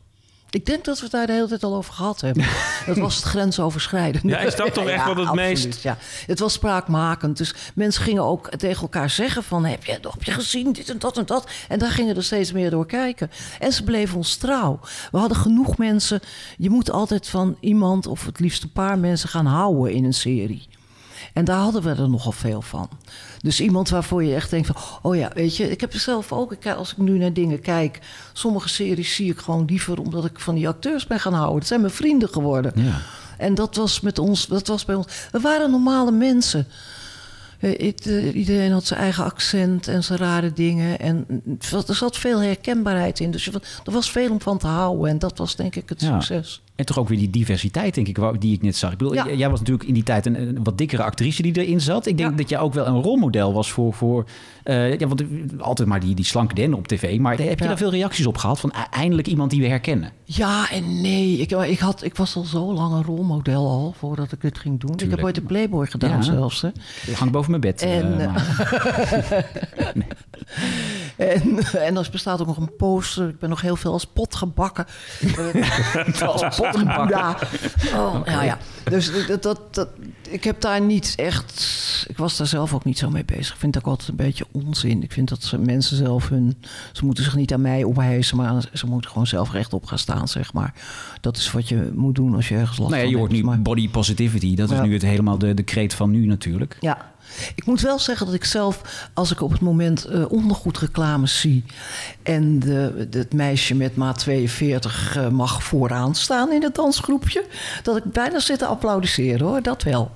Ik 0.49 0.65
denk 0.65 0.85
dat 0.85 0.97
we 0.97 1.03
het 1.03 1.11
daar 1.11 1.25
de 1.27 1.33
hele 1.33 1.47
tijd 1.47 1.63
al 1.63 1.75
over 1.75 1.93
gehad 1.93 2.21
hebben. 2.21 2.45
dat 2.85 2.97
was 2.97 3.15
het 3.15 3.23
grensoverschrijdend. 3.23 4.23
Ja, 4.23 4.37
is 4.39 4.55
dat 4.55 4.73
toch 4.73 4.87
echt 4.87 5.05
wat 5.05 5.15
het 5.17 5.27
absoluut, 5.27 5.65
meest- 5.65 5.81
Ja, 5.83 5.97
het 6.27 6.39
was 6.39 6.53
spraakmakend. 6.53 7.37
Dus 7.37 7.53
mensen 7.75 8.03
gingen 8.03 8.23
ook 8.23 8.49
tegen 8.49 8.81
elkaar 8.81 9.09
zeggen 9.09 9.43
van... 9.43 9.65
heb 9.65 9.85
je, 9.85 9.91
heb 9.91 10.23
je 10.23 10.31
gezien 10.31 10.71
dit 10.73 10.89
en 10.89 10.99
dat 10.99 11.17
en 11.17 11.25
dat? 11.25 11.49
En 11.67 11.79
daar 11.79 11.91
gingen 11.91 12.15
er 12.15 12.23
steeds 12.23 12.51
meer 12.51 12.69
door 12.69 12.85
kijken. 12.85 13.31
En 13.59 13.71
ze 13.71 13.83
bleven 13.83 14.17
ons 14.17 14.35
trouw. 14.35 14.79
We 15.11 15.17
hadden 15.17 15.37
genoeg 15.37 15.77
mensen. 15.77 16.19
Je 16.57 16.69
moet 16.69 16.91
altijd 16.91 17.27
van 17.27 17.57
iemand 17.59 18.07
of 18.07 18.25
het 18.25 18.39
liefst 18.39 18.63
een 18.63 18.71
paar 18.71 18.99
mensen 18.99 19.29
gaan 19.29 19.45
houden 19.45 19.93
in 19.93 20.03
een 20.05 20.13
serie. 20.13 20.67
En 21.37 21.45
daar 21.45 21.57
hadden 21.59 21.81
we 21.81 21.89
er 21.89 22.09
nogal 22.09 22.31
veel 22.31 22.61
van. 22.61 22.89
Dus 23.41 23.59
iemand 23.61 23.89
waarvoor 23.89 24.23
je 24.23 24.35
echt 24.35 24.49
denkt 24.49 24.67
van... 24.67 24.75
oh 25.01 25.15
ja, 25.15 25.31
weet 25.33 25.55
je, 25.57 25.71
ik 25.71 25.81
heb 25.81 25.93
zelf 25.93 26.31
ook... 26.31 26.51
ik- 26.51 26.67
als 26.67 26.91
ik 26.91 26.97
nu 26.97 27.17
naar 27.17 27.33
dingen 27.33 27.61
kijk... 27.61 27.99
sommige 28.33 28.69
series 28.69 29.15
zie 29.15 29.31
ik 29.31 29.37
gewoon 29.39 29.65
liever... 29.65 29.99
omdat 29.99 30.25
ik 30.25 30.39
van 30.39 30.55
die 30.55 30.67
acteurs 30.67 31.07
ben 31.07 31.19
gaan 31.19 31.33
houden. 31.33 31.57
Het 31.57 31.67
zijn 31.67 31.81
mijn 31.81 31.93
vrienden 31.93 32.29
geworden. 32.29 32.71
Ja. 32.75 33.01
En 33.37 33.55
dat 33.55 33.75
was, 33.75 33.99
met 34.01 34.19
ons, 34.19 34.45
dat 34.47 34.67
was 34.67 34.85
bij 34.85 34.95
ons... 34.95 35.07
We 35.31 35.39
waren 35.39 35.71
normale 35.71 36.11
mensen. 36.11 36.67
Eh, 37.59 37.93
eh, 38.05 38.35
iedereen 38.35 38.71
had 38.71 38.85
zijn 38.85 38.99
eigen 38.99 39.23
accent 39.23 39.87
en 39.87 40.03
zijn 40.03 40.19
rare 40.19 40.53
dingen. 40.53 40.99
En 40.99 41.25
er 41.87 41.95
zat 41.95 42.17
veel 42.17 42.39
herkenbaarheid 42.41 43.19
in. 43.19 43.31
Dus 43.31 43.45
je, 43.45 43.51
er 43.85 43.91
was 43.91 44.11
veel 44.11 44.31
om 44.31 44.41
van 44.41 44.57
te 44.57 44.67
houden. 44.67 45.09
En 45.09 45.19
dat 45.19 45.37
was 45.37 45.55
denk 45.55 45.75
ik 45.75 45.89
het 45.89 46.01
Ja. 46.01 46.21
succes. 46.21 46.61
En 46.77 46.85
toch 46.85 46.99
ook 46.99 47.07
weer 47.07 47.17
die 47.17 47.29
diversiteit, 47.29 47.95
denk 47.95 48.07
ik, 48.07 48.19
die 48.39 48.53
ik 48.53 48.61
net 48.61 48.75
zag. 48.75 48.91
Ik 48.91 48.97
bedoel, 48.97 49.13
Ja. 49.13 49.31
jij 49.31 49.49
was 49.49 49.59
natuurlijk 49.59 49.87
in 49.87 49.93
die 49.93 50.03
tijd 50.03 50.25
een, 50.25 50.39
een 50.41 50.63
wat 50.63 50.77
dikkere 50.77 51.03
actrice 51.03 51.41
die 51.41 51.61
erin 51.65 51.81
zat. 51.81 52.05
Ik 52.05 52.17
denk 52.17 52.37
dat 52.37 52.49
jij 52.49 52.59
ook 52.59 52.73
wel 52.73 52.85
een 52.87 53.01
rolmodel 53.01 53.53
was 53.53 53.71
voor... 53.71 53.93
voor 53.93 54.25
eh, 54.63 54.99
ja, 54.99 55.07
want 55.07 55.21
eh, 55.21 55.27
altijd 55.59 55.87
maar 55.87 55.99
die, 55.99 56.15
die 56.15 56.25
slanke 56.25 56.55
den 56.55 56.73
op 56.73 56.87
tv. 56.87 57.19
Maar 57.19 57.37
heb 57.37 57.57
je 57.57 57.63
Ja. 57.63 57.67
daar 57.69 57.77
veel 57.77 57.89
reacties 57.91 58.25
op 58.25 58.37
gehad 58.37 58.59
van 58.59 58.71
e- 58.75 58.95
eindelijk 58.97 59.27
iemand 59.27 59.51
die 59.51 59.61
we 59.61 59.67
herkennen? 59.67 60.11
Ja 60.23 60.71
en 60.71 61.01
nee. 61.01 61.37
Ik, 61.37 61.51
ik, 61.51 61.79
had, 61.79 62.03
ik 62.03 62.15
was 62.15 62.35
al 62.35 62.43
zo 62.43 62.73
lang 62.73 62.93
een 62.93 63.03
rolmodel 63.03 63.67
al 63.69 63.93
voordat 63.97 64.31
ik 64.31 64.41
dit 64.41 64.57
ging 64.57 64.79
doen. 64.79 64.93
Ik 64.97 65.09
heb 65.09 65.23
ooit 65.23 65.35
de 65.35 65.41
Playboy 65.41 65.85
gedaan 65.87 66.23
zelfs. 66.23 66.61
Hè. 66.61 66.69
Die 67.05 67.15
hangt 67.15 67.33
boven 67.33 67.49
mijn 67.49 67.61
bed. 67.61 67.81
En, 67.81 68.19
eh, 68.19 68.23
eh, 68.25 68.33
maar- 68.33 69.45
En, 71.17 71.57
en 71.73 71.97
er 71.97 72.07
bestaat 72.11 72.41
ook 72.41 72.47
nog 72.47 72.57
een 72.57 72.75
poster. 72.75 73.29
Ik 73.29 73.39
ben 73.39 73.49
nog 73.49 73.61
heel 73.61 73.75
veel 73.75 73.91
als 73.91 74.05
pot 74.05 74.35
gebakken. 74.35 74.85
Eh, 75.37 76.21
als 76.27 76.55
pot 76.57 76.66
gebakken. 76.75 77.47
Oh, 77.93 78.23
nou 78.25 78.45
ja. 78.45 78.57
Dus 78.83 79.11
dat, 79.27 79.43
dat, 79.43 79.59
dat, 79.71 79.87
ik 80.29 80.43
heb 80.43 80.61
daar 80.61 80.81
niet 80.81 81.13
echt... 81.15 81.75
Ik 82.07 82.17
was 82.17 82.37
daar 82.37 82.47
zelf 82.47 82.73
ook 82.73 82.83
niet 82.85 82.97
zo 82.97 83.09
mee 83.09 83.25
bezig. 83.25 83.53
Ik 83.53 83.59
vind 83.59 83.73
dat 83.73 83.83
ook 83.83 83.89
altijd 83.89 84.09
een 84.09 84.15
beetje 84.15 84.45
onzin. 84.51 85.03
Ik 85.03 85.11
vind 85.11 85.29
dat 85.29 85.43
ze, 85.43 85.57
mensen 85.57 85.97
zelf 85.97 86.29
hun... 86.29 86.57
Ze 86.91 87.05
moeten 87.05 87.23
zich 87.23 87.35
niet 87.35 87.53
aan 87.53 87.61
mij 87.61 87.83
ophijsen, 87.83 88.37
maar 88.37 88.47
aan- 88.47 88.61
ze 88.73 88.87
moeten 88.87 89.09
gewoon 89.11 89.27
zelf 89.27 89.51
rechtop 89.51 89.85
gaan 89.85 89.99
staan, 89.99 90.27
zeg 90.27 90.53
maar. 90.53 90.73
Dat 91.21 91.37
is 91.37 91.51
wat 91.51 91.67
je 91.69 91.91
moet 91.95 92.15
doen 92.15 92.35
als 92.35 92.47
je 92.47 92.55
ergens 92.55 92.77
last 92.77 92.89
nou 92.91 92.95
ja, 93.03 93.09
van 93.11 93.11
je 93.11 93.17
hoort 93.41 93.55
nu 93.57 93.61
body 93.63 93.89
positivity. 93.89 94.55
Dat 94.55 94.69
is 94.71 94.77
Ja. 94.77 94.83
nu 94.83 94.93
het 94.93 95.01
helemaal 95.01 95.37
de, 95.37 95.53
de 95.53 95.63
kreet 95.63 95.93
van 95.93 96.11
nu 96.11 96.25
natuurlijk. 96.25 96.77
Ja. 96.79 97.11
Ik 97.55 97.65
moet 97.65 97.81
wel 97.81 97.99
zeggen 97.99 98.25
dat 98.25 98.35
ik 98.35 98.43
zelf, 98.45 98.81
als 99.13 99.31
ik 99.31 99.41
op 99.41 99.51
het 99.51 99.61
moment 99.61 100.05
eh 100.05 100.31
ondergoedreclames 100.31 101.39
zie... 101.39 101.63
en 102.23 102.59
de- 102.59 103.07
het 103.11 103.33
meisje 103.33 103.75
met 103.75 103.95
maat 103.95 104.19
42 104.19 105.15
eh, 105.17 105.27
mag 105.29 105.63
vooraan 105.63 106.15
staan 106.15 106.51
in 106.51 106.63
het 106.63 106.75
dansgroepje... 106.75 107.45
dat 107.83 107.97
ik 107.97 108.03
bijna 108.11 108.39
zit 108.39 108.59
te 108.59 108.65
applaudisseren, 108.65 109.47
hoor. 109.47 109.61
Dat 109.61 109.83
wel. 109.83 110.11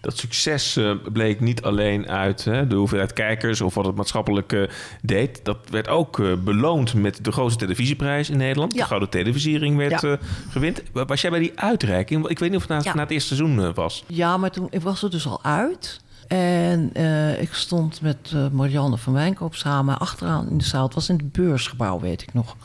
Dat 0.00 0.18
succes 0.18 0.76
eh, 0.76 0.90
bleek 1.12 1.40
niet 1.40 1.62
alleen 1.62 2.08
uit 2.08 2.44
hè, 2.44 2.66
de 2.66 2.74
hoeveelheid 2.74 3.12
kijkers 3.12 3.60
of 3.60 3.74
wat 3.74 3.84
het 3.86 3.94
maatschappelijk 3.96 4.52
eh, 4.52 4.62
deed. 5.02 5.40
Dat 5.44 5.58
werd 5.70 5.88
ook 5.88 6.18
eh, 6.20 6.32
beloond 6.44 6.94
met 6.94 7.24
de 7.24 7.32
grootste 7.32 7.58
televisieprijs 7.58 8.30
in 8.30 8.36
Nederland. 8.36 8.72
De 8.74 8.84
Gouden 8.84 9.08
Televisiering 9.08 9.76
werd 9.76 10.00
Ja. 10.00 10.18
gewint. 10.48 10.82
Was 10.92 11.20
jij 11.20 11.30
bij 11.30 11.40
die 11.40 11.52
uitreiking? 11.60 12.28
Ik 12.28 12.38
weet 12.38 12.48
niet 12.50 12.58
of 12.62 12.68
het 12.68 12.78
na, 12.78 12.90
Ja. 12.90 12.94
na 12.94 13.02
het 13.02 13.10
eerste 13.10 13.34
seizoen 13.36 13.74
was. 13.74 14.04
Ja, 14.06 14.36
maar 14.36 14.50
toen 14.50 14.66
ik 14.70 14.80
was 14.82 15.02
er 15.02 15.10
dus 15.10 15.26
al 15.26 15.44
uit. 15.44 16.00
En 16.26 16.90
eh, 16.92 17.40
ik 17.42 17.54
stond 17.54 18.00
met 18.00 18.32
Marianne 18.52 18.96
van 18.98 19.12
Wijnkoop 19.12 19.54
samen 19.54 19.98
achteraan 19.98 20.48
in 20.50 20.58
de 20.58 20.64
zaal. 20.64 20.84
Het 20.84 20.94
was 20.94 21.08
in 21.08 21.16
het 21.16 21.32
beursgebouw, 21.32 22.00
weet 22.00 22.22
ik 22.22 22.34
nog. 22.34 22.56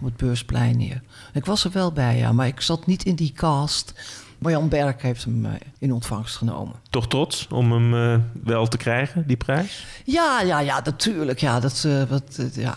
Op 0.00 0.04
het 0.04 0.16
beursplein 0.16 0.78
hier. 0.78 1.02
Ik 1.32 1.44
was 1.46 1.64
er 1.64 1.70
wel 1.70 1.92
bij, 1.92 2.16
ja, 2.18 2.32
maar 2.32 2.46
ik 2.46 2.60
zat 2.60 2.86
niet 2.86 3.04
in 3.04 3.14
die 3.14 3.32
cast. 3.32 3.92
Marjan 4.38 4.68
Berg 4.68 5.02
heeft 5.02 5.24
hem 5.24 5.44
eh, 5.46 5.52
in 5.78 5.92
ontvangst 5.92 6.36
genomen. 6.36 6.74
Toch 6.90 7.08
trots 7.08 7.48
om 7.48 7.72
hem 7.72 7.94
eh, 7.94 8.20
wel 8.44 8.66
te 8.66 8.76
krijgen, 8.76 9.24
die 9.26 9.36
prijs? 9.36 9.86
Ja, 10.04 10.40
ja, 10.40 10.60
ja, 10.60 10.80
natuurlijk. 10.84 11.40
Ja, 11.40 11.60
dat, 11.60 11.84
eh, 11.86 12.02
wat, 12.02 12.40
ja. 12.52 12.76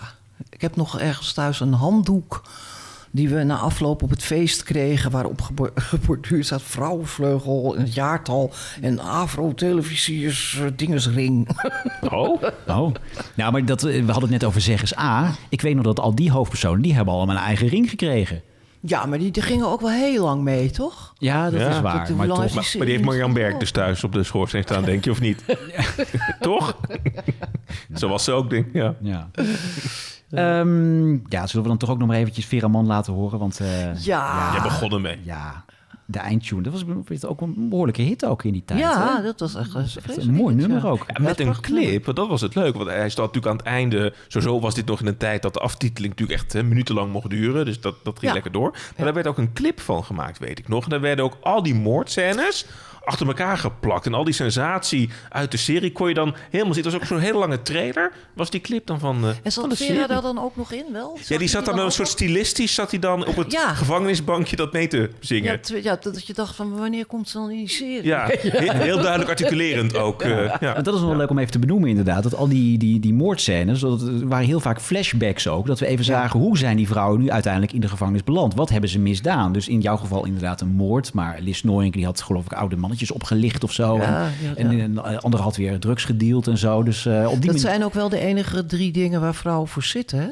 Ik 0.49 0.61
heb 0.61 0.75
nog 0.75 0.99
ergens 0.99 1.33
thuis 1.33 1.59
een 1.59 1.73
handdoek 1.73 2.41
die 3.11 3.29
we 3.29 3.43
na 3.43 3.57
afloop 3.57 4.03
op 4.03 4.09
het 4.09 4.23
feest 4.23 4.63
kregen... 4.63 5.11
waarop 5.11 5.41
gebo- 5.41 5.71
geborduurd 5.91 6.45
staat 6.45 6.61
vrouwenvleugel 6.61 7.73
in 7.75 7.81
het 7.81 7.93
jaartal... 7.93 8.51
en 8.81 8.99
Afro-televisiers 8.99 10.61
dingesring. 10.75 11.47
Oh? 12.09 12.41
Oh. 12.67 12.93
Nou, 13.35 13.51
maar 13.51 13.65
dat, 13.65 13.81
we 13.81 13.91
hadden 13.91 14.21
het 14.21 14.29
net 14.29 14.43
over 14.43 14.61
zeggens 14.61 14.97
A. 14.97 15.31
Ik 15.49 15.61
weet 15.61 15.75
nog 15.75 15.83
dat 15.83 15.99
al 15.99 16.15
die 16.15 16.31
hoofdpersonen, 16.31 16.81
die 16.81 16.93
hebben 16.95 17.13
allemaal 17.13 17.35
een 17.35 17.41
eigen 17.41 17.67
ring 17.67 17.89
gekregen. 17.89 18.41
Ja, 18.81 19.05
maar 19.05 19.17
die, 19.19 19.31
die 19.31 19.43
gingen 19.43 19.67
ook 19.67 19.81
wel 19.81 19.89
heel 19.89 20.23
lang 20.23 20.41
mee, 20.43 20.69
toch? 20.71 21.13
Ja, 21.17 21.49
dat 21.49 21.59
Ja. 21.59 21.69
is 21.69 21.79
waar. 21.81 22.13
Maar 22.15 22.27
toch, 22.27 22.37
Maar, 22.37 22.53
maar 22.53 22.85
die 22.85 22.89
heeft 22.95 23.03
Marjan 23.03 23.33
Berg 23.33 23.57
dus 23.57 23.71
thuis 23.71 24.03
op 24.03 24.11
de 24.13 24.23
schoorsteen 24.23 24.63
staan, 24.63 24.83
denk 24.83 25.03
je, 25.03 25.11
of 25.11 25.19
niet? 25.21 25.43
Toch? 26.39 26.77
Zo 27.95 28.07
was 28.07 28.23
ze 28.23 28.31
ook, 28.31 28.49
denk 28.49 28.65
ik. 28.67 28.73
Ja. 28.73 28.95
Ja. 29.01 29.29
Ehm, 30.29 31.11
ja, 31.11 31.47
zullen 31.47 31.63
we 31.63 31.69
dan 31.69 31.77
toch 31.77 31.89
ook 31.89 31.97
nog 31.97 32.07
maar 32.07 32.17
eventjes 32.17 32.45
Vera 32.45 32.67
Man 32.67 32.85
laten 32.87 33.13
horen? 33.13 33.39
Want 33.39 33.59
eh, 33.59 33.95
Ja. 34.03 34.49
Jij 34.53 34.61
begon 34.61 34.91
ermee. 34.93 35.19
Ja, 35.23 35.65
de 36.11 36.19
eindtune. 36.19 36.61
Dat 36.61 36.73
was 36.73 37.25
ook 37.25 37.41
een 37.41 37.69
behoorlijke 37.69 38.01
hit 38.01 38.25
ook 38.25 38.43
in 38.43 38.53
die 38.53 38.63
tijd. 38.65 38.79
ja, 38.79 39.15
hè? 39.17 39.23
dat 39.23 39.39
was 39.39 39.55
echt, 39.55 39.73
Dat 39.73 39.95
echt 40.03 40.17
een 40.17 40.33
mooi 40.33 40.55
nummer 40.55 40.87
ook. 40.87 41.03
Ja, 41.07 41.21
met 41.23 41.39
een 41.39 41.61
clip, 41.61 42.05
want 42.05 42.17
dat 42.17 42.27
was 42.27 42.41
het 42.41 42.55
leuk. 42.55 42.75
Want 42.75 42.89
hij 42.89 43.09
staat 43.09 43.25
natuurlijk 43.25 43.51
aan 43.51 43.57
het 43.57 43.65
einde. 43.65 44.13
Sowieso 44.27 44.59
was 44.59 44.75
dit 44.75 44.85
nog 44.85 44.99
in 45.01 45.07
een 45.07 45.17
tijd 45.17 45.41
dat 45.41 45.53
de 45.53 45.59
aftiteling 45.59 46.13
natuurlijk 46.13 46.39
echt 46.39 46.53
hè, 46.53 46.63
minutenlang 46.63 47.11
mocht 47.11 47.29
duren. 47.29 47.65
Dus 47.65 47.81
dat, 47.81 47.95
dat 48.03 48.13
ging 48.13 48.25
Ja. 48.27 48.33
lekker 48.33 48.51
door. 48.51 48.71
Maar 48.71 49.05
daar 49.05 49.13
werd 49.13 49.27
ook 49.27 49.37
een 49.37 49.53
clip 49.53 49.79
van 49.79 50.03
gemaakt, 50.03 50.39
weet 50.39 50.59
ik 50.59 50.67
nog. 50.67 50.83
En 50.83 50.89
daar 50.89 51.01
werden 51.01 51.25
ook 51.25 51.37
al 51.41 51.63
die 51.63 51.75
moordscènes 51.75 52.65
achter 53.03 53.27
elkaar 53.27 53.57
geplakt. 53.57 54.05
En 54.05 54.13
al 54.13 54.23
die 54.23 54.33
sensatie 54.33 55.09
uit 55.29 55.51
de 55.51 55.57
serie 55.57 55.91
kon 55.91 56.07
je 56.07 56.13
dan 56.13 56.35
helemaal 56.49 56.73
zien. 56.73 56.83
Het 56.83 56.91
was 56.93 57.01
ook 57.01 57.07
zo'n 57.07 57.19
hele 57.19 57.37
lange 57.37 57.61
trailer. 57.61 58.11
Was 58.33 58.49
die 58.49 58.61
clip 58.61 58.85
dan 58.87 58.99
van, 58.99 59.15
eh, 59.23 59.27
En 59.29 59.35
van 59.41 59.51
zat 59.51 59.69
de 59.69 59.75
Vera 59.75 59.91
serie. 59.93 60.07
daar 60.07 60.21
dan 60.21 60.39
ook 60.39 60.55
nog 60.55 60.71
in, 60.71 60.85
wel? 60.91 61.17
Ja, 61.27 61.37
die 61.37 61.47
zat 61.47 61.65
dan 61.65 61.79
ook 61.79 61.85
een 61.85 61.91
soort 61.91 62.07
stilistisch 62.07 62.73
zat 62.73 62.91
hij 62.91 62.99
dan 62.99 63.25
op 63.25 63.35
het 63.35 63.51
Ja. 63.51 63.73
gevangenisbankje 63.73 64.55
dat 64.55 64.73
mee 64.73 64.87
te 64.87 65.09
zingen. 65.19 65.59
Ja, 65.63 65.77
ja, 65.83 65.97
dat 66.01 66.27
je 66.27 66.33
dacht 66.33 66.55
van 66.55 66.77
wanneer 66.77 67.05
komt 67.05 67.29
ze 67.29 67.37
dan 67.37 67.49
in 67.51 67.57
die 67.57 67.69
serie? 67.69 68.03
Ja, 68.05 68.25
he- 68.27 68.77
heel 68.77 68.97
duidelijk 69.01 69.29
articulerend 69.29 69.97
ook. 69.97 70.21
eh, 70.21 70.29
ja. 70.59 70.75
En 70.75 70.83
dat 70.83 70.95
is 70.95 71.01
wel 71.01 71.15
leuk 71.15 71.29
om 71.29 71.37
even 71.39 71.51
te 71.51 71.59
benoemen 71.59 71.89
inderdaad. 71.89 72.23
Dat 72.23 72.35
al 72.35 72.47
die, 72.47 72.77
die, 72.77 72.99
die 72.99 73.13
moordscènes, 73.13 73.79
dat 73.79 74.01
het 74.01 74.23
waren 74.23 74.45
heel 74.47 74.59
vaak 74.59 74.81
flashbacks 74.81 75.47
ook. 75.47 75.65
Dat 75.67 75.79
we 75.79 75.85
even 75.85 76.05
zagen 76.05 76.39
hoe 76.39 76.57
zijn 76.57 76.77
die 76.77 76.87
vrouwen 76.87 77.19
nu 77.21 77.31
uiteindelijk 77.31 77.73
in 77.73 77.81
de 77.81 77.87
gevangenis 77.89 78.23
beland. 78.23 78.53
Wat 78.55 78.69
hebben 78.69 78.89
ze 78.89 78.99
misdaan? 78.99 79.53
Dus 79.53 79.67
in 79.67 79.79
jouw 79.81 79.97
geval 79.97 80.25
inderdaad 80.25 80.61
een 80.61 80.67
moord. 80.75 81.13
Maar 81.13 81.37
Lis 81.41 81.63
Nooyenk 81.63 81.93
die 81.93 82.05
had 82.05 82.21
geloof 82.21 82.45
ik 82.45 82.53
oude 82.53 82.75
mannetjes 82.75 82.98
opgelicht 83.11 83.63
of 83.63 83.71
zo. 83.71 83.97
Ja, 83.97 84.29
en, 84.55 84.71
ja, 84.71 84.83
en 84.83 84.97
een 84.97 85.19
ander 85.19 85.39
had 85.39 85.55
weer 85.55 85.79
drugs 85.79 86.03
gedeeld 86.03 86.47
en 86.47 86.57
zo. 86.57 86.83
Dus 86.83 87.05
eh, 87.05 87.13
op 87.13 87.23
die 87.23 87.29
Dat 87.31 87.45
manier... 87.45 87.59
zijn 87.59 87.83
ook 87.83 87.93
wel 87.93 88.09
de 88.09 88.19
enige 88.19 88.65
drie 88.65 88.91
dingen 88.91 89.21
waar 89.21 89.35
vrouwen 89.35 89.67
voor 89.67 89.83
zitten. 89.83 90.19
Hè? 90.19 90.27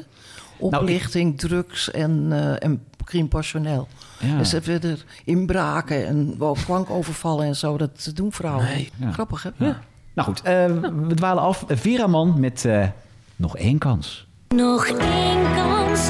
Oplichting, 0.58 1.38
drugs 1.38 1.90
en, 1.90 2.26
eh 2.30 2.64
en 2.64 2.82
crime 3.04 3.28
passionnel. 3.28 3.88
Ja. 4.20 4.38
Dus 4.38 4.50
dat 4.50 4.62
verder 4.62 5.04
inbraken 5.24 6.06
en 6.06 6.36
bankovervallen 6.66 7.46
en 7.46 7.56
zo, 7.56 7.76
dat 7.76 8.10
doen 8.14 8.32
vrouwen. 8.32 8.66
Ja. 8.96 9.12
Grappig, 9.12 9.42
hè? 9.42 9.50
Ja. 9.56 9.80
Nou 10.14 10.28
goed, 10.28 10.42
eh, 10.42 10.66
we 11.08 11.14
dwalen 11.14 11.42
af. 11.42 11.64
Vera 11.68 12.06
Man 12.06 12.40
met 12.40 12.64
eh, 12.64 12.86
nog 13.36 13.56
één 13.56 13.78
kans. 13.78 14.26
Nog 14.48 14.86
één 14.86 15.54
kans, 15.54 16.08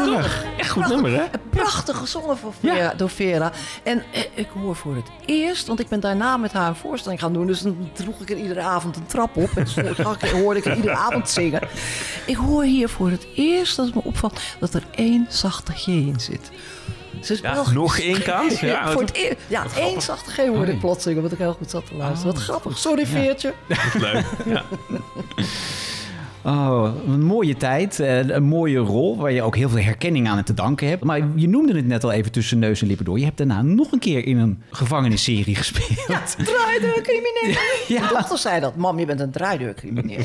nummer. 0.00 0.44
Echt 0.58 0.70
goed 0.70 0.88
nummer, 0.88 1.10
hè? 1.12 1.22
Prachtig 1.50 1.96
gezongen 1.96 2.38
voor 2.38 2.52
Vera, 2.60 2.94
door 2.96 3.10
Vera. 3.10 3.52
En 3.82 4.02
eh, 4.12 4.22
ik 4.34 4.48
hoor 4.60 4.76
voor 4.76 4.94
het 4.94 5.06
eerst, 5.26 5.66
want 5.66 5.80
ik 5.80 5.88
ben 5.88 6.00
daarna 6.00 6.36
met 6.36 6.52
haar 6.52 6.68
een 6.68 6.74
voorstelling 6.76 7.20
gaan 7.20 7.32
doen. 7.32 7.46
Dus 7.46 7.60
dan 7.60 7.88
droeg 7.92 8.20
ik 8.20 8.30
er 8.30 8.36
iedere 8.36 8.60
avond 8.60 8.96
een 8.96 9.06
trap 9.06 9.36
op. 9.36 9.50
En 9.56 9.64
toen 9.64 9.84
ik- 10.20 10.30
hoorde 10.30 10.58
ik 10.60 10.66
er 10.66 10.76
iedere 10.76 10.96
avond 10.96 11.28
zingen. 11.28 11.60
Ik 12.26 12.36
hoor 12.36 12.62
hier 12.64 12.88
voor 12.88 13.10
het 13.10 13.26
eerst 13.34 13.76
dat 13.76 13.86
het 13.86 13.94
me 13.94 14.00
opvalt 14.04 14.40
dat 14.60 14.74
er 14.74 14.82
één 14.94 15.26
zachte 15.28 15.72
G 15.72 15.86
in 15.86 16.20
zit. 16.20 16.50
Ja, 17.42 17.54
wel- 17.54 17.70
nog 17.72 17.98
één 17.98 18.22
kans? 18.22 18.60
Ja, 18.60 18.90
voor 18.92 19.02
het 19.02 19.36
ja, 19.46 19.64
één 19.76 20.02
zachte 20.02 20.30
G 20.30 20.36
hoorde 20.36 20.72
ik 20.72 20.78
plots 20.80 21.02
zingen, 21.02 21.22
wat 21.22 21.32
ik 21.32 21.38
heel 21.38 21.52
goed 21.52 21.70
zat 21.70 21.86
te 21.86 21.94
luisteren. 21.94 22.34
Wat 22.34 22.42
grappig. 22.42 22.78
Sorry, 22.78 23.06
Veertje. 23.06 23.52
Leuk. 23.98 24.24
Ja. 24.44 24.64
Oh, 26.42 26.90
een 27.06 27.24
mooie 27.24 27.56
tijd, 27.56 28.00
eh, 28.00 28.28
een 28.28 28.42
mooie 28.42 28.78
rol 28.78 29.16
waar 29.16 29.32
je 29.32 29.42
ook 29.42 29.56
heel 29.56 29.68
veel 29.68 29.82
herkenning 29.82 30.28
aan 30.28 30.42
te 30.42 30.54
danken 30.54 30.88
hebt. 30.88 31.04
Maar 31.04 31.20
je 31.34 31.48
noemde 31.48 31.76
het 31.76 31.86
net 31.86 32.04
al 32.04 32.12
even 32.12 32.32
tussen 32.32 32.58
neus 32.58 32.80
en 32.80 32.86
lippen 32.86 33.04
door. 33.04 33.18
Je 33.18 33.24
hebt 33.24 33.36
daarna 33.36 33.62
nog 33.62 33.92
een 33.92 33.98
keer 33.98 34.26
in 34.26 34.38
een 34.38 34.62
gevangenisserie 34.70 35.54
gespeeld. 35.54 36.36
Draaideurcrimineel. 36.36 37.56
Ja. 37.88 38.00
Mijn 38.00 38.12
dochter 38.14 38.38
zei 38.38 38.60
dat. 38.60 38.76
Mam, 38.76 38.98
je 38.98 39.06
bent 39.06 39.20
een 39.20 39.30
draaideurcrimineel. 39.30 40.24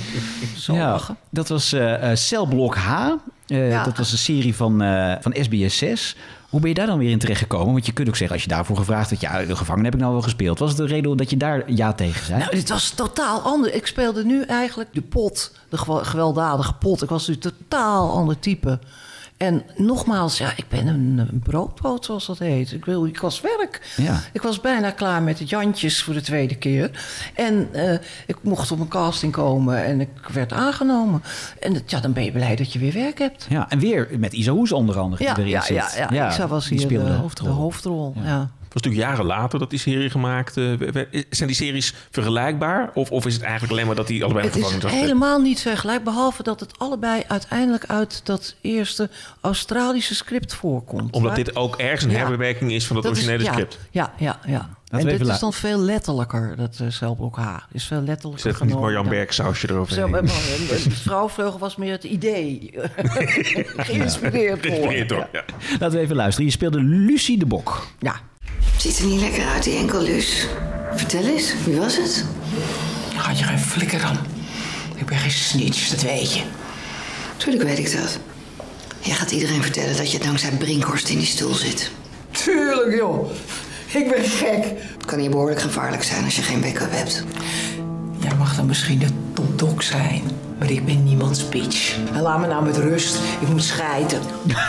Zo 0.57 0.73
ja, 0.73 0.91
lachen. 0.91 1.17
dat 1.29 1.47
was 1.47 1.73
eh, 1.73 2.09
Celblok 2.13 2.75
H. 2.75 3.11
Ja. 3.45 3.83
Dat 3.83 3.97
was 3.97 4.11
een 4.11 4.17
serie 4.17 4.55
van, 4.55 4.81
eh, 4.81 5.15
van 5.19 5.35
SBS 5.41 5.77
6. 5.77 6.15
Hoe 6.53 6.61
ben 6.61 6.71
je 6.71 6.77
daar 6.77 6.87
dan 6.87 6.97
weer 6.97 7.09
in 7.09 7.19
terechtgekomen? 7.19 7.73
Want 7.73 7.85
je 7.85 7.91
kunt 7.91 8.07
ook 8.07 8.15
zeggen, 8.15 8.35
als 8.35 8.45
je 8.45 8.51
daarvoor 8.51 8.77
gevraagd 8.77 9.09
had... 9.09 9.21
ja, 9.21 9.45
de 9.45 9.55
gevangen 9.55 9.83
heb 9.83 9.93
ik 9.93 9.99
nou 9.99 10.11
wel 10.11 10.21
gespeeld. 10.21 10.59
Was 10.59 10.69
het 10.69 10.77
de 10.77 10.85
reden 10.85 11.17
dat 11.17 11.29
je 11.29 11.37
daar 11.37 11.71
ja 11.71 11.93
tegen 11.93 12.25
zei? 12.25 12.39
Nou, 12.39 12.51
dit 12.51 12.69
was 12.69 12.89
totaal 12.89 13.41
anders. 13.41 13.73
Ik 13.73 13.87
speelde 13.87 14.25
nu 14.25 14.41
eigenlijk 14.41 14.93
de 14.93 15.01
pot, 15.01 15.51
de 15.69 15.77
gew- 15.77 16.05
gewelddadige 16.05 16.73
pot. 16.73 17.01
Ik 17.01 17.09
was 17.09 17.27
een 17.27 17.39
totaal 17.39 18.11
ander 18.11 18.39
type. 18.39 18.79
En 19.43 19.63
nogmaals, 19.75 20.37
ja, 20.37 20.51
ik 20.55 20.65
ben 20.69 20.87
een, 20.87 21.17
een 21.31 21.39
broodpoot, 21.43 22.05
zoals 22.05 22.25
dat 22.25 22.39
heet. 22.39 22.71
Ik, 22.71 22.85
wil, 22.85 23.05
ik 23.05 23.19
was 23.19 23.41
werk. 23.41 23.93
Ja. 23.97 24.19
Ik 24.33 24.41
was 24.41 24.61
bijna 24.61 24.91
klaar 24.91 25.21
met 25.21 25.37
de 25.37 25.45
Jantjes 25.45 26.03
voor 26.03 26.13
de 26.13 26.21
tweede 26.21 26.55
keer. 26.55 26.91
En 27.35 27.67
eh, 27.71 27.93
ik 28.27 28.37
mocht 28.41 28.71
op 28.71 28.79
een 28.79 28.87
casting 28.87 29.31
komen 29.31 29.85
en 29.85 30.01
ik 30.01 30.09
werd 30.33 30.53
aangenomen. 30.53 31.23
En 31.59 31.81
ja, 31.85 31.99
dan 31.99 32.13
ben 32.13 32.23
je 32.23 32.31
blij 32.31 32.55
dat 32.55 32.73
je 32.73 32.79
weer 32.79 32.93
werk 32.93 33.19
hebt. 33.19 33.45
Ja, 33.49 33.69
en 33.69 33.79
weer 33.79 34.07
met 34.17 34.33
Isa 34.33 34.51
Hoes 34.51 34.71
onder 34.71 34.99
andere 34.99 35.23
Ja, 35.23 35.33
die 35.33 35.43
erin 35.43 35.53
ja, 35.55 35.61
zit. 35.61 35.95
ja, 35.97 36.07
ja. 36.11 36.29
Isa 36.31 36.47
was 36.47 36.69
hier 36.69 36.79
speelde 36.79 37.05
de- 37.05 37.11
de 37.11 37.17
hoofdrol. 37.17 37.47
de 37.47 37.53
hoofdrol, 37.53 38.13
ja. 38.23 38.49
Het 38.73 38.83
was 38.83 38.91
natuurlijk 38.91 39.17
jaren 39.17 39.39
later 39.41 39.59
dat 39.59 39.69
die 39.69 39.79
serie 39.79 40.09
gemaakt 40.09 40.57
eh, 40.57 40.73
werd. 40.73 41.25
Zijn 41.29 41.47
die 41.47 41.57
series 41.57 41.93
vergelijkbaar? 42.11 42.91
Of, 42.93 43.11
of 43.11 43.25
is 43.25 43.33
het 43.33 43.41
eigenlijk 43.43 43.73
alleen 43.73 43.85
maar 43.85 43.95
dat 43.95 44.07
die 44.07 44.23
allebei 44.23 44.45
Het 44.47 44.55
is 44.55 44.91
helemaal 44.91 45.39
niet 45.39 45.61
vergelijk, 45.61 46.03
behalve 46.03 46.43
dat 46.43 46.59
het 46.59 46.79
allebei 46.79 47.23
uiteindelijk 47.27 47.85
uit 47.85 48.21
dat 48.23 48.55
eerste 48.61 49.09
Australische 49.41 50.15
script 50.15 50.53
voorkomt. 50.53 51.13
Omdat 51.13 51.35
Waar- 51.35 51.43
dit 51.43 51.55
ook 51.55 51.75
ergens 51.77 52.03
een 52.03 52.11
Ja. 52.11 52.17
herbewerking 52.17 52.71
is 52.71 52.85
van 52.87 52.95
het 52.95 53.05
Dat 53.05 53.13
is- 53.17 53.19
originele 53.23 53.43
ja, 53.49 53.51
script. 53.53 53.79
Ja, 53.91 54.13
ja, 54.17 54.39
ja. 54.45 54.69
we 54.89 54.97
en 54.97 55.05
dit 55.05 55.27
is 55.27 55.39
dan 55.39 55.53
veel 55.53 55.79
letterlijker, 55.79 56.55
dat 56.55 56.79
uh, 56.81 56.89
celblok 56.89 57.35
H. 57.35 57.55
Is 57.71 57.83
veel 57.85 58.01
letterlijker 58.01 58.51
Zet 58.51 58.59
er 58.59 58.65
niet 58.65 58.73
genomen 58.73 58.93
Marjan 58.93 59.09
Berg 59.09 59.33
sausje 59.33 59.69
eroverheen. 59.69 60.11
De 60.25 60.91
vrouwvleugel 60.91 61.59
was 61.59 61.75
meer 61.75 61.91
het 61.91 62.03
idee. 62.03 62.73
Geïnspireerd 63.77 64.63
door. 64.63 64.71
Geïnspireerd 64.71 65.09
door, 65.09 65.27
ja. 65.31 65.43
Laten 65.79 65.91
we 65.91 65.99
even 65.99 66.15
luisteren. 66.15 66.45
Je 66.45 66.51
speelde 66.51 66.81
Lucie 66.81 67.37
de 67.39 67.45
Bok. 67.45 67.87
Ja. 67.99 68.15
Ziet 68.83 68.99
er 68.99 69.05
niet 69.05 69.19
lekker 69.19 69.45
uit, 69.45 69.63
die 69.63 69.77
enkelus. 69.77 70.47
Vertel 70.95 71.23
eens, 71.23 71.53
wie 71.65 71.75
was 71.75 71.97
het? 71.97 72.25
Had 73.15 73.39
je 73.39 73.43
geen 73.45 73.59
flikker 73.59 74.03
aan. 74.03 74.19
Ik 74.95 75.05
ben 75.05 75.17
geen 75.17 75.31
snitch, 75.31 75.89
dat 75.89 76.01
weet 76.01 76.33
je. 76.33 76.41
Tuurlijk 77.37 77.63
weet 77.63 77.77
ik 77.77 77.91
dat. 77.91 78.19
Jij 78.99 79.15
gaat 79.15 79.31
iedereen 79.31 79.61
vertellen 79.61 79.97
dat 79.97 80.11
je 80.11 80.19
dankzij 80.19 80.51
Brinkhorst 80.51 81.09
in 81.09 81.17
die 81.17 81.27
stoel 81.27 81.53
zit. 81.53 81.91
Tuurlijk, 82.31 82.95
joh. 82.95 83.31
Ik 83.93 84.09
ben 84.09 84.23
gek. 84.23 84.63
Het 84.93 85.05
kan 85.05 85.19
hier 85.19 85.29
behoorlijk 85.29 85.61
gevaarlijk 85.61 86.03
zijn 86.03 86.23
als 86.23 86.35
je 86.35 86.41
geen 86.41 86.61
backup 86.61 86.91
hebt. 86.91 87.23
Jij 88.19 88.35
mag 88.35 88.55
dan 88.55 88.65
misschien 88.65 88.99
de 88.99 89.09
topdok 89.33 89.81
zijn, 89.81 90.21
maar 90.63 90.71
ik 90.71 90.85
ben 90.85 91.03
niemands 91.03 91.49
bitch. 91.49 91.97
En 92.13 92.21
laat 92.21 92.39
me 92.39 92.47
nou 92.47 92.65
met 92.65 92.77
rust. 92.77 93.19
Ik 93.41 93.47
moet 93.47 93.63
scheiden. 93.63 94.19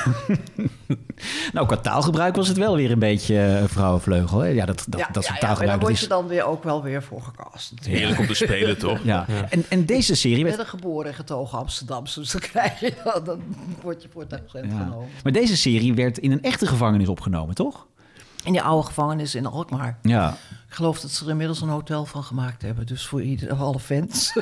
Nou, 1.52 1.66
qua 1.66 1.76
taalgebruik 1.76 2.36
was 2.36 2.48
het 2.48 2.56
wel 2.56 2.76
weer 2.76 2.90
een 2.90 2.98
beetje 2.98 3.40
eh, 3.40 3.64
vrouwenvleugel. 3.66 4.38
Hè? 4.38 4.48
Ja, 4.48 4.64
dat, 4.66 4.84
dat, 4.88 5.00
Ja, 5.00 5.06
dat 5.12 5.14
ja, 5.14 5.20
soort 5.22 5.24
ja, 5.24 5.30
maar 5.30 5.40
taalgebruik. 5.40 5.58
daar 5.58 5.78
dat 5.78 5.80
word 5.80 5.92
is... 5.92 6.00
je 6.00 6.06
dan 6.08 6.26
weer 6.26 6.44
ook 6.44 6.64
wel 6.64 6.82
weer 6.82 7.02
voor 7.02 7.22
gecast. 7.22 7.70
natuurlijk. 7.70 7.98
Heerlijk 7.98 8.20
om 8.20 8.26
te 8.26 8.34
spelen, 8.34 8.78
toch? 8.78 8.98
Ja. 9.02 9.26
En, 9.50 9.64
en 9.68 9.84
deze 9.86 10.14
serie 10.14 10.36
Ik 10.38 10.44
werd... 10.44 10.56
ben 10.56 10.64
een 10.64 10.70
geboren 10.70 11.06
en 11.10 11.14
getogen 11.14 11.58
Amsterdamse, 11.58 12.20
dus 12.20 12.30
dan 12.30 12.40
krijg 12.40 12.80
je 12.80 12.92
dan, 13.04 13.24
dan 13.24 13.42
word 13.82 14.02
je 14.02 14.08
voor 14.12 14.22
het 14.22 14.32
accent 14.32 14.72
Ja. 14.72 14.78
genomen. 14.78 15.08
Maar 15.22 15.32
deze 15.32 15.56
serie 15.56 15.94
werd 15.94 16.18
in 16.18 16.32
een 16.32 16.42
echte 16.42 16.66
gevangenis 16.66 17.08
opgenomen, 17.08 17.54
toch? 17.54 17.86
In 18.44 18.52
die 18.52 18.62
oude 18.62 18.86
gevangenis 18.86 19.34
in 19.34 19.46
Alkmaar. 19.46 19.98
Ja. 20.02 20.36
Ik 20.74 20.80
geloof 20.80 21.00
dat 21.00 21.10
ze 21.10 21.24
er 21.24 21.30
inmiddels 21.30 21.60
een 21.60 21.68
hotel 21.68 22.04
van 22.04 22.22
gemaakt 22.24 22.62
hebben. 22.62 22.86
Dus 22.86 23.06
voor 23.06 23.22
ieder, 23.22 23.52
alle 23.54 23.80
fans. 23.80 24.32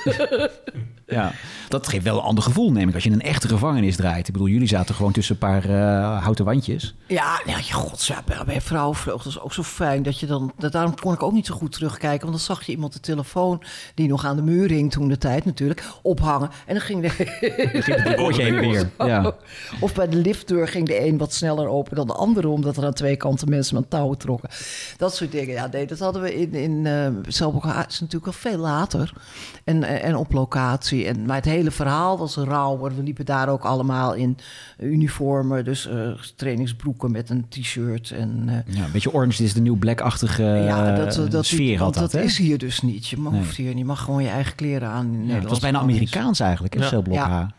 ja. 1.07 1.33
Dat 1.69 1.89
geeft 1.89 2.05
wel 2.05 2.17
een 2.17 2.23
ander 2.23 2.45
gevoel, 2.45 2.73
neem 2.73 2.89
ik, 2.89 2.95
als 2.95 3.03
je 3.03 3.09
in 3.11 3.15
een 3.15 3.23
echte 3.23 3.49
gevangenis 3.49 3.97
draait. 3.97 4.27
Ik 4.27 4.33
bedoel, 4.33 4.49
jullie 4.49 4.69
zaten 4.69 4.95
gewoon 4.95 5.13
tussen 5.13 5.35
een 5.35 5.41
paar 5.41 5.65
eh, 5.65 6.23
houten 6.23 6.45
wandjes. 6.45 6.95
Ja, 7.07 7.41
nou, 7.47 7.59
je 7.59 7.73
god, 7.73 8.07
ja, 8.07 8.23
bij- 8.25 8.45
bij 8.45 8.61
vrouwenvleugel 8.61 9.31
is 9.31 9.41
ook 9.41 9.53
zo 9.53 9.63
fijn 9.63 10.03
dat 10.03 10.19
je 10.19 10.27
dan... 10.27 10.53
Dat, 10.59 10.73
daarom 10.73 10.95
kon 10.95 11.13
ik 11.13 11.23
ook 11.23 11.33
niet 11.33 11.47
zo 11.47 11.55
goed 11.55 11.73
terugkijken. 11.73 12.27
Want 12.27 12.33
dan 12.33 12.57
zag 12.57 12.67
je 12.67 12.73
iemand 12.73 12.93
de 12.93 13.01
telefoon, 13.01 13.63
die 13.95 14.09
nog 14.09 14.25
aan 14.25 14.37
de 14.37 14.43
muur 14.43 14.69
hing 14.69 14.93
toen 14.93 15.09
de 15.09 15.19
tijd 15.19 15.45
natuurlijk, 15.45 15.85
ophangen. 16.03 16.51
En 16.67 16.75
dan 16.75 16.83
ging 16.83 17.03
de... 17.03 17.11
Dan 17.73 17.83
ging 17.83 18.03
het 18.03 18.37
heen 18.37 18.55
en 18.55 18.61
weer. 18.61 18.91
Ja. 18.99 19.35
Of 19.81 19.95
bij 19.95 20.09
de 20.09 20.17
liftdeur 20.17 20.69
ging 20.69 20.87
de 20.87 21.07
een 21.07 21.19
wat 21.19 21.33
sneller 21.35 21.69
open 21.69 21.97
dan 21.97 22.07
de 22.07 22.15
andere... 22.15 22.49
omdat 22.49 22.77
er 22.77 22.85
aan 22.85 22.93
twee 22.93 23.17
kanten 23.17 23.49
mensen 23.49 23.75
met 23.75 23.91
touwen 23.91 24.19
trokken. 24.19 24.51
Dat 24.97 25.15
soort 25.15 25.33
dingen. 25.33 25.55
Ja, 25.55 25.67
nee, 25.67 25.87
dat 25.87 25.99
hadden 25.99 26.22
we 26.22 26.22
in, 26.25 26.55
in 26.55 26.85
uh, 26.85 27.09
Zelbroek 27.29 27.65
is 27.65 28.01
natuurlijk 28.01 28.27
al 28.27 28.33
veel 28.33 28.59
later. 28.59 29.13
En, 29.65 29.83
en, 29.83 30.03
en 30.03 30.17
op 30.17 30.33
locatie. 30.33 31.07
En, 31.07 31.27
maar 31.27 31.37
het 31.37 31.45
hele 31.45 31.71
verhaal 31.71 32.19
was 32.19 32.37
rauwer. 32.37 32.97
We 32.97 33.03
liepen 33.03 33.25
daar 33.25 33.49
ook 33.49 33.65
allemaal 33.65 34.15
in 34.15 34.39
uniformen. 34.81 35.65
Dus 35.65 35.89
uh, 35.89 36.13
trainingsbroeken 36.37 37.11
met 37.11 37.31
een 37.31 37.49
t-shirt. 37.49 38.11
En, 38.11 38.43
uh, 38.47 38.77
ja, 38.77 38.85
een 38.85 38.93
beetje 38.93 39.13
Orange 39.13 39.45
is 39.45 39.55
de 39.55 39.61
New 39.61 39.79
Black-achtige 39.79 40.43
ja, 40.43 40.97
dat, 40.97 41.31
dat, 41.31 41.47
sfeer 41.47 41.79
had 41.79 41.95
dat. 41.95 42.15
is 42.15 42.39
hier 42.39 42.59
dus 42.59 42.81
niet. 42.81 43.09
Je 43.09 43.17
mag, 43.17 43.33
nee. 43.33 43.41
hoeft 43.41 43.57
hier, 43.57 43.77
je 43.77 43.85
mag 43.85 44.01
gewoon 44.01 44.23
je 44.23 44.29
eigen 44.29 44.55
kleren 44.55 44.89
aan. 44.89 45.15
In 45.15 45.27
ja, 45.27 45.35
het 45.35 45.49
was 45.49 45.61
bijna 45.61 45.79
Amerikaans 45.79 46.41
eigenlijk, 46.41 46.75
hè, 46.75 47.01
ja. 47.11 47.55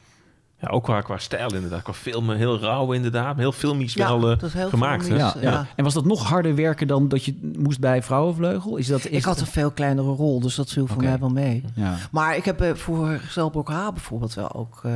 Ja. 0.63 0.69
Ook 0.69 0.83
qua, 0.83 1.01
qua 1.01 1.17
stijl 1.17 1.53
inderdaad. 1.53 1.81
Qua 1.81 1.93
filmen, 1.93 2.37
heel 2.37 2.59
rauw 2.59 2.91
inderdaad. 2.91 3.37
Heel 3.37 3.51
filmisch 3.51 3.93
ja, 3.93 4.07
wel 4.07 4.31
uh, 4.31 4.37
heel 4.47 4.69
gemaakt. 4.69 5.05
Filmisch, 5.05 5.33
ja, 5.33 5.41
ja. 5.41 5.65
En 5.75 5.83
was 5.83 5.93
dat 5.93 6.05
nog 6.05 6.29
harder 6.29 6.55
werken 6.55 6.87
dan 6.87 7.07
dat 7.07 7.25
je 7.25 7.53
moest 7.57 7.79
bij 7.79 8.03
Vrouwenvleugel? 8.03 8.77
Is 8.77 8.87
dat, 8.87 8.99
is 8.99 9.17
ik 9.17 9.23
had 9.23 9.39
een 9.39 9.45
veel 9.45 9.71
kleinere 9.71 10.07
rol, 10.11 10.39
dus 10.39 10.55
dat 10.55 10.71
viel 10.71 10.87
voor 10.87 10.95
okay. 10.95 11.09
mij 11.09 11.19
wel 11.19 11.29
mee. 11.29 11.63
Ja. 11.75 11.97
Maar 12.11 12.35
ik 12.35 12.45
heb 12.45 12.61
uh, 12.61 12.73
voor 12.73 13.19
Zelblok 13.29 13.69
H 13.69 13.91
bijvoorbeeld 13.91 14.33
wel 14.33 14.53
ook 14.53 14.81
uh, 14.85 14.91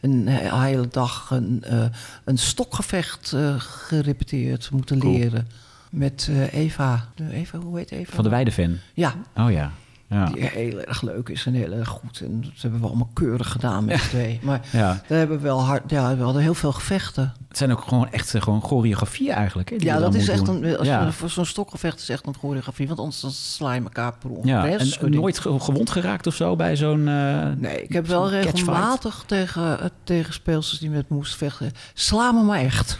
een 0.00 0.28
hele 0.28 0.88
dag 0.88 1.30
een, 1.30 1.64
uh, 1.72 1.84
een 2.24 2.38
stokgevecht 2.38 3.36
gerepeteerd 3.58 4.70
moeten 4.70 4.98
cool. 4.98 5.12
leren. 5.12 5.48
Met 5.90 6.30
Eva. 6.50 7.08
Eva. 7.30 7.58
Hoe 7.58 7.78
heet 7.78 7.90
Eva? 7.90 8.14
Van 8.14 8.24
de 8.24 8.30
Weideven? 8.30 8.80
Ja. 8.94 9.14
Oh 9.36 9.50
ja. 9.50 9.72
Ja. 10.12 10.24
Die 10.24 10.44
heel 10.44 10.80
erg 10.80 11.02
leuk 11.02 11.28
is 11.28 11.46
en 11.46 11.54
heel 11.54 11.72
erg 11.72 11.88
goed. 11.88 12.20
En 12.20 12.40
dat 12.40 12.50
hebben 12.60 12.80
we 12.80 12.86
allemaal 12.86 13.10
keurig 13.12 13.50
gedaan 13.50 13.84
met 13.84 14.08
twee. 14.10 14.40
Maar 14.42 14.60
ja. 14.70 15.02
daar 15.08 15.18
hebben 15.18 15.36
we 15.36 15.42
wel 15.42 15.60
hard. 15.60 15.90
Ja, 15.90 16.16
we 16.16 16.22
hadden 16.22 16.42
heel 16.42 16.54
veel 16.54 16.72
gevechten. 16.72 17.32
Het 17.48 17.58
zijn 17.58 17.72
ook 17.72 17.82
gewoon 17.88 18.10
echt 18.10 18.34
gewoon 18.38 18.62
choreografie 18.62 19.32
eigenlijk. 19.32 19.70
Hè, 19.70 19.76
ja, 19.78 19.98
dat 19.98 20.14
is 20.14 20.28
echt 20.28 20.48
een. 20.48 20.76
Als 20.78 20.86
ja. 20.86 21.04
je 21.04 21.12
voor 21.12 21.30
zo'n 21.30 21.44
stokgevecht 21.44 22.00
is 22.00 22.08
echt 22.08 22.26
een 22.26 22.34
choreografie. 22.34 22.86
Want 22.86 22.98
anders 22.98 23.20
dan 23.20 23.30
sla 23.30 23.72
je 23.72 23.82
elkaar 23.82 24.12
per. 24.18 24.30
Ja, 24.42 24.66
en 24.66 25.10
nooit 25.10 25.38
gewond 25.38 25.90
geraakt 25.90 26.26
of 26.26 26.34
zo 26.34 26.56
bij 26.56 26.76
zo'n. 26.76 27.06
Uh, 27.06 27.46
nee, 27.56 27.82
ik 27.82 27.92
heb 27.92 28.06
wel 28.06 28.30
regelmatig 28.30 29.24
tegen, 29.26 29.62
uh, 29.62 29.86
tegen 30.04 30.32
speelsters 30.32 30.80
die 30.80 30.90
met 30.90 31.08
moesten 31.08 31.38
vechten. 31.38 31.72
Sla 31.94 32.32
me 32.32 32.42
maar 32.42 32.60
echt. 32.60 32.98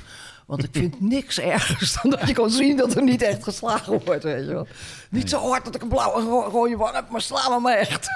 Want 0.52 0.64
ik 0.64 0.70
vind 0.72 1.00
niks 1.00 1.40
ergers 1.40 1.96
dan 2.02 2.10
dat 2.10 2.28
je 2.28 2.34
kan 2.34 2.50
zien 2.50 2.76
dat 2.76 2.94
er 2.94 3.02
niet 3.02 3.22
echt 3.22 3.42
geslagen 3.42 4.00
wordt. 4.04 4.22
Weet 4.22 4.44
je 4.46 4.52
wel. 4.52 4.66
Niet 5.10 5.30
zo 5.30 5.48
hard 5.48 5.64
dat 5.64 5.74
ik 5.74 5.82
een 5.82 5.88
blauwe 5.88 6.22
ro 6.22 6.40
rode 6.40 6.76
wang 6.76 6.94
heb, 6.94 7.08
maar 7.10 7.20
sla 7.20 7.48
me 7.48 7.60
maar 7.60 7.76
echt. 7.76 8.08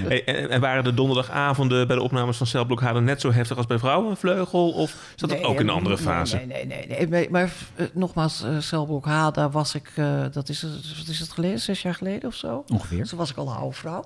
Hey, 0.00 0.24
en, 0.24 0.50
en, 0.50 0.60
waren 0.60 0.84
de 0.84 0.94
donderdagavonden 0.94 1.86
bij 1.86 1.96
de 1.96 2.02
opnames 2.02 2.36
van 2.36 2.46
Celblok 2.46 2.80
H 2.80 2.92
net 2.92 3.20
zo 3.20 3.32
heftig 3.32 3.56
als 3.56 3.66
bij 3.66 3.78
Vrouwenvleugel? 3.78 4.70
Of 4.70 4.96
zat 5.14 5.28
dat 5.28 5.38
nee, 5.38 5.48
ook 5.48 5.60
in 5.60 5.68
een 5.68 5.74
andere 5.74 5.98
fase? 5.98 6.36
Nee, 6.36 6.46
nee, 6.46 6.66
nee. 6.66 6.86
nee. 6.86 7.08
nee. 7.08 7.30
Maar 7.30 7.52
uh, 7.76 7.86
nogmaals, 7.92 8.44
uh, 8.44 8.58
Celblok 8.58 9.04
H, 9.04 9.30
daar 9.30 9.50
was 9.50 9.74
ik, 9.74 9.92
uh, 9.96 10.24
dat 10.32 10.48
is, 10.48 10.62
wat 10.98 11.08
is 11.08 11.20
het 11.20 11.32
geleden? 11.32 11.58
Zes 11.58 11.82
jaar 11.82 11.94
geleden 11.94 12.28
of 12.28 12.34
zo? 12.34 12.64
Ongeveer. 12.68 12.98
Dus 12.98 13.12
was 13.12 13.30
ik 13.30 13.36
al 13.36 13.48
een 13.48 13.56
oude 13.56 13.76
vrouw. 13.76 14.04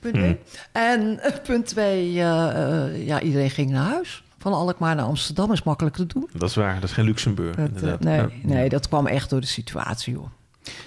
Punt 0.00 0.16
hmm. 0.16 0.38
En 0.72 1.20
punt 1.42 1.66
twee, 1.66 2.12
ja, 2.12 3.20
iedereen 3.20 3.50
ging 3.50 3.70
naar 3.70 3.90
huis 3.90 4.23
van 4.44 4.52
Alkmaar 4.52 4.94
naar 4.94 5.04
Amsterdam 5.04 5.52
is 5.52 5.62
makkelijk 5.62 5.96
te 5.96 6.06
doen. 6.06 6.28
Dat 6.32 6.48
is 6.48 6.54
waar, 6.54 6.74
dat 6.74 6.84
is 6.84 6.92
geen 6.92 7.04
Luxemburg. 7.04 7.56
Dat, 7.56 7.82
uh, 7.82 7.94
nee, 7.98 8.20
ja. 8.20 8.28
nee, 8.42 8.68
dat 8.68 8.88
kwam 8.88 9.06
echt 9.06 9.30
door 9.30 9.40
de 9.40 9.46
situatie, 9.46 10.16
hoor. 10.16 10.30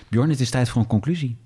Bjorn, 0.08 0.30
het 0.30 0.40
is 0.40 0.50
tijd 0.50 0.70
voor 0.70 0.82
een 0.82 0.88
conclusie. 0.88 1.38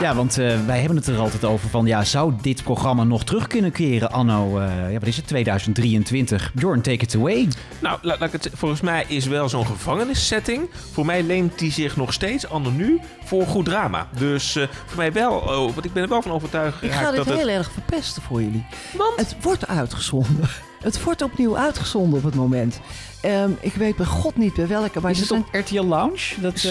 Ja, 0.00 0.14
want 0.14 0.38
uh, 0.38 0.66
wij 0.66 0.78
hebben 0.78 0.96
het 0.96 1.06
er 1.06 1.18
altijd 1.18 1.44
over 1.44 1.68
van... 1.68 1.86
Ja, 1.86 2.04
zou 2.04 2.32
dit 2.40 2.62
programma 2.62 3.04
nog 3.04 3.24
terug 3.24 3.46
kunnen 3.46 3.72
keren 3.72 4.12
anno... 4.12 4.58
Uh, 4.58 4.92
ja, 4.92 4.98
wat 4.98 5.08
is 5.08 5.16
het? 5.16 5.26
2023. 5.26 6.52
Bjorn, 6.54 6.82
take 6.82 7.04
it 7.04 7.14
away. 7.14 7.48
Nou, 7.78 7.98
laat, 8.02 8.20
laat 8.20 8.34
ik 8.34 8.42
het, 8.42 8.52
volgens 8.54 8.80
mij 8.80 9.04
is 9.08 9.26
wel 9.26 9.48
zo'n 9.48 9.66
gevangenissetting... 9.66 10.70
Voor 10.92 11.06
mij 11.06 11.22
leent 11.22 11.58
die 11.58 11.72
zich 11.72 11.96
nog 11.96 12.12
steeds 12.12 12.48
anno 12.48 12.70
nu 12.70 13.00
voor 13.24 13.46
goed 13.46 13.64
drama. 13.64 14.08
Dus 14.18 14.56
uh, 14.56 14.66
voor 14.86 14.96
mij 14.96 15.12
wel... 15.12 15.32
Oh, 15.32 15.74
want 15.74 15.84
ik 15.84 15.92
ben 15.92 16.02
er 16.02 16.08
wel 16.08 16.22
van 16.22 16.32
overtuigd 16.32 16.82
Ik 16.82 16.92
ga 16.92 17.10
dit 17.10 17.16
dat 17.16 17.26
heel 17.26 17.38
het... 17.38 17.48
erg 17.48 17.70
verpesten 17.72 18.22
voor 18.22 18.42
jullie. 18.42 18.66
Want? 18.96 19.16
Het 19.16 19.36
wordt 19.42 19.66
uitgezonden. 19.66 20.48
Het 20.80 21.02
wordt 21.02 21.22
opnieuw 21.22 21.56
uitgezonden 21.56 22.18
op 22.18 22.24
het 22.24 22.34
moment. 22.34 22.80
Ehm, 23.20 23.50
ik 23.60 23.74
weet 23.74 23.96
bij 23.96 24.06
god 24.06 24.36
niet 24.36 24.54
bij 24.54 24.66
welke. 24.66 25.00
Maar 25.00 25.10
Is 25.10 25.20
het 25.20 25.30
op 25.30 25.44
RTL 25.52 25.82
Lounge? 25.82 26.34
Dat, 26.40 26.54
eh, 26.54 26.62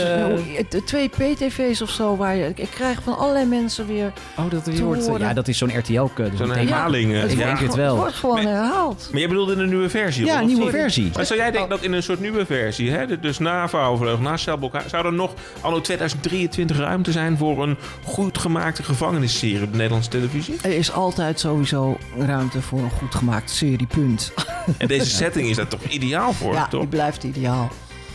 de 0.69 0.83
twee 0.85 1.09
PTV's 1.09 1.81
of 1.81 1.89
zo. 1.89 2.15
Waar 2.17 2.35
je, 2.35 2.45
ik, 2.47 2.59
ik 2.59 2.69
krijg 2.69 3.03
van 3.03 3.17
allerlei 3.17 3.45
mensen 3.45 3.87
weer. 3.87 4.13
Oh, 4.37 4.49
dat 4.49 4.65
weer 4.65 4.83
wordt, 4.83 5.07
horen. 5.07 5.27
ja, 5.27 5.33
dat 5.33 5.47
is 5.47 5.57
zo'n 5.57 5.77
RTL. 5.77 5.93
eh, 5.93 6.09
dus 6.15 6.37
Zo'n 6.37 6.49
een 6.49 6.57
herhaling, 6.67 7.13
eh, 7.13 7.23
Ik 7.23 7.29
ja. 7.29 7.35
denk 7.45 7.57
het 7.57 7.67
Het 7.67 7.75
wel. 7.75 7.95
wordt 7.95 8.13
gewoon 8.15 8.45
herhaald. 8.45 9.07
Maar 9.11 9.19
jij 9.19 9.29
bedoelde 9.29 9.53
in 9.53 9.59
een 9.59 9.69
nieuwe 9.69 9.89
versie? 9.89 10.25
Ja, 10.25 10.39
een 10.39 10.45
nieuwe 10.47 10.61
niet? 10.61 10.71
versie. 10.71 11.11
Maar 11.15 11.25
zou 11.25 11.39
jij 11.39 11.51
denken 11.51 11.69
dat 11.69 11.81
in 11.81 11.93
een 11.93 12.03
soort 12.03 12.19
nieuwe 12.19 12.45
versie, 12.45 12.91
hè, 12.91 13.19
dus 13.19 13.37
na 13.39 13.69
Vrouwenvleugel, 13.69 14.21
na 14.23 14.37
Celblok, 14.37 14.75
zou 14.87 15.05
er 15.05 15.13
nog 15.13 15.33
anno 15.61 15.81
2023 15.81 16.77
ruimte 16.77 17.11
zijn 17.11 17.37
voor 17.37 17.63
een 17.63 17.77
goed 18.03 18.37
gemaakte 18.37 18.83
gevangenisserie 18.83 19.63
op 19.63 19.71
de 19.71 19.77
Nederlandse 19.77 20.09
televisie? 20.09 20.55
Er 20.61 20.71
is 20.77 20.91
altijd 20.91 21.39
sowieso 21.39 21.97
ruimte 22.17 22.61
voor 22.61 22.79
een 22.79 22.91
goed 22.91 23.15
gemaakte 23.15 23.53
serie, 23.53 23.87
punt. 23.87 24.31
En 24.77 24.87
deze 24.87 25.09
setting 25.23 25.49
is 25.49 25.55
daar 25.55 25.67
toch 25.67 25.83
ideaal 25.83 26.33
voor, 26.39 26.53
ja, 26.53 26.67
toch? 26.67 26.79
die 26.79 26.89
blijft 26.89 27.23
ideaal. 27.23 27.69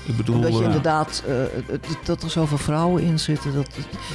Ik 0.07 0.17
bedoel, 0.17 0.35
Omdat 0.37 0.53
je 0.53 0.59
eh, 0.59 0.65
inderdaad, 0.65 1.23
eh, 1.27 1.35
het- 1.67 1.87
dat 2.05 2.23
er 2.23 2.31
zoveel 2.31 2.59
vrouwen 2.59 3.03
in 3.03 3.19
zitten. 3.19 3.55
Dat, 3.55 3.67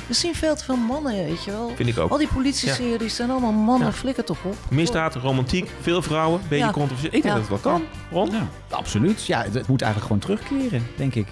er 0.07 0.15
zien 0.15 0.35
veel 0.35 0.55
te 0.55 0.63
veel 0.63 0.75
mannen, 0.75 1.13
weet 1.13 1.43
je 1.43 1.51
wel. 1.51 1.71
Vind 1.75 1.89
ik 1.89 1.97
ook. 1.97 2.11
Al 2.11 2.17
die 2.17 2.27
politieseries 2.33 3.15
zijn 3.15 3.29
allemaal 3.29 3.51
mannen, 3.51 3.87
Ja. 3.87 3.93
flikker 3.93 4.23
toch 4.23 4.37
op. 4.43 4.55
misdaad, 4.69 5.15
romantiek, 5.15 5.71
veel 5.81 6.01
vrouwen, 6.01 6.41
beetje 6.47 6.65
Ja. 6.65 6.71
controversieel. 6.71 7.13
Ik 7.15 7.21
denk 7.23 7.35
Ja. 7.35 7.39
dat 7.41 7.49
het 7.49 7.63
wel 7.63 7.73
kan, 7.73 7.81
Ron. 8.11 8.31
Ja, 8.31 8.47
absoluut. 8.69 9.25
Ja, 9.25 9.41
het, 9.51 9.67
moet 9.67 9.81
eigenlijk 9.81 10.13
gewoon 10.13 10.37
terugkeren, 10.37 10.87
denk 10.95 11.15
ik. 11.15 11.27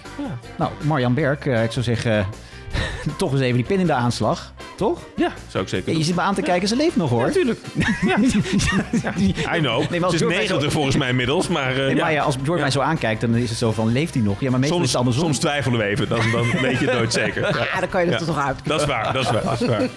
Nou, 0.58 0.70
Marjan 0.82 1.14
Berk, 1.14 1.46
eh, 1.46 1.62
ik 1.64 1.72
zou 1.72 1.84
zeggen, 1.84 2.26
toch 3.16 3.32
eens 3.32 3.40
even 3.40 3.56
die 3.56 3.66
pin 3.66 3.78
in 3.80 3.86
de 3.86 3.92
aanslag. 3.92 4.52
Toch? 4.78 5.00
Ja, 5.16 5.32
zou 5.48 5.62
ik 5.64 5.68
zeker 5.70 5.88
Je 5.88 5.94
doen. 5.94 6.04
zit 6.04 6.14
me 6.14 6.20
aan 6.20 6.34
te 6.34 6.42
kijken, 6.42 6.68
ze 6.68 6.76
leeft 6.76 6.96
nog 6.96 7.10
hoor. 7.10 7.26
Natuurlijk. 7.26 7.60
I 9.56 9.58
know. 9.58 9.90
Nee, 9.90 10.00
maar 10.00 10.02
als 10.02 10.12
het 10.12 10.12
is 10.12 10.18
George 10.18 10.24
mij 10.26 10.36
90 10.36 10.62
zo- 10.62 10.70
volgens 10.70 10.96
mij 10.96 11.08
inmiddels, 11.08 11.48
maar... 11.48 11.70
eh, 11.70 11.76
Nee, 11.76 11.94
ja. 11.94 12.02
maar 12.02 12.12
ja, 12.12 12.22
als 12.22 12.36
George 12.44 12.60
mij 12.62 12.70
zo 12.70 12.80
aankijkt, 12.80 13.20
dan 13.20 13.34
is 13.36 13.48
het 13.48 13.58
zo 13.58 13.72
van, 13.72 13.92
leeft 13.92 14.14
hij 14.14 14.22
nog? 14.22 14.40
Ja, 14.40 14.50
maar 14.50 14.58
meestal 14.60 14.82
is 14.82 14.90
Soms, 14.90 14.92
het 14.92 14.98
andersom. 15.00 15.24
soms 15.24 15.38
twijfelen 15.38 15.78
we 15.78 15.84
even, 15.84 16.08
dan, 16.08 16.20
dan 16.32 16.50
weet 16.60 16.78
je 16.78 16.84
het 16.86 16.94
nooit 16.94 17.12
zeker. 17.12 17.42
Ja, 17.74 17.80
dan 17.80 17.88
kan 17.88 18.04
je 18.04 18.10
er 18.10 18.26
toch 18.26 18.38
uit. 18.46 18.56
Dat 18.64 18.80
is 18.80 18.86
waar, 18.86 19.12
dat 19.12 19.22
is 19.24 19.30
waar, 19.30 19.42
dat 19.44 19.60
is 19.60 19.66
waar. 19.66 19.88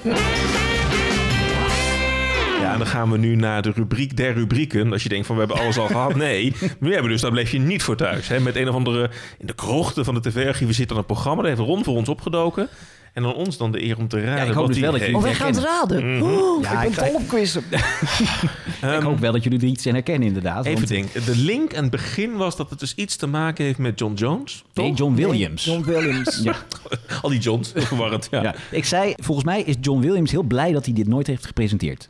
Ja, 2.62 2.72
en 2.72 2.78
dan 2.78 2.88
gaan 2.88 3.12
we 3.12 3.18
nu 3.18 3.36
naar 3.36 3.62
de 3.62 3.72
rubriek 3.76 4.18
der 4.18 4.34
rubrieken. 4.34 4.92
Als 4.92 5.04
je 5.04 5.10
denkt 5.10 5.26
van, 5.26 5.36
we 5.36 5.42
hebben 5.42 5.60
alles 5.60 5.78
al 5.78 5.88
gehad. 5.98 6.16
Nee, 6.16 6.54
we 6.80 6.94
hebben 6.94 7.12
dus, 7.12 7.22
daar 7.22 7.32
bleef 7.32 7.52
je 7.52 7.60
niet 7.60 7.84
voor 7.84 7.96
thuis. 7.96 8.28
Hè? 8.28 8.40
Met 8.40 8.56
een 8.56 8.70
of 8.70 8.76
andere, 8.76 9.10
in 9.40 9.48
de 9.48 9.54
krochten 9.56 10.06
van 10.06 10.14
de 10.14 10.22
tv-archieven 10.22 10.76
zit 10.76 10.90
dan 10.90 10.98
een 10.98 11.06
programma. 11.06 11.42
Daar 11.42 11.52
heeft 11.56 11.68
Ron 11.68 11.84
voor 11.84 11.96
ons 11.96 12.10
opgedoken. 12.10 12.68
En 13.14 13.24
dan 13.24 13.34
ons 13.34 13.58
dan 13.58 13.72
de 13.72 13.84
eer 13.84 13.98
om 13.98 14.08
te 14.08 14.24
raden 14.24 14.42
ik 14.42 14.46
hoop 14.48 14.56
wat 14.56 14.66
dus 14.68 14.74
die 14.76 14.84
wel 14.84 14.92
dat 14.92 15.02
heet. 15.02 15.10
jullie 15.10 15.24
Oh, 15.26 15.38
wij 15.38 15.40
gaan 15.40 15.54
het 15.56 15.64
raden. 15.64 16.16
Mhm. 16.18 16.24
Oeh, 16.24 16.64
Ja, 16.64 16.84
ik 16.84 16.96
ben 16.96 17.06
ik 17.06 17.12
dol 17.12 17.22
op 17.22 17.28
quizzen. 17.28 17.64
ik 18.98 19.02
hoop 19.02 19.20
wel 19.20 19.32
dat 19.32 19.44
jullie 19.44 19.60
er 19.60 19.66
iets 19.66 19.86
in 19.86 19.94
herkennen 19.94 20.28
inderdaad. 20.28 20.66
Even 20.66 20.76
want- 20.78 20.88
denken. 20.88 21.26
De 21.26 21.36
link 21.36 21.76
aan 21.76 21.82
het 21.82 21.92
begin 21.92 22.36
was 22.36 22.56
dat 22.56 22.70
het 22.70 22.80
dus 22.80 22.96
iets 22.96 23.16
te 23.16 23.28
maken 23.28 23.66
heeft 23.66 23.78
met 23.78 24.00
John 24.00 24.14
Jones. 24.14 24.64
Nee? 24.74 24.94
John 24.94 25.16
Williams. 25.16 25.66
John 25.66 25.84
Williams. 25.84 26.40
Ja. 26.44 26.56
Al 27.22 27.30
die 27.30 27.40
Johns, 27.40 27.72
verwarrend. 27.76 28.28
Ja. 28.32 28.44
Ja. 28.44 28.56
Ik 28.72 28.86
zei, 28.86 29.14
volgens 29.18 29.46
mij 29.46 29.62
is 29.62 29.76
John 29.82 30.02
Williams 30.02 30.32
heel 30.32 30.44
blij 30.44 30.72
dat 30.72 30.86
hij 30.86 30.94
dit 30.94 31.08
nooit 31.08 31.28
heeft 31.28 31.46
gepresenteerd. 31.46 32.10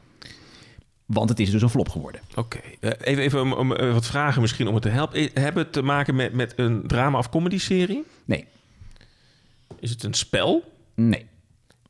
Want 1.06 1.30
het 1.30 1.40
is 1.40 1.52
dus 1.52 1.62
een 1.62 1.70
flop 1.70 1.90
geworden. 1.90 2.22
Oké, 2.36 2.60
Eh, 2.80 2.92
even, 3.02 3.24
even 3.24 3.42
om, 3.42 3.54
om, 3.54 3.74
eh, 3.76 3.94
wat 3.94 4.06
vragen 4.06 4.42
misschien 4.42 4.68
om 4.68 4.74
het 4.74 4.84
te 4.84 4.90
helpen. 4.90 5.20
Eh, 5.20 5.30
Hebben 5.34 5.64
het 5.64 5.74
te 5.74 5.82
maken 5.82 6.16
met, 6.16 6.34
met 6.34 6.54
een 6.56 6.84
drama- 6.88 7.18
of 7.18 7.30
comedy-serie? 7.30 8.04
Nee. 8.26 8.46
Is 9.80 9.90
het 9.90 10.04
een 10.04 10.14
spel? 10.14 10.71
Nee. 11.10 11.30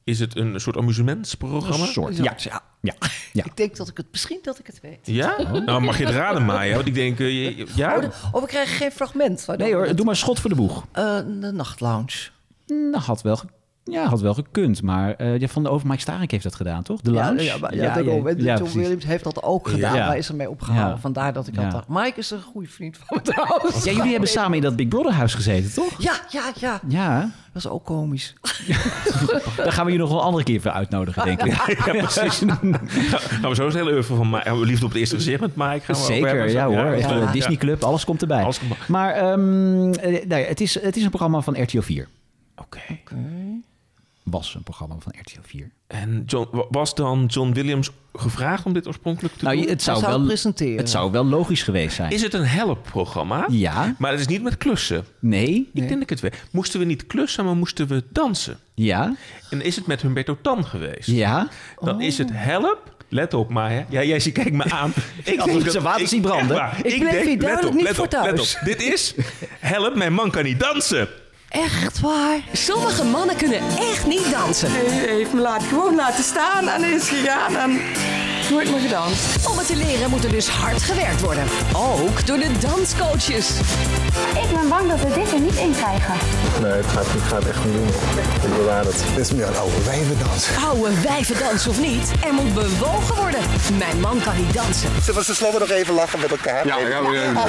Is 0.03 0.19
het 0.19 0.35
een 0.37 0.59
soort 0.59 0.77
amusementsprogramma? 0.77 1.85
Een 1.85 1.91
soort, 1.91 2.17
ja. 2.17 2.23
Ja. 2.23 2.61
ja. 2.81 2.93
ja. 3.33 3.43
Ik 3.43 3.57
denk 3.57 3.75
dat 3.75 3.87
ik 3.87 3.97
het 3.97 4.05
misschien 4.11 4.39
dat 4.41 4.59
ik 4.59 4.67
het 4.67 4.79
weet. 4.81 4.99
Ja? 5.03 5.35
Nou, 5.65 5.81
mag 5.81 5.97
je 5.97 6.05
het 6.05 6.13
raden, 6.15 6.45
Maya? 6.45 6.75
Want 6.75 6.87
ik 6.87 6.93
denk, 6.93 7.19
eh, 7.19 7.27
je- 7.43 7.55
je- 7.57 7.67
ja? 7.75 7.95
Oh, 7.95 8.01
de- 8.01 8.09
oh, 8.31 8.41
we 8.41 8.47
krijgen 8.47 8.75
geen 8.75 8.91
fragment. 8.91 9.45
waardoor 9.45 9.65
Nee 9.67 9.75
hoor, 9.75 9.85
het- 9.85 9.97
doe 9.97 10.05
maar 10.05 10.15
schot 10.15 10.39
voor 10.39 10.49
de 10.49 10.55
boeg. 10.55 10.85
Eh, 10.91 11.17
de 11.17 11.51
nachtlounge. 11.51 12.29
Nou, 12.67 12.97
had 13.03 13.21
wel, 13.21 13.39
ja, 13.83 14.05
had 14.05 14.21
wel 14.21 14.33
gekund. 14.33 14.81
Maar 14.81 15.13
eh, 15.15 15.37
ja, 15.39 15.47
Van 15.47 15.63
de 15.63 15.69
Over 15.69 15.87
Mike 15.87 16.01
Starink 16.01 16.31
heeft 16.31 16.43
dat 16.43 16.55
gedaan, 16.55 16.83
toch? 16.83 17.01
De 17.01 17.11
Ja, 17.11 17.23
lounge? 17.25 17.43
ja, 17.43 17.57
maar, 17.57 17.75
ja, 17.75 17.97
ja, 17.97 18.03
John 18.37 18.55
precies. 18.57 18.73
Williams 18.73 19.05
heeft 19.05 19.23
dat 19.23 19.43
ook 19.43 19.67
gedaan. 19.67 19.95
Ja. 19.95 20.07
Hij 20.07 20.17
is 20.17 20.29
ermee 20.29 20.49
opgehouden. 20.49 20.93
Ja. 20.95 20.99
Vandaar 21.01 21.33
dat 21.33 21.47
ik 21.47 21.55
Ja. 21.55 21.61
dat 21.61 21.71
dacht. 21.71 21.87
Mike 21.87 22.19
is 22.19 22.31
een 22.31 22.41
goede 22.41 22.67
vriend 22.67 22.97
van 22.97 23.17
me 23.17 23.21
trouwens. 23.33 23.83
Ja, 23.83 23.91
jullie 23.91 24.11
hebben 24.11 24.29
samen 24.29 24.53
in 24.57 24.61
dat 24.63 24.75
Big 24.75 24.87
Brother 24.87 25.11
huis 25.13 25.33
gezeten, 25.33 25.73
toch? 25.73 26.01
Ja, 26.01 26.13
ja, 26.29 26.51
ja. 26.59 26.79
Ja? 26.87 27.19
Dat 27.53 27.63
is 27.65 27.69
ook 27.69 27.85
komisch. 27.85 28.33
daar 29.57 29.71
gaan 29.71 29.85
we 29.85 29.91
je 29.91 29.97
nog 29.97 30.09
wel 30.09 30.17
een 30.17 30.23
andere 30.23 30.43
keer 30.43 30.61
voor 30.61 30.71
uitnodigen, 30.71 31.25
denk 31.25 31.43
ik. 31.43 31.51
Ja, 31.85 31.91
precies. 31.91 32.37
gaan 32.37 33.49
we 33.49 33.55
zo 33.55 33.65
eens 33.65 33.73
hele 33.73 33.91
oeuvre 33.91 34.15
van 34.15 34.29
Mike, 34.29 34.55
liefde 34.65 34.85
op 34.85 34.91
het 34.91 34.99
eerste 34.99 35.15
gezicht 35.15 35.39
met 35.39 35.55
Mike 35.55 35.79
gaan 35.79 35.95
we 35.95 36.01
ook 36.01 36.07
Zeker, 36.07 36.49
ja 36.49 36.65
hoor. 36.65 36.75
Ja. 36.97 37.21
eh, 37.21 37.31
Disney 37.31 37.55
Club, 37.57 37.83
alles 37.83 38.05
komt 38.05 38.21
erbij. 38.21 38.43
Alles 38.43 38.59
komt- 38.59 38.87
Maar 38.87 39.13
ehm, 39.13 39.93
eh, 39.93 40.25
nee, 40.27 40.45
het, 40.45 40.61
is, 40.61 40.81
het 40.81 40.95
is 40.95 41.03
een 41.03 41.09
programma 41.09 41.41
van 41.41 41.61
RTL 41.61 41.79
4. 41.81 42.07
Oké. 42.55 42.79
Was 44.23 44.55
een 44.55 44.63
programma 44.63 44.95
van 44.99 45.13
RTL 45.21 45.39
4. 45.41 45.69
En 45.87 46.23
John, 46.25 46.47
wa- 46.51 46.65
was 46.69 46.95
dan 46.95 47.25
John 47.25 47.51
Williams 47.51 47.89
gevraagd 48.13 48.65
om 48.65 48.73
dit 48.73 48.87
oorspronkelijk 48.87 49.35
te 49.37 49.43
Nou, 49.43 49.57
doen? 49.57 49.67
het 49.67 49.81
zou, 49.83 50.01
wel, 50.01 50.25
presenteren. 50.25 50.77
het 50.77 50.89
zou 50.89 51.11
wel 51.11 51.25
logisch 51.25 51.63
geweest 51.63 51.95
zijn. 51.95 52.11
Is 52.11 52.21
het 52.21 52.33
een 52.33 52.45
helpprogramma? 52.45 53.45
Ja. 53.49 53.95
Maar 53.97 54.11
het 54.11 54.19
is 54.19 54.27
niet 54.27 54.43
met 54.43 54.57
klussen. 54.57 55.05
Nee. 55.19 55.69
Ik 55.73 55.87
denk 55.87 55.89
dat 55.89 56.01
ik 56.01 56.09
het 56.09 56.19
weet. 56.19 56.43
Moesten 56.51 56.79
we 56.79 56.85
niet 56.85 57.07
klussen, 57.07 57.45
maar 57.45 57.55
moesten 57.55 57.87
we 57.87 58.03
dansen? 58.09 58.57
Ja. 58.75 59.15
En 59.49 59.61
is 59.61 59.75
het 59.75 59.85
met 59.87 60.01
Humberto 60.01 60.37
Tan 60.41 60.65
geweest? 60.65 61.07
Ja. 61.07 61.47
Dan 61.79 62.01
is 62.01 62.17
het 62.17 62.29
help. 62.33 62.99
Let 63.09 63.33
op, 63.33 63.49
Maya. 63.49 63.85
Ja, 63.89 64.03
jij 64.03 64.19
ziet, 64.19 64.33
kijk 64.33 64.53
me 64.53 64.63
aan. 64.71 64.93
Ik 65.23 65.39
had 65.39 65.47
denk 65.47 65.69
zijn 65.69 65.83
water 65.83 66.07
zien 66.07 66.21
branden. 66.21 66.69
Ik 66.83 66.99
bleef 66.99 67.11
hier 67.23 67.25
let 67.25 67.39
duidelijk 67.39 67.67
op, 67.67 67.73
niet 67.73 67.83
let 67.83 67.95
voor 67.95 68.05
op, 68.05 68.11
let 68.11 68.23
thuis. 68.35 68.55
op. 68.59 68.65
Dit 68.65 68.81
is 68.81 69.15
help, 69.59 69.95
mijn 69.95 70.13
man 70.13 70.31
kan 70.31 70.43
niet 70.43 70.59
dansen. 70.59 71.07
Echt 71.51 71.99
waar? 71.99 72.39
Sommige 72.51 73.03
mannen 73.03 73.35
kunnen 73.35 73.59
echt 73.77 74.05
niet 74.07 74.31
dansen. 74.31 74.71
Hij 74.71 75.15
heeft 75.15 75.33
me 75.33 75.41
laat, 75.41 75.63
gewoon 75.63 75.95
laten 75.95 76.23
staan 76.23 76.67
en 76.67 76.83
is 76.83 77.09
gegaan 77.09 77.55
en 77.55 77.79
nooit 78.51 78.71
meer 78.71 78.79
gedanst. 78.79 79.47
Om 79.49 79.57
het 79.57 79.67
te 79.67 79.75
leren 79.75 80.09
moet 80.09 80.23
er 80.23 80.31
dus 80.31 80.47
hard 80.47 80.81
gewerkt 80.81 81.21
worden. 81.21 81.43
Ook 81.75 82.27
door 82.27 82.37
de 82.37 82.51
danscoaches. 82.59 83.59
Ik 84.43 84.49
ben 84.53 84.69
bang 84.69 84.89
dat 84.89 84.99
we 84.99 85.13
dit 85.13 85.31
er 85.33 85.39
niet 85.39 85.55
in 85.55 85.71
krijgen. 85.71 86.13
Nee, 86.61 86.71
het 86.71 86.85
gaat, 86.85 87.05
ik 87.05 87.21
ga 87.21 87.35
het 87.35 87.47
echt 87.47 87.65
niet 87.65 87.73
doen. 87.73 87.87
Ik 88.51 88.57
bewaar 88.57 88.85
het. 88.85 89.03
Dit 89.15 89.17
is 89.17 89.31
meer 89.33 89.47
een 89.47 89.55
oude 89.55 89.83
wijvendans. 89.83 90.47
Oude 90.63 91.01
wijvendans 91.01 91.67
of 91.67 91.81
niet, 91.81 92.11
er 92.25 92.33
moet 92.33 92.53
bewogen 92.53 93.15
worden. 93.15 93.39
Mijn 93.77 93.99
man 93.99 94.19
kan 94.23 94.37
niet 94.37 94.53
dansen. 94.53 94.89
Zullen 95.01 95.19
we 95.19 95.25
tenslotte 95.25 95.59
nog 95.59 95.69
even 95.69 95.93
lachen 95.93 96.19
met 96.19 96.31
elkaar? 96.31 96.67
Ja, 96.67 96.77
ja, 96.77 96.99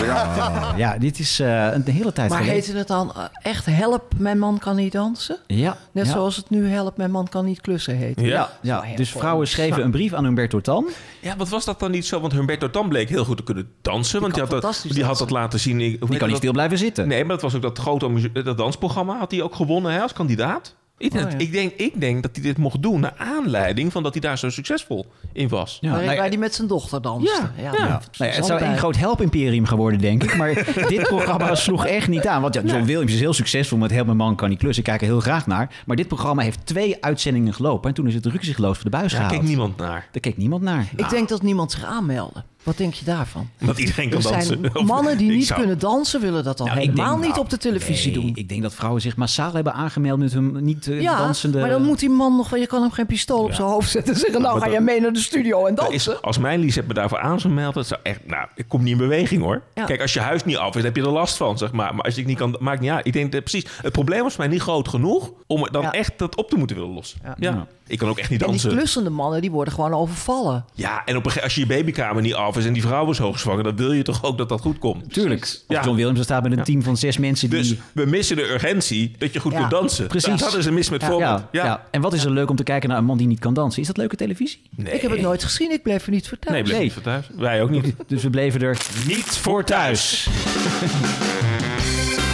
ja. 0.04 0.72
Ja, 0.76 0.98
dit 0.98 1.18
is 1.18 1.40
eh, 1.40 1.72
een 1.72 1.84
hele 1.86 2.12
tijd 2.12 2.28
Maar 2.28 2.38
geleden. 2.38 2.64
heette 2.64 2.78
het 2.78 2.88
dan 2.88 3.12
eh, 3.16 3.22
echt 3.42 3.66
Help, 3.66 4.02
mijn 4.16 4.38
man 4.38 4.58
kan 4.58 4.76
niet 4.76 4.92
dansen? 4.92 5.36
Ja. 5.46 5.76
Net 5.92 6.06
ja. 6.06 6.12
zoals 6.12 6.36
het 6.36 6.50
nu 6.50 6.68
Help, 6.68 6.96
mijn 6.96 7.10
man 7.10 7.28
kan 7.28 7.44
niet 7.44 7.60
klussen 7.60 7.96
heet. 7.96 8.20
Ja, 8.20 8.50
ja. 8.60 8.84
dus 8.96 9.10
vrouwen 9.10 9.48
schreven 9.48 9.82
een 9.82 9.90
brief 9.90 10.12
aan 10.12 10.24
Humberto 10.24 10.60
Tan. 10.60 10.86
Ja, 11.20 11.36
wat 11.36 11.48
was 11.48 11.64
dat 11.64 11.80
dan 11.80 11.90
niet 11.90 12.06
zo? 12.06 12.20
Want 12.20 12.32
Humberto 12.32 12.70
Tan 12.70 12.88
bleek 12.88 13.08
heel 13.08 13.24
goed 13.24 13.36
te 13.36 13.42
kunnen 13.42 13.68
dansen. 13.82 14.20
want 14.20 14.34
die, 14.34 14.42
had 14.42 14.50
dat, 14.62 14.84
die 14.88 15.04
had 15.04 15.18
dat 15.18 15.30
laten 15.30 15.60
zien. 15.60 15.80
Ik- 15.80 16.00
hoe 16.00 16.08
Die 16.08 16.18
kan 16.18 16.28
niet 16.28 16.36
stil 16.36 16.52
blijven 16.52 16.78
zitten. 16.78 17.08
Nee, 17.08 17.24
maar 17.24 17.34
dat 17.34 17.42
was 17.42 17.54
ook 17.54 17.62
dat 17.62 17.78
grote 17.78 18.30
dat 18.42 18.56
dansprogramma. 18.58 19.18
Had 19.18 19.30
hij 19.30 19.42
ook 19.42 19.54
gewonnen 19.54 19.92
hè, 19.92 20.00
als 20.00 20.12
kandidaat. 20.12 20.76
Ik 21.02 21.12
denk, 21.12 21.24
Oh, 21.24 21.30
ja. 21.32 21.38
ik, 21.38 21.52
denk, 21.52 21.72
ik 21.76 22.00
denk 22.00 22.22
dat 22.22 22.30
hij 22.34 22.42
dit 22.44 22.58
mocht 22.58 22.82
doen 22.82 23.00
naar 23.00 23.14
aanleiding 23.18 23.92
van 23.92 24.02
dat 24.02 24.12
hij 24.12 24.20
daar 24.20 24.38
zo 24.38 24.50
succesvol 24.50 25.06
in 25.32 25.48
was. 25.48 25.78
Ja, 25.80 25.90
waar, 26.04 26.16
waar 26.16 26.30
die 26.30 26.38
met 26.38 26.54
zijn 26.54 26.68
dochter 26.68 27.02
danste. 27.02 27.40
Ja, 27.56 27.72
ja. 27.72 28.00
ja, 28.18 28.26
het 28.26 28.44
zou 28.46 28.62
een 28.62 28.78
groot 28.78 28.96
help-imperium 28.96 29.66
geworden, 29.66 30.00
denk 30.00 30.22
ik. 30.22 30.36
Maar 30.36 30.54
dit 30.88 31.02
programma 31.02 31.54
sloeg 31.54 31.86
echt 31.86 32.08
niet 32.08 32.26
aan. 32.26 32.42
Want 32.42 32.54
ja, 32.54 32.62
John 32.64 32.84
Williams 32.84 33.12
is 33.12 33.20
heel 33.20 33.32
succesvol 33.32 33.78
met 33.78 33.90
Help 33.90 34.06
mijn 34.06 34.16
man 34.18 34.36
kan 34.36 34.48
niet 34.48 34.58
klussen. 34.58 34.82
Ik 34.84 34.88
kijk 34.88 35.00
er 35.00 35.06
heel 35.06 35.20
graag 35.20 35.46
naar. 35.46 35.82
Maar 35.86 35.96
dit 35.96 36.08
programma 36.08 36.42
heeft 36.42 36.66
twee 36.66 37.04
uitzendingen 37.04 37.54
gelopen. 37.54 37.88
En 37.88 37.94
toen 37.94 38.06
is 38.06 38.14
het 38.14 38.26
rukzichtloos 38.26 38.74
voor 38.74 38.84
de 38.90 38.96
buis 38.96 39.12
Daar 39.12 39.20
gehaald. 39.20 39.38
keek 39.40 39.48
niemand 39.48 39.76
naar. 39.76 40.08
Daar 40.12 40.20
keek 40.20 40.36
niemand 40.36 40.62
naar. 40.62 40.88
Ik 40.96 41.10
denk 41.10 41.28
dat 41.28 41.42
niemand 41.42 41.70
zich 41.72 41.84
aanmeldde. 41.84 42.42
Wat 42.62 42.76
denk 42.76 42.94
je 42.94 43.04
daarvan? 43.04 43.48
Dat 43.58 43.78
iedereen 43.78 44.10
kan 44.10 44.22
er 44.24 44.30
dansen. 44.32 44.60
mannen 44.86 45.18
die 45.18 45.30
ik 45.30 45.36
niet 45.36 45.46
zou- 45.46 45.58
kunnen 45.60 45.78
dansen, 45.78 46.20
willen 46.20 46.44
dat 46.44 46.56
dan 46.58 46.66
Nou, 46.66 46.78
ik 46.80 46.84
helemaal 46.84 47.06
denk, 47.10 47.20
niet 47.20 47.30
nou, 47.30 47.40
op 47.42 47.50
de 47.50 47.56
televisie 47.58 48.12
nee, 48.12 48.20
doen. 48.20 48.32
Ik 48.34 48.48
denk 48.48 48.62
dat 48.62 48.74
vrouwen 48.74 49.00
zich 49.02 49.16
massaal 49.16 49.52
hebben 49.52 49.72
aangemeld 49.72 50.18
met 50.18 50.32
hun 50.32 50.64
niet 50.64 50.86
eh, 50.88 51.00
Ja, 51.00 51.16
dansende... 51.18 51.60
maar 51.60 51.68
dan 51.68 51.82
moet 51.82 51.98
die 51.98 52.10
man 52.10 52.36
nog 52.36 52.50
wel... 52.50 52.60
Je 52.60 52.66
kan 52.66 52.80
hem 52.82 52.90
geen 52.90 53.06
pistool 53.06 53.42
op 53.44 53.52
zijn 53.52 53.68
hoofd 53.68 53.90
zetten 53.90 54.14
en 54.14 54.20
zeggen... 54.20 54.42
nou, 54.42 54.60
ga 54.60 54.66
je 54.66 54.80
mee 54.80 55.00
naar 55.00 55.12
de 55.12 55.18
studio 55.18 55.66
en 55.66 55.74
Dat 55.74 55.88
dansen. 55.90 56.12
is, 56.12 56.22
als 56.22 56.38
mijn 56.38 56.60
Lies 56.60 56.76
me 56.86 56.94
daarvoor 56.94 57.18
aan 57.20 57.40
zou 57.40 57.52
melden, 57.54 57.74
dat 57.74 57.86
zou 57.86 58.00
echt, 58.02 58.26
nou, 58.26 58.46
ik 58.54 58.64
kom 58.68 58.82
niet 58.82 58.92
in 58.92 58.98
beweging 58.98 59.42
hoor. 59.42 59.62
Ja. 59.74 59.84
Kijk, 59.84 60.00
als 60.00 60.12
je 60.12 60.20
huis 60.20 60.44
niet 60.44 60.56
af 60.56 60.76
is, 60.76 60.82
heb 60.82 60.96
je 60.96 61.02
er 61.02 61.08
last 61.10 61.36
van, 61.36 61.58
zeg 61.58 61.72
maar. 61.72 61.94
Maar 61.94 62.04
als 62.04 62.14
je 62.14 62.20
het 62.20 62.28
niet 62.28 62.38
kan, 62.38 62.56
maakt 62.60 62.80
niet 62.80 62.90
uit. 62.90 63.06
Ik 63.06 63.12
denk 63.12 63.32
dat 63.32 63.40
precies, 63.40 63.66
het 63.82 63.92
probleem 63.92 64.22
was 64.22 64.34
voor 64.34 64.44
mij 64.44 64.52
niet 64.52 64.62
groot 64.62 64.88
genoeg 64.88 65.30
om 65.46 65.68
dan 65.70 65.82
Ja. 65.82 65.92
echt 65.92 66.12
dat 66.16 66.36
op 66.36 66.50
te 66.50 66.56
moeten 66.56 66.76
willen 66.76 66.92
lossen. 66.92 67.18
Ja. 67.24 67.34
Ja. 67.38 67.66
Ik 67.86 67.98
kan 67.98 68.08
ook 68.08 68.18
echt 68.18 68.30
niet 68.30 68.40
En 68.42 68.46
die 68.50 68.56
dansen. 68.56 68.78
klussende 68.78 69.10
mannen, 69.10 69.40
die 69.40 69.50
worden 69.50 69.74
gewoon 69.74 69.94
overvallen. 69.94 70.64
Ja, 70.74 71.02
en 71.04 71.16
op 71.16 71.26
een, 71.26 71.42
als 71.42 71.54
je 71.54 71.60
je 71.60 71.66
babykamer 71.66 72.22
niet 72.22 72.34
af 72.34 72.51
af 72.52 72.58
is 72.58 72.66
en 72.66 72.72
die 72.72 72.82
vrouw 72.82 73.10
is 73.10 73.18
hoogzwanger, 73.18 73.62
dan 73.64 73.76
wil 73.76 73.92
je 73.92 74.02
toch 74.02 74.24
ook 74.24 74.38
dat 74.38 74.48
dat 74.48 74.60
goed 74.60 74.78
komt. 74.78 75.12
Tuurlijk. 75.12 75.40
Als 75.42 75.58
John 75.84 75.96
Williams 75.96 76.18
er 76.18 76.24
staat 76.24 76.42
met 76.48 76.58
een 76.58 76.64
team 76.64 76.82
van 76.82 76.96
zes 76.96 77.18
mensen 77.18 77.50
die... 77.50 77.58
Dus 77.58 77.74
we 77.92 78.06
missen 78.06 78.36
de 78.36 78.50
urgentie 78.52 79.12
dat 79.18 79.32
je 79.32 79.40
goed 79.40 79.52
Ja, 79.52 79.58
kunt 79.58 79.70
dansen. 79.70 80.06
precies. 80.06 80.40
Dat 80.40 80.56
is 80.56 80.66
een 80.66 80.74
mis 80.74 80.90
met 80.90 81.00
Ja, 81.00 81.06
voorbeeld. 81.06 81.42
ja, 81.52 81.64
ja. 81.64 81.84
En 81.90 82.00
wat 82.00 82.12
is 82.12 82.24
er 82.24 82.30
leuk 82.30 82.50
om 82.50 82.56
te 82.56 82.62
kijken 82.62 82.88
naar 82.88 82.98
een 82.98 83.04
man 83.04 83.16
die 83.16 83.26
niet 83.26 83.38
kan 83.38 83.54
dansen? 83.54 83.80
Is 83.80 83.86
dat 83.86 83.96
leuke 83.96 84.16
televisie? 84.16 84.60
Nee. 84.76 84.94
Ik 84.94 85.00
heb 85.00 85.10
het 85.10 85.20
nooit 85.20 85.44
gezien, 85.44 85.70
ik 85.72 85.82
bleef 85.82 86.04
er 86.06 86.10
niet 86.12 86.28
voor 86.28 86.38
thuis. 86.38 86.54
Nee, 86.54 86.62
bleef 86.64 86.80
niet 86.80 86.92
voor 86.92 87.02
thuis. 87.02 87.26
Wij 87.36 87.62
ook 87.62 87.70
niet. 87.70 87.94
Dus 88.06 88.22
we 88.22 88.30
bleven 88.30 88.60
er 88.62 88.78
niet 89.06 89.24
voor 89.24 89.64
thuis. 89.64 90.28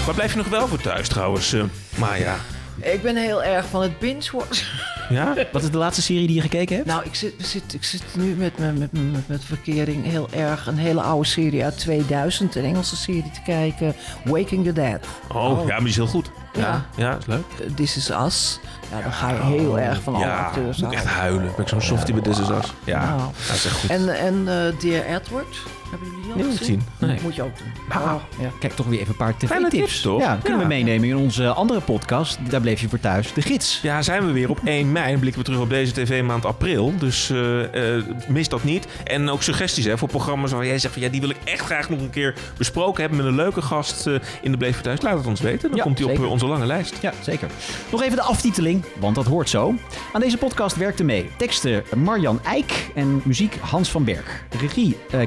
Waar 0.07 0.15
blijf 0.19 0.31
je 0.33 0.37
nog 0.39 0.49
wel 0.49 0.69
voor 0.69 0.81
thuis 0.81 1.09
trouwens, 1.09 1.53
eh, 1.53 1.63
Maya? 1.99 2.37
Ik 2.81 3.03
ben 3.03 3.17
heel 3.17 3.43
erg 3.43 3.67
van 3.67 3.83
het 3.83 3.99
binge-watchen. 3.99 4.67
Ja? 5.09 5.35
Wat 5.53 5.63
is 5.63 5.71
de 5.71 5.79
laatste 5.79 6.03
serie 6.03 6.27
die 6.27 6.37
je 6.37 6.41
gekeken 6.43 6.77
hebt? 6.77 6.89
Nou, 6.89 7.05
ik 7.05 7.15
zit, 7.15 7.35
zit, 7.39 7.75
ik 7.75 7.85
zit 7.85 8.03
nu 8.17 8.35
met, 8.35 8.59
met, 8.59 8.79
met, 8.79 8.93
met, 8.93 9.29
met 9.29 9.45
verkering 9.45 10.05
heel 10.05 10.29
erg 10.31 10.67
een 10.67 10.77
hele 10.79 11.01
oude 11.01 11.27
serie 11.29 11.65
uit 11.65 11.79
2000, 11.79 12.55
een 12.55 12.65
Engelse 12.65 12.97
serie 12.97 13.31
te 13.35 13.41
kijken, 13.45 13.95
Waking 14.25 14.65
the 14.65 14.73
Dead. 14.73 15.07
Oh, 15.33 15.59
ja, 15.61 15.67
maar 15.67 15.79
die 15.79 15.89
is 15.89 15.97
heel 15.97 16.07
goed. 16.07 16.31
Ja, 16.53 16.61
Ja. 16.61 16.85
ja, 16.97 17.17
is 17.17 17.27
leuk. 17.27 17.45
Uh, 17.61 17.75
This 17.75 17.97
is 17.97 18.11
Us. 18.11 18.59
Ja, 18.91 19.03
dan 19.03 19.13
ga 19.13 19.31
je 19.31 19.43
heel 19.43 19.79
erg 19.79 20.03
van 20.03 20.15
alle 20.15 20.25
ja, 20.25 20.39
acteurs 20.45 20.79
moet 20.79 20.93
ik 20.93 20.99
echt 20.99 21.07
huilen. 21.07 21.43
Ben 21.57 21.63
ik 21.65 21.69
zo'n 21.69 21.81
softie 21.81 22.15
bij 22.15 22.23
This 22.23 22.39
Is 22.41 22.49
Us. 22.49 22.73
Ja, 22.85 23.05
Nou. 23.17 23.21
dat 23.47 23.57
is 23.57 23.65
echt 23.65 23.75
goed. 23.81 23.91
En, 23.91 24.09
en 24.19 24.35
eh, 24.49 24.81
Dear 24.81 25.05
Edward, 25.05 25.57
hebben 25.91 26.09
jullie 26.09 26.23
die 26.23 26.33
al 26.33 26.39
Nee, 26.39 26.57
gezien? 26.57 26.75
niet 26.77 26.83
gezien. 26.99 27.09
Nee. 27.09 27.19
Moet 27.23 27.35
je 27.35 27.43
ook 27.43 27.59
doen. 27.59 27.67
Nou, 27.89 28.09
Oh, 28.09 28.23
ja. 28.41 28.51
Kijk, 28.61 28.73
toch 28.73 28.87
weer 28.87 28.99
even 28.99 29.11
een 29.11 29.17
paar 29.17 29.35
Fijne 29.39 29.65
tv-tips. 29.69 29.91
tips, 29.91 30.01
toch? 30.01 30.21
Ja, 30.21 30.35
kunnen 30.43 30.61
Ja. 30.61 30.67
we 30.69 30.75
meenemen 30.75 31.09
in 31.09 31.17
onze 31.17 31.49
andere 31.49 31.81
podcast. 31.81 32.39
Daar 32.51 32.61
bleef 32.61 32.81
je 32.81 32.89
voor 32.89 33.01
thuis. 33.01 33.33
De 33.33 33.43
gids. 33.43 33.81
Ja, 33.83 34.03
zijn 34.03 34.27
we 34.27 34.33
weer 34.33 34.51
op 34.51 34.61
1 34.65 34.93
mei. 34.93 35.11
Dan 35.11 35.21
blikken 35.21 35.41
we 35.41 35.47
terug 35.47 35.61
op 35.63 35.69
deze 35.69 35.93
tv-maand 35.93 36.45
april. 36.45 36.93
Dus 36.99 37.31
eh, 37.31 37.97
eh, 37.97 38.05
mis 38.29 38.49
dat 38.49 38.65
niet. 38.65 38.87
En 39.05 39.29
ook 39.31 39.43
suggesties 39.43 39.85
hè, 39.85 39.99
voor 39.99 40.09
programma's 40.09 40.53
waar 40.53 40.67
jij 40.67 40.79
zegt 40.79 40.93
van 40.95 41.03
ja, 41.03 41.09
die 41.09 41.21
wil 41.21 41.31
ik 41.31 41.37
echt 41.45 41.65
graag 41.65 41.89
nog 41.91 42.01
een 42.01 42.11
keer 42.11 42.35
besproken 42.59 43.01
hebben 43.01 43.19
met 43.19 43.27
een 43.29 43.35
leuke 43.35 43.63
gast 43.63 44.07
eh, 44.07 44.15
in 44.43 44.51
de 44.51 44.57
Bleef 44.57 44.75
voor 44.75 44.83
Thuis. 44.85 45.03
Laat 45.03 45.17
het 45.19 45.27
ons 45.27 45.41
weten. 45.41 45.69
Dan 45.69 45.77
Ja, 45.77 45.83
komt 45.83 45.99
hij 45.99 46.07
op 46.09 46.15
zeker. 46.15 46.31
onze 46.31 46.47
lange 46.47 46.67
lijst. 46.67 46.97
Ja, 47.01 47.13
zeker. 47.23 47.49
Nog 47.91 48.03
even 48.03 48.17
de 48.17 48.23
aftiteling, 48.23 48.85
want 49.01 49.15
dat 49.15 49.27
hoort 49.27 49.49
zo. 49.49 49.75
Aan 50.13 50.21
deze 50.21 50.37
podcast 50.39 50.77
werkte 50.77 51.05
mee 51.05 51.31
teksten 51.37 51.83
Marjan 51.97 52.41
Eijk 52.45 52.91
en 52.95 53.21
muziek 53.25 53.57
Hans 53.61 53.91
van 53.91 54.05
Berg. 54.05 54.45
Regie 54.61 54.97
eh 55.11 55.27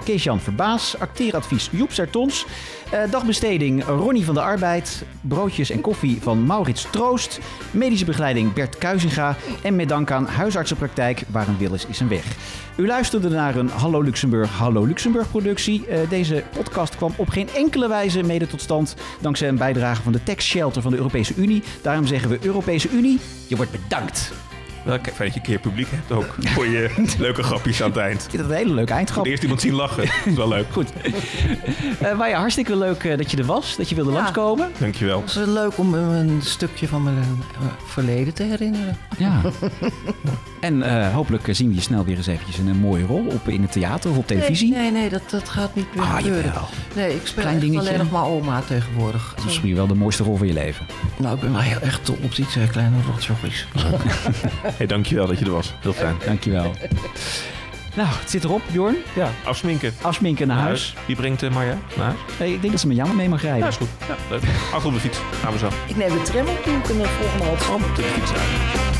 Verbaas, 0.55 0.99
acteeradvies 0.99 1.69
Joep 1.71 1.91
Sertons. 1.91 2.45
eh, 2.91 3.11
dagbesteding 3.11 3.83
Ronnie 3.83 4.25
van 4.25 4.33
de 4.33 4.41
Arbeid. 4.41 5.03
Broodjes 5.21 5.69
en 5.69 5.81
koffie 5.81 6.21
van 6.21 6.45
Maurits 6.45 6.87
Troost. 6.91 7.39
Medische 7.71 8.05
begeleiding 8.05 8.53
Bert 8.53 8.77
Kuizinga. 8.77 9.35
En 9.63 9.75
met 9.75 9.89
dank 9.89 10.11
aan 10.11 10.25
huisartsenpraktijk 10.25 11.23
Waar 11.27 11.47
een 11.47 11.73
is, 11.73 11.85
is 11.85 11.99
een 11.99 12.07
weg. 12.07 12.25
U 12.75 12.87
luisterde 12.87 13.29
naar 13.29 13.55
een 13.55 13.69
Hallo 13.69 14.01
Luxemburg, 14.01 14.51
Hallo 14.51 14.85
Luxemburg 14.85 15.29
productie. 15.29 15.85
Eh, 15.85 16.09
deze 16.09 16.43
podcast 16.53 16.95
kwam 16.95 17.13
op 17.15 17.29
geen 17.29 17.49
enkele 17.55 17.87
wijze 17.87 18.23
mede 18.23 18.47
tot 18.47 18.61
stand 18.61 18.95
dankzij 19.21 19.47
een 19.47 19.57
bijdrage 19.57 20.01
van 20.01 20.11
de 20.11 20.23
Tax 20.23 20.45
Shelter 20.45 20.81
van 20.81 20.91
de 20.91 20.97
Europese 20.97 21.33
Unie. 21.35 21.63
Daarom 21.81 22.05
zeggen 22.05 22.29
we 22.29 22.39
Europese 22.41 22.89
Unie, 22.89 23.19
je 23.47 23.55
wordt 23.55 23.71
bedankt. 23.71 24.31
Wel, 24.83 24.99
kijk, 24.99 25.15
fijn 25.15 25.29
dat 25.29 25.33
je 25.33 25.39
een 25.39 25.45
keer 25.45 25.59
publiek 25.59 25.87
hebt 25.91 26.11
ook. 26.11 26.35
Voor 26.55 26.67
je 26.67 27.05
leuke 27.17 27.43
grapjes 27.43 27.81
aan 27.83 27.89
het 27.89 27.99
eind. 27.99 28.23
Ik 28.23 28.29
vind 28.29 28.41
dat 28.41 28.51
een 28.51 28.57
hele 28.57 28.73
leuke 28.73 28.93
eindgrap. 28.93 29.25
Eerst 29.25 29.41
iemand 29.43 29.61
zien 29.61 29.73
lachen. 29.73 30.03
Dat 30.17 30.25
is 30.25 30.33
wel 30.33 30.47
leuk. 30.47 30.65
Goed. 30.71 30.87
Eh 31.99 32.17
maar 32.17 32.29
ja, 32.29 32.39
hartstikke 32.39 32.75
leuk 32.77 33.03
eh, 33.03 33.17
dat 33.17 33.31
je 33.31 33.37
er 33.37 33.45
was, 33.45 33.75
dat 33.75 33.89
je 33.89 33.95
wilde 33.95 34.11
langskomen. 34.11 34.71
Dankjewel. 34.77 35.21
Het 35.21 35.29
is 35.29 35.35
leuk 35.35 35.77
om 35.77 35.89
me 35.89 35.97
een 35.97 36.39
stukje 36.43 36.87
van 36.87 37.03
mijn 37.03 37.17
eh, 37.17 37.61
verleden 37.85 38.33
te 38.33 38.43
herinneren. 38.43 38.97
Ja. 39.17 39.41
En 40.59 40.83
eh, 40.83 41.13
hopelijk 41.13 41.47
zien 41.51 41.69
we 41.69 41.75
je 41.75 41.81
snel 41.81 42.05
weer 42.05 42.17
eens 42.17 42.27
eventjes 42.27 42.57
in 42.57 42.67
een 42.67 42.77
mooie 42.77 43.05
rol 43.05 43.25
op, 43.25 43.47
in 43.47 43.61
het 43.61 43.71
theater 43.71 44.09
of 44.11 44.17
op 44.17 44.27
televisie. 44.27 44.71
Nee, 44.71 44.81
nee, 44.81 44.91
nee 44.91 45.09
dat, 45.09 45.21
dat 45.29 45.49
gaat 45.49 45.75
niet 45.75 45.95
meer 45.95 46.03
Ah, 46.03 46.15
gebeuren. 46.15 46.43
jawel. 46.43 46.67
Nee, 46.95 47.15
ik 47.15 47.27
speel 47.27 47.41
Klein 47.41 47.55
echt 47.57 47.65
dingetje. 47.65 47.87
alleen 47.87 47.99
nog 48.01 48.11
maar 48.11 48.25
oma 48.25 48.61
tegenwoordig. 48.67 49.29
Dat 49.29 49.37
is 49.37 49.43
misschien 49.45 49.75
wel 49.75 49.87
de 49.87 49.93
mooiste 49.95 50.23
rol 50.23 50.37
van 50.37 50.47
je 50.47 50.53
leven. 50.53 50.85
Nou, 51.17 51.35
ik 51.35 51.41
ben 51.41 51.51
wel 51.51 51.61
heel 51.61 51.79
erg 51.81 52.01
dol 52.01 52.17
op 52.21 52.35
die 52.35 52.45
twee 52.45 52.67
kleine 52.67 52.95
rotjochies. 53.11 53.67
Hey, 54.77 54.87
dankjewel 54.87 55.27
dat 55.27 55.39
je 55.39 55.45
er 55.45 55.51
was. 55.51 55.73
Heel 55.81 55.93
fijn. 55.93 56.15
Dankjewel. 56.25 56.71
Nou, 57.95 58.07
het 58.09 58.29
zit 58.29 58.43
erop, 58.43 58.61
Bjorn. 58.71 58.95
Ja, 59.15 59.29
afsminken. 59.43 59.93
Afsminken 60.01 60.47
naar 60.47 60.57
huis. 60.57 60.95
Wie 61.05 61.15
brengt 61.15 61.43
uh, 61.43 61.51
Marja 61.51 61.77
naar 61.95 62.05
huis? 62.05 62.49
Ik 62.51 62.61
denk 62.61 62.71
dat 62.71 62.81
ze 62.81 62.87
met 62.87 62.95
jou 62.95 63.15
mee 63.15 63.29
mag 63.29 63.41
rijden. 63.41 63.61
Ja, 63.61 63.67
is 63.67 63.75
goed. 63.75 63.87
Ja, 64.07 64.15
leuk. 64.29 64.41
Achter 64.73 64.87
op 64.87 64.93
de 64.93 64.99
fiets. 64.99 65.17
Gaan 65.41 65.51
we 65.51 65.57
zo. 65.57 65.69
Ik 65.87 65.95
neem 65.95 66.09
de 66.09 66.21
tram 66.21 66.47
op, 66.47 66.65
en 66.65 66.97
de 66.97 67.05
volgende 67.05 67.43
halt. 67.43 67.69
Op 67.89 67.95
de 67.95 68.01
fiets 68.03 68.31
uit. 68.31 68.90